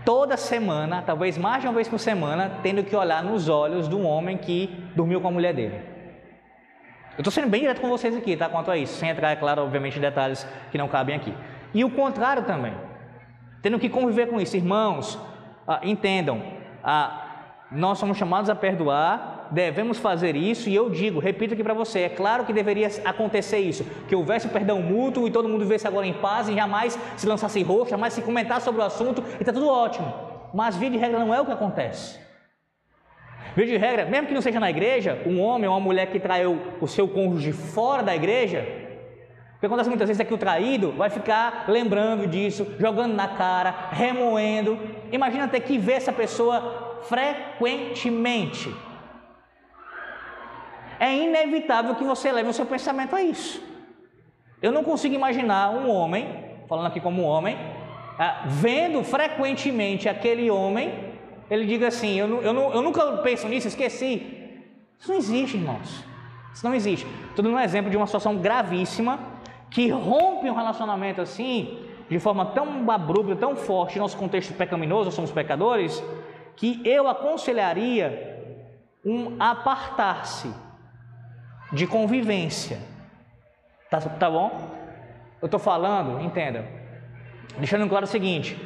toda 0.06 0.38
semana, 0.38 1.02
talvez 1.02 1.38
mais 1.38 1.62
de 1.62 1.68
uma 1.68 1.74
vez 1.74 1.88
por 1.88 2.00
semana, 2.00 2.60
tendo 2.62 2.84
que 2.84 2.96
olhar 2.96 3.24
nos 3.24 3.50
olhos 3.50 3.88
de 3.88 3.96
um 3.96 4.06
homem 4.06 4.38
que 4.38 4.68
dormiu 4.96 5.22
com 5.22 5.28
a 5.28 5.32
mulher 5.32 5.54
dele. 5.54 5.76
Eu 7.16 7.20
estou 7.20 7.32
sendo 7.32 7.48
bem 7.48 7.62
direto 7.62 7.80
com 7.80 7.90
vocês 7.90 8.16
aqui, 8.16 8.36
tá? 8.36 8.50
Quanto 8.50 8.72
a 8.72 8.78
isso, 8.78 8.96
sem 8.96 9.10
entrar, 9.10 9.32
é 9.32 9.36
claro, 9.36 9.62
obviamente, 9.62 9.98
em 9.98 10.02
detalhes 10.02 10.48
que 10.72 10.78
não 10.78 10.88
cabem 10.88 11.16
aqui. 11.16 11.34
E 11.74 11.84
o 11.84 11.90
contrário 11.90 12.44
também, 12.44 12.74
tendo 13.62 13.80
que 13.80 13.88
conviver 13.88 14.28
com 14.28 14.42
isso. 14.42 14.58
Irmãos, 14.58 15.20
ah, 15.68 15.80
entendam, 15.84 16.42
ah, 16.84 17.22
nós 17.72 17.98
somos 18.00 18.18
chamados 18.18 18.50
a 18.50 18.56
perdoar 18.56 19.33
devemos 19.54 20.00
fazer 20.00 20.36
isso, 20.36 20.68
e 20.68 20.76
eu 20.76 20.90
digo, 20.90 21.20
repito 21.20 21.54
aqui 21.54 21.64
para 21.64 21.76
você, 21.76 22.00
é 22.02 22.10
claro 22.10 22.44
que 22.44 22.52
deveria 22.52 22.90
acontecer 23.06 23.60
isso, 23.60 23.86
que 24.08 24.16
houvesse 24.16 24.48
perdão 24.48 24.82
mútuo 24.82 25.28
e 25.28 25.32
todo 25.32 25.48
mundo 25.48 25.62
vivesse 25.62 25.88
agora 25.88 26.08
em 26.08 26.14
paz 26.14 26.50
e 26.50 26.56
jamais 26.56 26.98
se 27.16 27.28
lançasse 27.28 27.62
roxo, 27.62 27.92
jamais 27.92 28.14
se 28.14 28.22
comentar 28.24 28.60
sobre 28.62 28.82
o 28.82 28.84
assunto, 28.84 29.24
e 29.36 29.42
está 29.42 29.54
tudo 29.54 29.70
ótimo. 29.70 30.12
Mas 30.54 30.76
via 30.76 30.90
de 30.90 30.98
regra 30.98 31.20
não 31.20 31.34
é 31.34 31.40
o 31.40 31.46
que 31.46 31.52
acontece. 31.52 32.20
Via 33.56 33.68
de 33.68 33.78
regra, 33.78 34.06
mesmo 34.06 34.28
que 34.28 34.34
não 34.34 34.42
seja 34.42 34.60
na 34.60 34.72
igreja, 34.72 35.22
um 35.28 35.40
homem 35.40 35.70
ou 35.70 35.76
uma 35.76 35.80
mulher 35.80 36.08
que 36.08 36.20
traiu 36.20 36.60
o 36.82 36.88
seu 36.88 37.08
cônjuge 37.08 37.52
fora 37.52 38.02
da 38.02 38.16
igreja, 38.16 38.66
o 39.56 39.60
que 39.60 39.68
acontece 39.68 39.88
muitas 39.88 40.08
vezes 40.08 40.20
é 40.20 40.26
que 40.26 40.34
o 40.34 40.38
traído 40.38 40.92
vai 40.92 41.10
ficar 41.10 41.66
lembrando 41.68 42.28
disso, 42.28 42.68
jogando 42.80 43.14
na 43.14 43.28
cara, 43.28 43.90
remoendo. 43.92 44.78
Imagina 45.12 45.48
ter 45.48 45.62
que 45.62 45.78
ver 45.78 45.94
essa 45.94 46.12
pessoa 46.12 47.00
frequentemente 47.04 48.76
é 51.00 51.16
inevitável 51.16 51.96
que 51.96 52.04
você 52.04 52.32
leve 52.32 52.50
o 52.50 52.54
seu 52.54 52.66
pensamento 52.66 53.16
a 53.16 53.22
isso. 53.22 53.62
Eu 54.62 54.72
não 54.72 54.84
consigo 54.84 55.14
imaginar 55.14 55.72
um 55.72 55.90
homem, 55.90 56.28
falando 56.68 56.88
aqui 56.88 57.00
como 57.00 57.24
homem, 57.24 57.58
ah, 58.18 58.44
vendo 58.46 59.04
frequentemente 59.04 60.08
aquele 60.08 60.50
homem, 60.50 60.94
ele 61.50 61.66
diga 61.66 61.88
assim: 61.88 62.18
eu, 62.18 62.42
eu, 62.42 62.54
eu 62.54 62.82
nunca 62.82 63.18
penso 63.18 63.48
nisso, 63.48 63.68
esqueci. 63.68 64.62
Isso 65.00 65.12
não 65.12 65.18
existe, 65.18 65.58
irmãos. 65.58 66.04
Isso 66.54 66.66
não 66.66 66.74
existe. 66.74 67.06
Estou 67.30 67.44
dando 67.44 67.56
um 67.56 67.60
exemplo 67.60 67.90
de 67.90 67.98
uma 67.98 68.06
situação 68.06 68.38
gravíssima 68.38 69.20
que 69.70 69.90
rompe 69.90 70.50
um 70.50 70.54
relacionamento 70.54 71.20
assim, 71.20 71.80
de 72.08 72.20
forma 72.20 72.46
tão 72.46 72.90
abrupta, 72.92 73.36
tão 73.36 73.56
forte, 73.56 73.98
nosso 73.98 74.16
contexto 74.16 74.54
pecaminoso, 74.54 75.12
somos 75.12 75.32
pecadores, 75.32 76.02
que 76.56 76.80
eu 76.86 77.08
aconselharia 77.08 78.32
um 79.04 79.36
apartar-se 79.40 80.54
de 81.74 81.86
convivência. 81.88 82.80
Tá, 83.90 84.00
tá 84.00 84.30
bom? 84.30 84.72
Eu 85.42 85.48
estou 85.48 85.60
falando, 85.60 86.22
entenda, 86.22 86.66
deixando 87.58 87.88
claro 87.90 88.06
o 88.06 88.08
seguinte: 88.08 88.58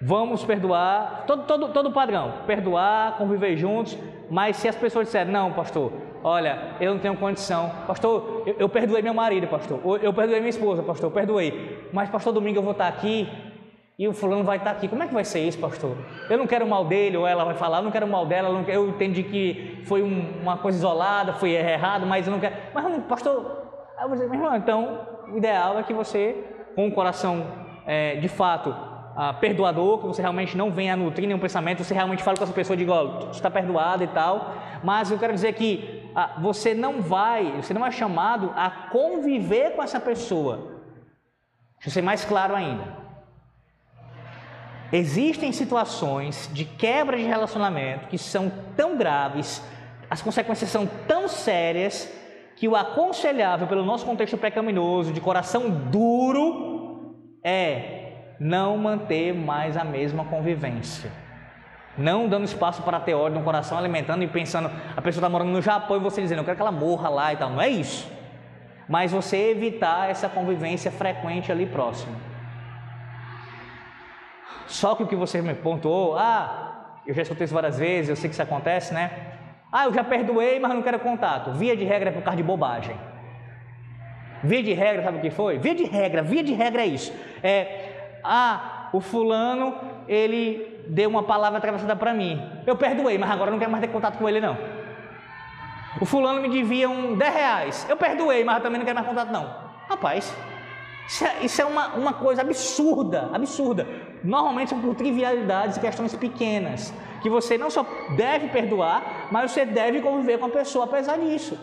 Vamos 0.00 0.44
perdoar, 0.44 1.24
todo, 1.26 1.42
todo, 1.42 1.68
todo 1.70 1.90
padrão, 1.90 2.34
perdoar, 2.46 3.18
conviver 3.18 3.56
juntos, 3.56 3.98
mas 4.30 4.56
se 4.56 4.68
as 4.68 4.76
pessoas 4.76 5.06
disserem, 5.06 5.32
não, 5.32 5.52
pastor, 5.52 5.92
olha, 6.22 6.76
eu 6.80 6.94
não 6.94 7.00
tenho 7.00 7.16
condição, 7.16 7.72
pastor, 7.84 8.44
eu, 8.46 8.54
eu 8.60 8.68
perdoei 8.68 9.02
meu 9.02 9.12
marido, 9.12 9.48
pastor, 9.48 9.80
eu 10.00 10.12
perdoei 10.12 10.38
minha 10.38 10.50
esposa, 10.50 10.84
pastor, 10.84 11.08
eu 11.08 11.14
perdoei, 11.14 11.88
mas 11.92 12.08
pastor, 12.10 12.32
domingo 12.32 12.58
eu 12.58 12.62
vou 12.62 12.72
estar 12.72 12.86
aqui 12.86 13.28
e 13.98 14.06
o 14.06 14.12
fulano 14.12 14.44
vai 14.44 14.58
estar 14.58 14.70
aqui, 14.70 14.86
como 14.86 15.02
é 15.02 15.08
que 15.08 15.14
vai 15.14 15.24
ser 15.24 15.40
isso, 15.40 15.58
pastor? 15.58 15.96
Eu 16.30 16.38
não 16.38 16.46
quero 16.46 16.64
mal 16.64 16.84
dele, 16.84 17.16
ou 17.16 17.26
ela 17.26 17.44
vai 17.44 17.54
falar, 17.54 17.78
eu 17.78 17.82
não 17.82 17.90
quero 17.90 18.06
mal 18.06 18.24
dela, 18.24 18.64
eu 18.68 18.88
entendi 18.88 19.24
que 19.24 19.82
foi 19.86 20.04
um, 20.04 20.40
uma 20.40 20.56
coisa 20.56 20.78
isolada, 20.78 21.32
foi 21.32 21.50
errado, 21.50 22.06
mas 22.06 22.24
eu 22.24 22.32
não 22.32 22.38
quero, 22.38 22.54
mas 22.72 23.04
pastor, 23.06 23.66
eu 24.00 24.06
vou 24.06 24.12
dizer, 24.12 24.28
meu 24.28 24.38
irmão, 24.38 24.54
então 24.54 25.00
o 25.32 25.38
ideal 25.38 25.80
é 25.80 25.82
que 25.82 25.92
você, 25.92 26.44
com 26.76 26.86
o 26.86 26.92
coração 26.92 27.44
é, 27.84 28.14
de 28.16 28.28
fato 28.28 28.72
ah, 29.16 29.34
perdoador, 29.34 29.98
que 29.98 30.06
você 30.06 30.22
realmente 30.22 30.56
não 30.56 30.70
venha 30.70 30.94
nutrir 30.94 31.26
nenhum 31.26 31.40
pensamento, 31.40 31.82
você 31.82 31.92
realmente 31.92 32.22
fala 32.22 32.36
com 32.36 32.44
essa 32.44 32.52
pessoa 32.52 32.76
e 32.76 32.78
diga, 32.78 32.92
olha, 32.92 33.30
está 33.32 33.50
perdoado 33.50 34.04
e 34.04 34.08
tal, 34.08 34.54
mas 34.84 35.10
eu 35.10 35.18
quero 35.18 35.32
dizer 35.32 35.54
que 35.54 36.08
ah, 36.14 36.36
você 36.40 36.72
não 36.72 37.02
vai, 37.02 37.60
você 37.60 37.74
não 37.74 37.84
é 37.84 37.90
chamado 37.90 38.52
a 38.54 38.70
conviver 38.70 39.72
com 39.74 39.82
essa 39.82 39.98
pessoa. 39.98 40.78
Deixa 41.74 41.88
eu 41.88 41.92
ser 41.92 42.02
mais 42.02 42.24
claro 42.24 42.54
ainda. 42.54 43.07
Existem 44.92 45.52
situações 45.52 46.48
de 46.52 46.64
quebra 46.64 47.16
de 47.16 47.24
relacionamento 47.24 48.08
que 48.08 48.16
são 48.16 48.50
tão 48.74 48.96
graves, 48.96 49.62
as 50.08 50.22
consequências 50.22 50.70
são 50.70 50.86
tão 51.06 51.28
sérias, 51.28 52.10
que 52.56 52.66
o 52.66 52.74
aconselhável 52.74 53.68
pelo 53.68 53.84
nosso 53.84 54.04
contexto 54.04 54.36
pecaminoso, 54.36 55.12
de 55.12 55.20
coração 55.20 55.70
duro, 55.70 57.14
é 57.44 58.34
não 58.40 58.76
manter 58.76 59.34
mais 59.34 59.76
a 59.76 59.84
mesma 59.84 60.24
convivência. 60.24 61.10
Não 61.96 62.28
dando 62.28 62.44
espaço 62.44 62.82
para 62.82 62.98
ter 62.98 63.14
ódio 63.14 63.38
no 63.38 63.44
coração, 63.44 63.76
alimentando 63.76 64.24
e 64.24 64.28
pensando, 64.28 64.70
a 64.96 65.02
pessoa 65.02 65.20
está 65.20 65.28
morando 65.28 65.50
no 65.50 65.60
Japão 65.60 65.96
e 65.96 66.00
você 66.00 66.20
dizendo, 66.20 66.38
eu 66.38 66.44
quero 66.44 66.56
que 66.56 66.62
ela 66.62 66.72
morra 66.72 67.08
lá 67.08 67.32
e 67.32 67.36
tal. 67.36 67.50
Não 67.50 67.60
é 67.60 67.68
isso. 67.68 68.10
Mas 68.88 69.12
você 69.12 69.50
evitar 69.50 70.08
essa 70.08 70.28
convivência 70.28 70.90
frequente 70.90 71.52
ali 71.52 71.66
próximo. 71.66 72.16
Só 74.68 74.94
que 74.94 75.02
o 75.02 75.06
que 75.06 75.16
você 75.16 75.42
me 75.42 75.54
pontuou, 75.54 76.16
ah, 76.16 77.00
eu 77.06 77.14
já 77.14 77.22
escutei 77.22 77.46
isso 77.46 77.54
várias 77.54 77.78
vezes, 77.78 78.10
eu 78.10 78.16
sei 78.16 78.28
que 78.28 78.34
isso 78.34 78.42
acontece, 78.42 78.92
né? 78.94 79.10
Ah, 79.72 79.86
eu 79.86 79.92
já 79.92 80.04
perdoei, 80.04 80.60
mas 80.60 80.72
não 80.72 80.82
quero 80.82 80.98
contato. 81.00 81.52
Via 81.52 81.76
de 81.76 81.84
regra 81.84 82.10
é 82.10 82.12
por 82.12 82.22
causa 82.22 82.36
de 82.36 82.42
bobagem. 82.42 82.96
Via 84.44 84.62
de 84.62 84.72
regra, 84.72 85.02
sabe 85.02 85.18
o 85.18 85.20
que 85.20 85.30
foi? 85.30 85.58
Via 85.58 85.74
de 85.74 85.84
regra, 85.84 86.22
via 86.22 86.42
de 86.42 86.52
regra 86.52 86.82
é 86.82 86.86
isso. 86.86 87.12
É, 87.42 88.20
ah, 88.22 88.88
o 88.92 89.00
fulano, 89.00 89.74
ele 90.06 90.84
deu 90.88 91.08
uma 91.08 91.22
palavra 91.22 91.58
atravessada 91.58 91.96
para 91.96 92.12
mim. 92.12 92.40
Eu 92.66 92.76
perdoei, 92.76 93.18
mas 93.18 93.30
agora 93.30 93.50
não 93.50 93.58
quero 93.58 93.70
mais 93.70 93.82
ter 93.82 93.90
contato 93.90 94.18
com 94.18 94.28
ele, 94.28 94.40
não. 94.40 94.56
O 96.00 96.04
fulano 96.04 96.40
me 96.40 96.48
devia 96.48 96.88
um 96.88 97.16
10 97.16 97.34
reais. 97.34 97.86
Eu 97.88 97.96
perdoei, 97.96 98.44
mas 98.44 98.62
também 98.62 98.78
não 98.78 98.84
quero 98.84 98.96
mais 98.96 99.08
contato, 99.08 99.30
não. 99.32 99.50
Rapaz, 99.88 100.34
isso 101.08 101.24
é, 101.24 101.38
isso 101.42 101.62
é 101.62 101.64
uma, 101.64 101.94
uma 101.94 102.12
coisa 102.12 102.42
absurda, 102.42 103.30
absurda. 103.32 103.88
Normalmente 104.22 104.68
são 104.68 104.80
por 104.80 104.94
trivialidades 104.94 105.78
e 105.78 105.80
questões 105.80 106.14
pequenas. 106.14 106.92
Que 107.22 107.30
você 107.30 107.56
não 107.56 107.70
só 107.70 107.84
deve 108.14 108.48
perdoar, 108.48 109.28
mas 109.30 109.50
você 109.50 109.64
deve 109.64 110.02
conviver 110.02 110.38
com 110.38 110.44
a 110.44 110.50
pessoa 110.50 110.84
apesar 110.84 111.18
disso. 111.18 111.58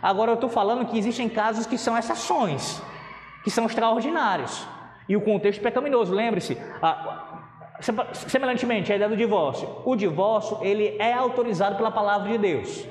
Agora 0.00 0.30
eu 0.30 0.36
estou 0.36 0.48
falando 0.48 0.86
que 0.86 0.98
existem 0.98 1.28
casos 1.28 1.66
que 1.66 1.76
são 1.76 1.96
exceções, 1.96 2.82
que 3.44 3.50
são 3.50 3.66
extraordinários. 3.66 4.66
E 5.06 5.14
o 5.14 5.20
contexto 5.20 5.60
pecaminoso, 5.60 6.14
lembre-se, 6.14 6.56
semelhantemente 8.14 8.90
a 8.90 8.96
ideia 8.96 9.10
do 9.10 9.16
divórcio. 9.16 9.68
O 9.84 9.94
divórcio, 9.94 10.58
ele 10.62 10.96
é 10.98 11.12
autorizado 11.12 11.76
pela 11.76 11.90
palavra 11.90 12.30
de 12.32 12.38
Deus. 12.38 12.88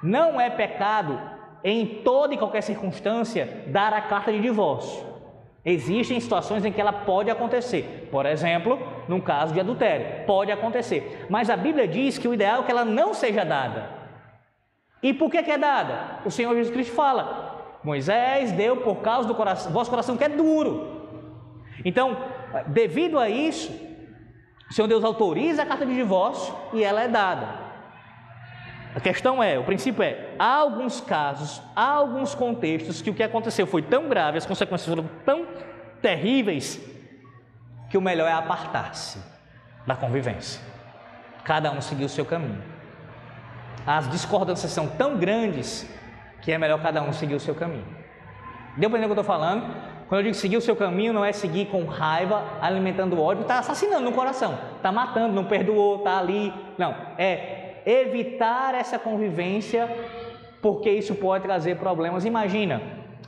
Não 0.00 0.40
é 0.40 0.48
pecado 0.48 1.20
em 1.64 2.02
toda 2.04 2.34
e 2.34 2.38
qualquer 2.38 2.62
circunstância 2.62 3.64
dar 3.66 3.92
a 3.92 4.00
carta 4.00 4.32
de 4.32 4.40
divórcio. 4.40 5.09
Existem 5.64 6.18
situações 6.18 6.64
em 6.64 6.72
que 6.72 6.80
ela 6.80 6.92
pode 6.92 7.30
acontecer. 7.30 8.08
Por 8.10 8.24
exemplo, 8.24 8.78
num 9.06 9.20
caso 9.20 9.52
de 9.52 9.60
adultério, 9.60 10.24
pode 10.26 10.50
acontecer. 10.50 11.26
Mas 11.28 11.50
a 11.50 11.56
Bíblia 11.56 11.86
diz 11.86 12.16
que 12.16 12.26
o 12.26 12.32
ideal 12.32 12.62
é 12.62 12.64
que 12.64 12.70
ela 12.70 12.84
não 12.84 13.12
seja 13.12 13.44
dada. 13.44 13.90
E 15.02 15.12
por 15.12 15.30
que, 15.30 15.38
é 15.38 15.58
dada? 15.58 16.20
O 16.24 16.30
Senhor 16.30 16.54
Jesus 16.54 16.72
Cristo 16.72 16.94
fala: 16.94 17.78
Moisés 17.84 18.52
deu 18.52 18.78
por 18.78 18.96
causa 18.96 19.28
do 19.28 19.34
coração, 19.34 19.72
vosso 19.72 19.90
coração 19.90 20.16
que 20.16 20.24
é 20.24 20.28
duro. 20.28 21.00
Então, 21.84 22.16
devido 22.66 23.18
a 23.18 23.28
isso, 23.28 23.72
o 24.70 24.74
Senhor 24.74 24.88
Deus 24.88 25.04
autoriza 25.04 25.62
a 25.62 25.66
carta 25.66 25.84
de 25.84 25.94
divórcio 25.94 26.54
e 26.72 26.82
ela 26.82 27.02
é 27.02 27.08
dada. 27.08 27.69
A 28.94 28.98
questão 28.98 29.42
é, 29.42 29.58
o 29.58 29.62
princípio 29.62 30.02
é, 30.02 30.30
há 30.38 30.56
alguns 30.56 31.00
casos, 31.00 31.62
há 31.76 31.90
alguns 31.90 32.34
contextos 32.34 33.00
que 33.00 33.10
o 33.10 33.14
que 33.14 33.22
aconteceu 33.22 33.66
foi 33.66 33.82
tão 33.82 34.08
grave, 34.08 34.38
as 34.38 34.46
consequências 34.46 34.88
foram 34.88 35.08
tão 35.24 35.46
terríveis, 36.02 36.80
que 37.88 37.98
o 37.98 38.00
melhor 38.00 38.28
é 38.28 38.32
apartar-se 38.32 39.20
da 39.86 39.94
convivência. 39.94 40.60
Cada 41.44 41.70
um 41.70 41.80
seguir 41.80 42.04
o 42.04 42.08
seu 42.08 42.24
caminho. 42.24 42.62
As 43.86 44.08
discordâncias 44.08 44.70
são 44.72 44.86
tão 44.86 45.18
grandes 45.18 45.88
que 46.42 46.52
é 46.52 46.58
melhor 46.58 46.80
cada 46.80 47.02
um 47.02 47.12
seguir 47.12 47.34
o 47.34 47.40
seu 47.40 47.54
caminho. 47.54 47.86
Deu 48.76 48.88
para 48.88 48.98
entender 48.98 49.12
o 49.12 49.14
que 49.14 49.18
eu 49.18 49.22
estou 49.22 49.24
falando? 49.24 49.74
Quando 50.08 50.20
eu 50.20 50.24
digo 50.24 50.34
seguir 50.34 50.56
o 50.56 50.60
seu 50.60 50.74
caminho, 50.74 51.12
não 51.12 51.24
é 51.24 51.32
seguir 51.32 51.66
com 51.66 51.84
raiva, 51.84 52.42
alimentando 52.60 53.20
ódio, 53.20 53.42
está 53.42 53.58
assassinando 53.58 54.02
no 54.02 54.12
coração, 54.12 54.58
está 54.76 54.90
matando, 54.90 55.34
não 55.34 55.44
perdoou, 55.44 55.98
está 55.98 56.18
ali. 56.18 56.52
Não, 56.76 56.94
é 57.16 57.59
evitar 57.86 58.74
essa 58.74 58.98
convivência, 58.98 59.88
porque 60.62 60.90
isso 60.90 61.14
pode 61.14 61.44
trazer 61.44 61.76
problemas. 61.76 62.24
Imagina, 62.24 62.82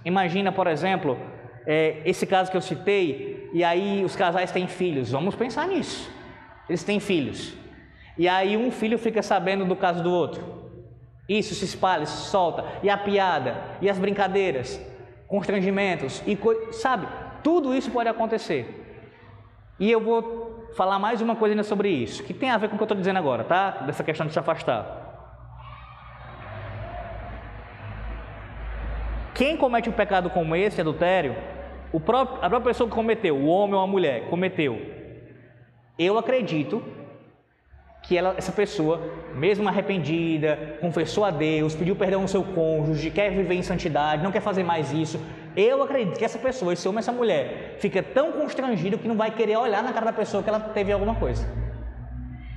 imagina, 0.04 0.52
por 0.52 0.66
exemplo, 0.66 1.18
é, 1.66 2.02
esse 2.04 2.26
caso 2.26 2.50
que 2.50 2.56
eu 2.56 2.60
citei, 2.60 3.50
e 3.52 3.62
aí 3.62 4.04
os 4.04 4.16
casais 4.16 4.50
têm 4.50 4.66
filhos. 4.66 5.10
Vamos 5.10 5.34
pensar 5.34 5.66
nisso. 5.68 6.10
Eles 6.68 6.84
têm 6.84 7.00
filhos. 7.00 7.54
E 8.16 8.28
aí 8.28 8.56
um 8.56 8.70
filho 8.70 8.98
fica 8.98 9.22
sabendo 9.22 9.64
do 9.64 9.76
caso 9.76 10.02
do 10.02 10.12
outro. 10.12 10.62
Isso 11.28 11.54
se 11.54 11.64
espalha, 11.64 12.04
se 12.04 12.28
solta. 12.30 12.64
E 12.82 12.90
a 12.90 12.96
piada, 12.96 13.56
e 13.80 13.88
as 13.88 13.98
brincadeiras 13.98 14.80
constrangimentos 15.32 16.22
e 16.26 16.38
sabe, 16.72 17.08
tudo 17.42 17.74
isso 17.74 17.90
pode 17.90 18.06
acontecer. 18.06 18.82
E 19.80 19.90
eu 19.90 19.98
vou 19.98 20.51
falar 20.76 20.98
mais 20.98 21.20
uma 21.20 21.36
coisa 21.36 21.52
ainda 21.52 21.62
sobre 21.62 21.88
isso, 21.88 22.22
que 22.22 22.32
tem 22.32 22.50
a 22.50 22.58
ver 22.58 22.68
com 22.68 22.74
o 22.74 22.78
que 22.78 22.82
eu 22.82 22.86
estou 22.86 22.96
dizendo 22.96 23.18
agora, 23.18 23.44
tá? 23.44 23.70
Dessa 23.86 24.02
questão 24.02 24.26
de 24.26 24.32
se 24.32 24.38
afastar. 24.38 25.10
Quem 29.34 29.56
comete 29.56 29.88
um 29.88 29.92
pecado 29.92 30.30
como 30.30 30.54
esse, 30.54 30.80
adultério, 30.80 31.36
próprio, 32.04 32.36
a 32.36 32.48
própria 32.48 32.72
pessoa 32.72 32.88
que 32.88 32.94
cometeu, 32.94 33.36
o 33.36 33.46
homem 33.46 33.74
ou 33.74 33.82
a 33.82 33.86
mulher, 33.86 34.28
cometeu, 34.28 34.80
eu 35.98 36.18
acredito 36.18 36.82
que 38.02 38.18
ela, 38.18 38.34
essa 38.36 38.50
pessoa, 38.50 39.00
mesmo 39.34 39.68
arrependida, 39.68 40.76
confessou 40.80 41.24
a 41.24 41.30
Deus, 41.30 41.74
pediu 41.74 41.94
perdão 41.94 42.22
ao 42.22 42.28
seu 42.28 42.42
cônjuge, 42.42 43.10
quer 43.10 43.30
viver 43.30 43.54
em 43.54 43.62
santidade, 43.62 44.22
não 44.22 44.32
quer 44.32 44.40
fazer 44.40 44.64
mais 44.64 44.92
isso. 44.92 45.20
Eu 45.56 45.82
acredito 45.82 46.18
que 46.18 46.24
essa 46.24 46.38
pessoa, 46.38 46.72
esse 46.72 46.88
homem, 46.88 47.00
essa 47.00 47.12
mulher, 47.12 47.76
fica 47.78 48.02
tão 48.02 48.32
constrangido 48.32 48.98
que 48.98 49.08
não 49.08 49.16
vai 49.16 49.30
querer 49.30 49.56
olhar 49.56 49.82
na 49.82 49.92
cara 49.92 50.06
da 50.06 50.12
pessoa 50.12 50.42
que 50.42 50.48
ela 50.48 50.60
teve 50.60 50.92
alguma 50.92 51.14
coisa. 51.14 51.46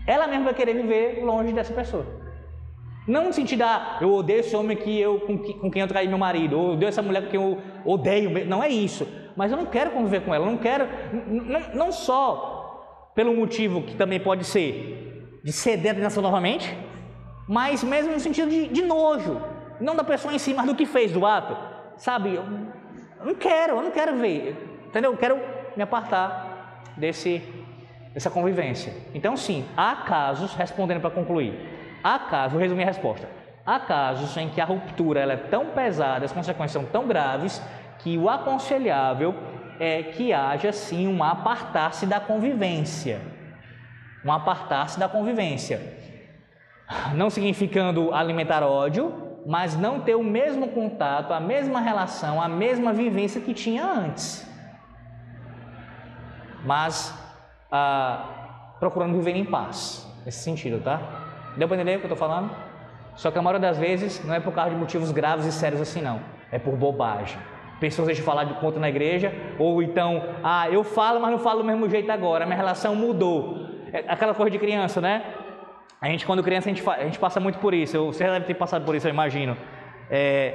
Ela 0.08 0.28
mesma 0.28 0.46
vai 0.46 0.54
querer 0.54 0.74
viver 0.74 1.24
longe 1.24 1.52
dessa 1.52 1.74
pessoa. 1.74 2.06
Não 3.08 3.26
no 3.26 3.34
sentido, 3.34 3.62
ah, 3.64 3.98
eu 4.02 4.12
odeio 4.12 4.40
esse 4.40 4.56
homem 4.56 4.76
que 4.76 5.00
eu, 5.00 5.20
com, 5.20 5.38
com 5.38 5.70
quem 5.70 5.82
eu 5.82 5.88
traí 5.88 6.08
meu 6.08 6.18
marido, 6.18 6.58
ou 6.58 6.74
odeio 6.74 6.90
essa 6.90 7.02
mulher 7.02 7.24
com 7.24 7.30
quem 7.30 7.40
eu 7.40 7.62
odeio. 7.84 8.46
Não 8.48 8.64
é 8.64 8.70
isso. 8.70 9.08
Mas 9.36 9.52
eu 9.52 9.58
não 9.58 9.66
quero 9.66 9.92
conviver 9.92 10.22
com 10.22 10.34
ela, 10.34 10.46
não 10.46 10.58
quero, 10.58 10.88
não, 11.28 11.60
não 11.74 11.92
só 11.92 13.12
pelo 13.14 13.36
motivo 13.36 13.82
que 13.82 13.96
também 13.96 14.20
pode 14.20 14.44
ser 14.46 15.40
de 15.44 15.52
ceder 15.52 15.92
a 15.92 15.96
tentação 15.96 16.24
novamente, 16.24 16.76
mas 17.48 17.84
mesmo 17.84 18.14
no 18.14 18.20
sentido 18.20 18.50
de, 18.50 18.68
de, 18.68 18.82
nojo, 18.82 19.40
não 19.80 19.96
da 19.96 20.04
pessoa 20.04 20.34
em 20.34 20.40
si, 20.40 20.54
mas 20.54 20.66
do 20.66 20.74
que 20.74 20.86
fez 20.86 21.12
do 21.12 21.26
ato, 21.26 21.56
sabe? 21.98 22.40
Não 23.26 23.36
quero, 23.36 23.78
eu 23.78 23.82
não 23.82 23.92
quero 23.92 24.16
ver, 24.18 24.86
entendeu? 24.88 25.12
Eu 25.12 25.18
quero 25.18 25.40
me 25.76 25.84
apartar 25.84 26.84
desse, 26.96 27.42
dessa 28.14 28.30
convivência. 28.30 28.94
Então, 29.14 29.36
sim, 29.36 29.66
há 29.76 29.96
casos, 29.96 30.54
respondendo 30.54 31.02
para 31.02 31.10
concluir, 31.10 31.54
há 32.04 32.20
casos, 32.20 32.54
vou 32.54 32.62
resumir 32.62 32.84
a 32.84 32.88
resposta, 32.88 33.28
há 33.66 33.80
casos 33.80 34.38
em 34.38 34.48
que 34.50 34.62
a 34.62 34.66
ruptura 34.66 35.20
ela 35.20 35.34
é 35.34 35.38
tão 35.38 35.68
pesada, 35.68 36.24
as 36.24 36.32
consequências 36.32 36.72
são 36.72 36.86
tão 36.86 37.08
graves, 37.08 37.62
que 38.00 38.18
o 38.18 38.30
aconselhável 38.30 39.34
é 39.80 40.04
que 40.04 40.32
haja 40.32 40.72
sim 40.72 41.08
um 41.08 41.24
apartar-se 41.24 42.06
da 42.06 42.20
convivência 42.20 43.20
um 44.26 44.32
apartar-se 44.32 45.00
da 45.00 45.08
convivência. 45.08 45.80
Não 47.14 47.30
significando 47.30 48.12
alimentar 48.14 48.64
ódio, 48.64 49.25
mas 49.46 49.78
não 49.78 50.00
ter 50.00 50.16
o 50.16 50.24
mesmo 50.24 50.70
contato, 50.70 51.32
a 51.32 51.40
mesma 51.40 51.80
relação, 51.80 52.42
a 52.42 52.48
mesma 52.48 52.92
vivência 52.92 53.40
que 53.40 53.54
tinha 53.54 53.86
antes. 53.86 54.50
Mas 56.64 57.14
ah, 57.72 58.76
procurando 58.80 59.14
viver 59.14 59.36
em 59.36 59.46
paz. 59.46 60.04
Nesse 60.26 60.40
sentido, 60.44 60.84
tá? 60.84 61.00
Deu 61.56 61.68
para 61.68 61.78
entender 61.78 61.98
o 61.98 62.00
que 62.00 62.06
eu 62.06 62.14
estou 62.14 62.18
falando? 62.18 62.50
Só 63.16 63.30
que 63.30 63.38
a 63.38 63.42
maioria 63.42 63.68
das 63.68 63.78
vezes 63.78 64.24
não 64.26 64.34
é 64.34 64.40
por 64.40 64.54
causa 64.54 64.72
de 64.72 64.76
motivos 64.76 65.12
graves 65.12 65.46
e 65.46 65.52
sérios 65.52 65.80
assim, 65.80 66.02
não. 66.02 66.20
É 66.52 66.58
por 66.58 66.76
bobagem. 66.76 67.38
Pessoas 67.80 68.08
deixam 68.08 68.24
de 68.24 68.26
falar 68.26 68.46
de 68.46 68.54
conta 68.56 68.80
na 68.80 68.90
igreja, 68.90 69.34
ou 69.60 69.84
então, 69.84 70.24
ah, 70.44 70.70
eu 70.70 70.84
falo, 70.84 71.20
mas 71.20 71.32
não 71.32 71.40
falo 71.40 71.60
do 71.60 71.66
mesmo 71.66 71.88
jeito 71.90 72.10
agora, 72.12 72.46
minha 72.46 72.56
relação 72.56 72.96
mudou. 72.96 73.70
É 73.94 74.06
aquela 74.08 74.34
coisa 74.34 74.50
de 74.50 74.58
criança, 74.58 75.00
né? 75.00 75.24
A 76.06 76.10
gente, 76.10 76.24
quando 76.24 76.44
criança, 76.44 76.70
a 76.70 76.72
gente, 76.72 76.88
a 76.88 77.04
gente 77.04 77.18
passa 77.18 77.40
muito 77.40 77.58
por 77.58 77.74
isso. 77.74 78.06
Você 78.06 78.26
deve 78.26 78.46
ter 78.46 78.54
passado 78.54 78.86
por 78.86 78.94
isso, 78.94 79.08
eu 79.08 79.12
imagino. 79.12 79.58
É, 80.08 80.54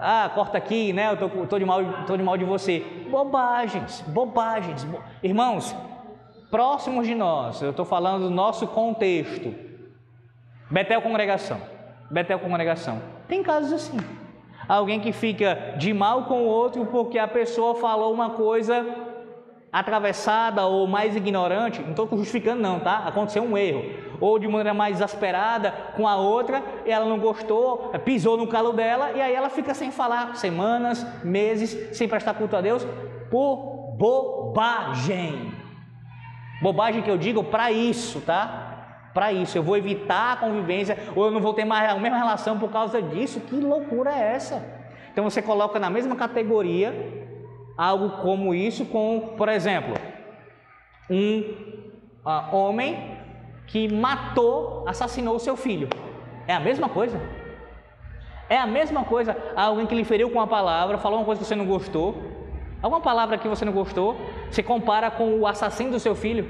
ah, 0.00 0.30
corta 0.32 0.56
aqui, 0.56 0.92
né? 0.92 1.10
Eu 1.10 1.16
tô, 1.16 1.28
tô, 1.28 1.58
de 1.58 1.64
mal, 1.64 1.80
tô 2.06 2.16
de 2.16 2.22
mal 2.22 2.36
de 2.36 2.44
você. 2.44 2.78
Bobagens, 3.10 4.02
bobagens. 4.02 4.84
Bo... 4.84 5.00
Irmãos, 5.24 5.74
próximos 6.52 7.04
de 7.04 7.16
nós, 7.16 7.62
eu 7.62 7.70
estou 7.70 7.84
falando 7.84 8.28
do 8.28 8.30
nosso 8.30 8.68
contexto. 8.68 9.52
Betel 10.70 11.02
congregação. 11.02 11.60
Betel 12.08 12.38
congregação. 12.38 13.02
Tem 13.26 13.42
casos 13.42 13.72
assim. 13.72 13.98
Alguém 14.68 15.00
que 15.00 15.10
fica 15.10 15.74
de 15.78 15.92
mal 15.92 16.26
com 16.26 16.44
o 16.44 16.46
outro 16.46 16.86
porque 16.86 17.18
a 17.18 17.26
pessoa 17.26 17.74
falou 17.74 18.14
uma 18.14 18.30
coisa 18.30 18.86
atravessada 19.74 20.64
ou 20.64 20.86
mais 20.86 21.16
ignorante, 21.16 21.82
não 21.82 21.90
estou 21.90 22.08
justificando 22.16 22.62
não, 22.62 22.78
tá? 22.78 22.98
Aconteceu 22.98 23.42
um 23.42 23.58
erro. 23.58 23.82
Ou 24.24 24.38
de 24.38 24.48
maneira 24.48 24.72
mais 24.72 24.96
exasperada 24.96 25.70
com 25.94 26.08
a 26.08 26.16
outra, 26.16 26.62
ela 26.86 27.04
não 27.04 27.18
gostou, 27.18 27.90
pisou 28.06 28.38
no 28.38 28.46
calo 28.46 28.72
dela, 28.72 29.10
e 29.10 29.20
aí 29.20 29.34
ela 29.34 29.50
fica 29.50 29.74
sem 29.74 29.90
falar 29.90 30.34
semanas, 30.36 31.06
meses, 31.22 31.94
sem 31.94 32.08
prestar 32.08 32.32
culto 32.32 32.56
a 32.56 32.62
Deus, 32.62 32.86
por 33.30 33.96
bobagem. 33.98 35.52
Bobagem 36.62 37.02
que 37.02 37.10
eu 37.10 37.18
digo 37.18 37.44
para 37.44 37.70
isso, 37.70 38.22
tá? 38.22 39.10
Para 39.12 39.30
isso, 39.30 39.58
eu 39.58 39.62
vou 39.62 39.76
evitar 39.76 40.32
a 40.32 40.36
convivência, 40.36 40.96
ou 41.14 41.26
eu 41.26 41.30
não 41.30 41.42
vou 41.42 41.52
ter 41.52 41.66
mais 41.66 41.90
a 41.90 41.98
mesma 41.98 42.16
relação 42.16 42.58
por 42.58 42.70
causa 42.70 43.02
disso. 43.02 43.40
Que 43.40 43.56
loucura 43.56 44.10
é 44.10 44.36
essa? 44.36 44.64
Então 45.12 45.22
você 45.22 45.42
coloca 45.42 45.78
na 45.78 45.90
mesma 45.90 46.16
categoria 46.16 46.94
algo 47.76 48.22
como 48.22 48.54
isso 48.54 48.86
com, 48.86 49.34
por 49.36 49.50
exemplo, 49.50 49.92
um 51.10 51.40
uh, 52.24 52.56
homem 52.56 53.13
que 53.74 53.92
matou, 53.92 54.84
assassinou 54.86 55.36
seu 55.40 55.56
filho. 55.56 55.88
É 56.46 56.54
a 56.54 56.60
mesma 56.60 56.88
coisa? 56.88 57.20
É 58.48 58.56
a 58.56 58.68
mesma 58.68 59.02
coisa? 59.04 59.36
Alguém 59.56 59.84
que 59.84 59.96
lhe 59.96 60.04
feriu 60.04 60.30
com 60.30 60.38
uma 60.38 60.46
palavra, 60.46 60.96
falou 60.96 61.18
uma 61.18 61.24
coisa 61.24 61.40
que 61.40 61.48
você 61.48 61.56
não 61.56 61.66
gostou, 61.66 62.22
alguma 62.80 63.00
palavra 63.00 63.36
que 63.36 63.48
você 63.48 63.64
não 63.64 63.72
gostou, 63.72 64.16
você 64.48 64.62
compara 64.62 65.10
com 65.10 65.40
o 65.40 65.44
assassino 65.44 65.90
do 65.90 65.98
seu 65.98 66.14
filho, 66.14 66.48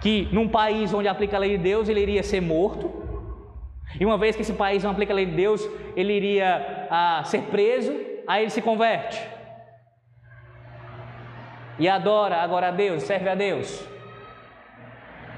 que 0.00 0.26
num 0.32 0.48
país 0.48 0.94
onde 0.94 1.06
aplica 1.06 1.36
a 1.36 1.40
lei 1.40 1.58
de 1.58 1.64
Deus 1.64 1.86
ele 1.86 2.00
iria 2.00 2.22
ser 2.22 2.40
morto, 2.40 2.90
e 4.00 4.06
uma 4.06 4.16
vez 4.16 4.34
que 4.34 4.40
esse 4.40 4.54
país 4.54 4.82
não 4.82 4.92
aplica 4.92 5.12
a 5.12 5.16
lei 5.16 5.26
de 5.26 5.36
Deus, 5.36 5.68
ele 5.94 6.14
iria 6.14 6.88
ah, 6.90 7.20
ser 7.26 7.42
preso, 7.42 7.92
aí 8.26 8.44
ele 8.44 8.50
se 8.50 8.62
converte. 8.62 9.20
E 11.78 11.86
adora 11.86 12.36
agora 12.38 12.68
a 12.68 12.70
Deus, 12.70 13.02
serve 13.02 13.28
a 13.28 13.34
Deus. 13.34 13.99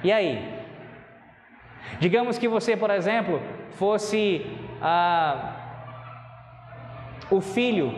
E 0.03 0.11
aí? 0.11 0.63
Digamos 2.01 2.39
que 2.39 2.49
você, 2.49 2.77
por 2.77 2.91
exemplo, 2.91 3.41
fosse 3.73 4.45
ah, 4.81 5.55
o 7.31 7.41
filho, 7.41 7.93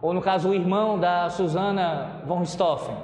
ou 0.00 0.12
no 0.14 0.22
caso 0.22 0.50
o 0.50 0.54
irmão 0.54 0.98
da 0.98 1.28
Susana 1.28 2.22
von 2.24 2.40
Richthofen. 2.40 2.96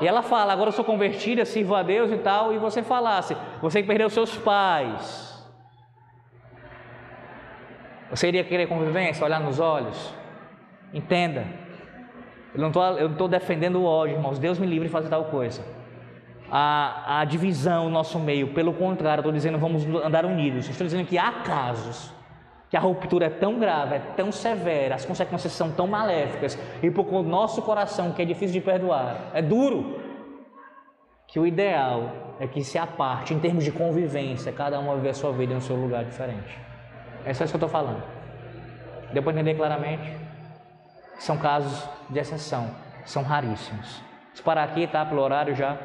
E 0.00 0.08
ela 0.08 0.22
fala, 0.22 0.52
agora 0.52 0.68
eu 0.68 0.72
sou 0.72 0.84
convertida, 0.84 1.44
sirvo 1.44 1.74
a 1.74 1.82
Deus 1.82 2.10
e 2.10 2.18
tal, 2.18 2.52
e 2.52 2.58
você 2.58 2.82
falasse, 2.82 3.36
você 3.60 3.82
que 3.82 3.88
perdeu 3.88 4.10
seus 4.10 4.36
pais. 4.36 5.30
Você 8.10 8.28
iria 8.28 8.44
querer 8.44 8.66
convivência, 8.66 9.24
olhar 9.24 9.40
nos 9.40 9.58
olhos? 9.58 10.12
Entenda. 10.92 11.46
Eu 12.54 12.60
não 12.60 12.68
estou 12.68 13.26
defendendo 13.26 13.76
o 13.76 13.84
ódio, 13.84 14.16
irmãos. 14.16 14.38
Deus 14.38 14.58
me 14.58 14.66
livre 14.66 14.88
de 14.88 14.92
fazer 14.92 15.08
tal 15.08 15.24
coisa. 15.26 15.64
A, 16.54 17.20
a 17.20 17.24
divisão 17.24 17.84
no 17.84 17.90
nosso 17.90 18.18
meio, 18.18 18.52
pelo 18.52 18.74
contrário, 18.74 19.22
estou 19.22 19.32
dizendo 19.32 19.58
vamos 19.58 19.86
andar 20.04 20.26
unidos. 20.26 20.68
Estou 20.68 20.86
dizendo 20.86 21.06
que 21.06 21.16
há 21.16 21.32
casos 21.32 22.12
que 22.68 22.76
a 22.76 22.80
ruptura 22.80 23.26
é 23.26 23.30
tão 23.30 23.58
grave, 23.58 23.94
é 23.94 23.98
tão 24.16 24.30
severa, 24.30 24.94
as 24.94 25.04
consequências 25.04 25.52
são 25.52 25.70
tão 25.70 25.86
maléficas, 25.86 26.58
e 26.82 26.90
por 26.90 27.06
o 27.12 27.22
nosso 27.22 27.60
coração, 27.60 28.12
que 28.12 28.22
é 28.22 28.24
difícil 28.24 28.54
de 28.54 28.62
perdoar, 28.62 29.30
é 29.34 29.42
duro, 29.42 30.00
que 31.26 31.38
o 31.38 31.46
ideal 31.46 32.10
é 32.40 32.46
que 32.46 32.64
se 32.64 32.78
aparte, 32.78 33.34
em 33.34 33.38
termos 33.38 33.64
de 33.64 33.72
convivência, 33.72 34.52
cada 34.52 34.80
um 34.80 34.94
viver 34.96 35.10
a 35.10 35.14
sua 35.14 35.32
vida 35.32 35.52
em 35.52 35.60
seu 35.60 35.76
lugar 35.76 36.04
diferente. 36.04 36.58
É 37.26 37.34
só 37.34 37.44
isso 37.44 37.52
que 37.52 37.62
eu 37.62 37.66
estou 37.66 37.68
falando. 37.68 38.02
Deu 39.12 39.22
para 39.22 39.32
entender 39.32 39.54
claramente? 39.54 40.22
são 41.22 41.38
casos 41.38 41.88
de 42.10 42.18
exceção, 42.18 42.68
são 43.04 43.22
raríssimos. 43.22 44.02
Vou 44.34 44.44
parar 44.44 44.64
aqui, 44.64 44.88
tá? 44.88 45.04
Pelo 45.06 45.22
horário 45.22 45.54
já. 45.54 45.76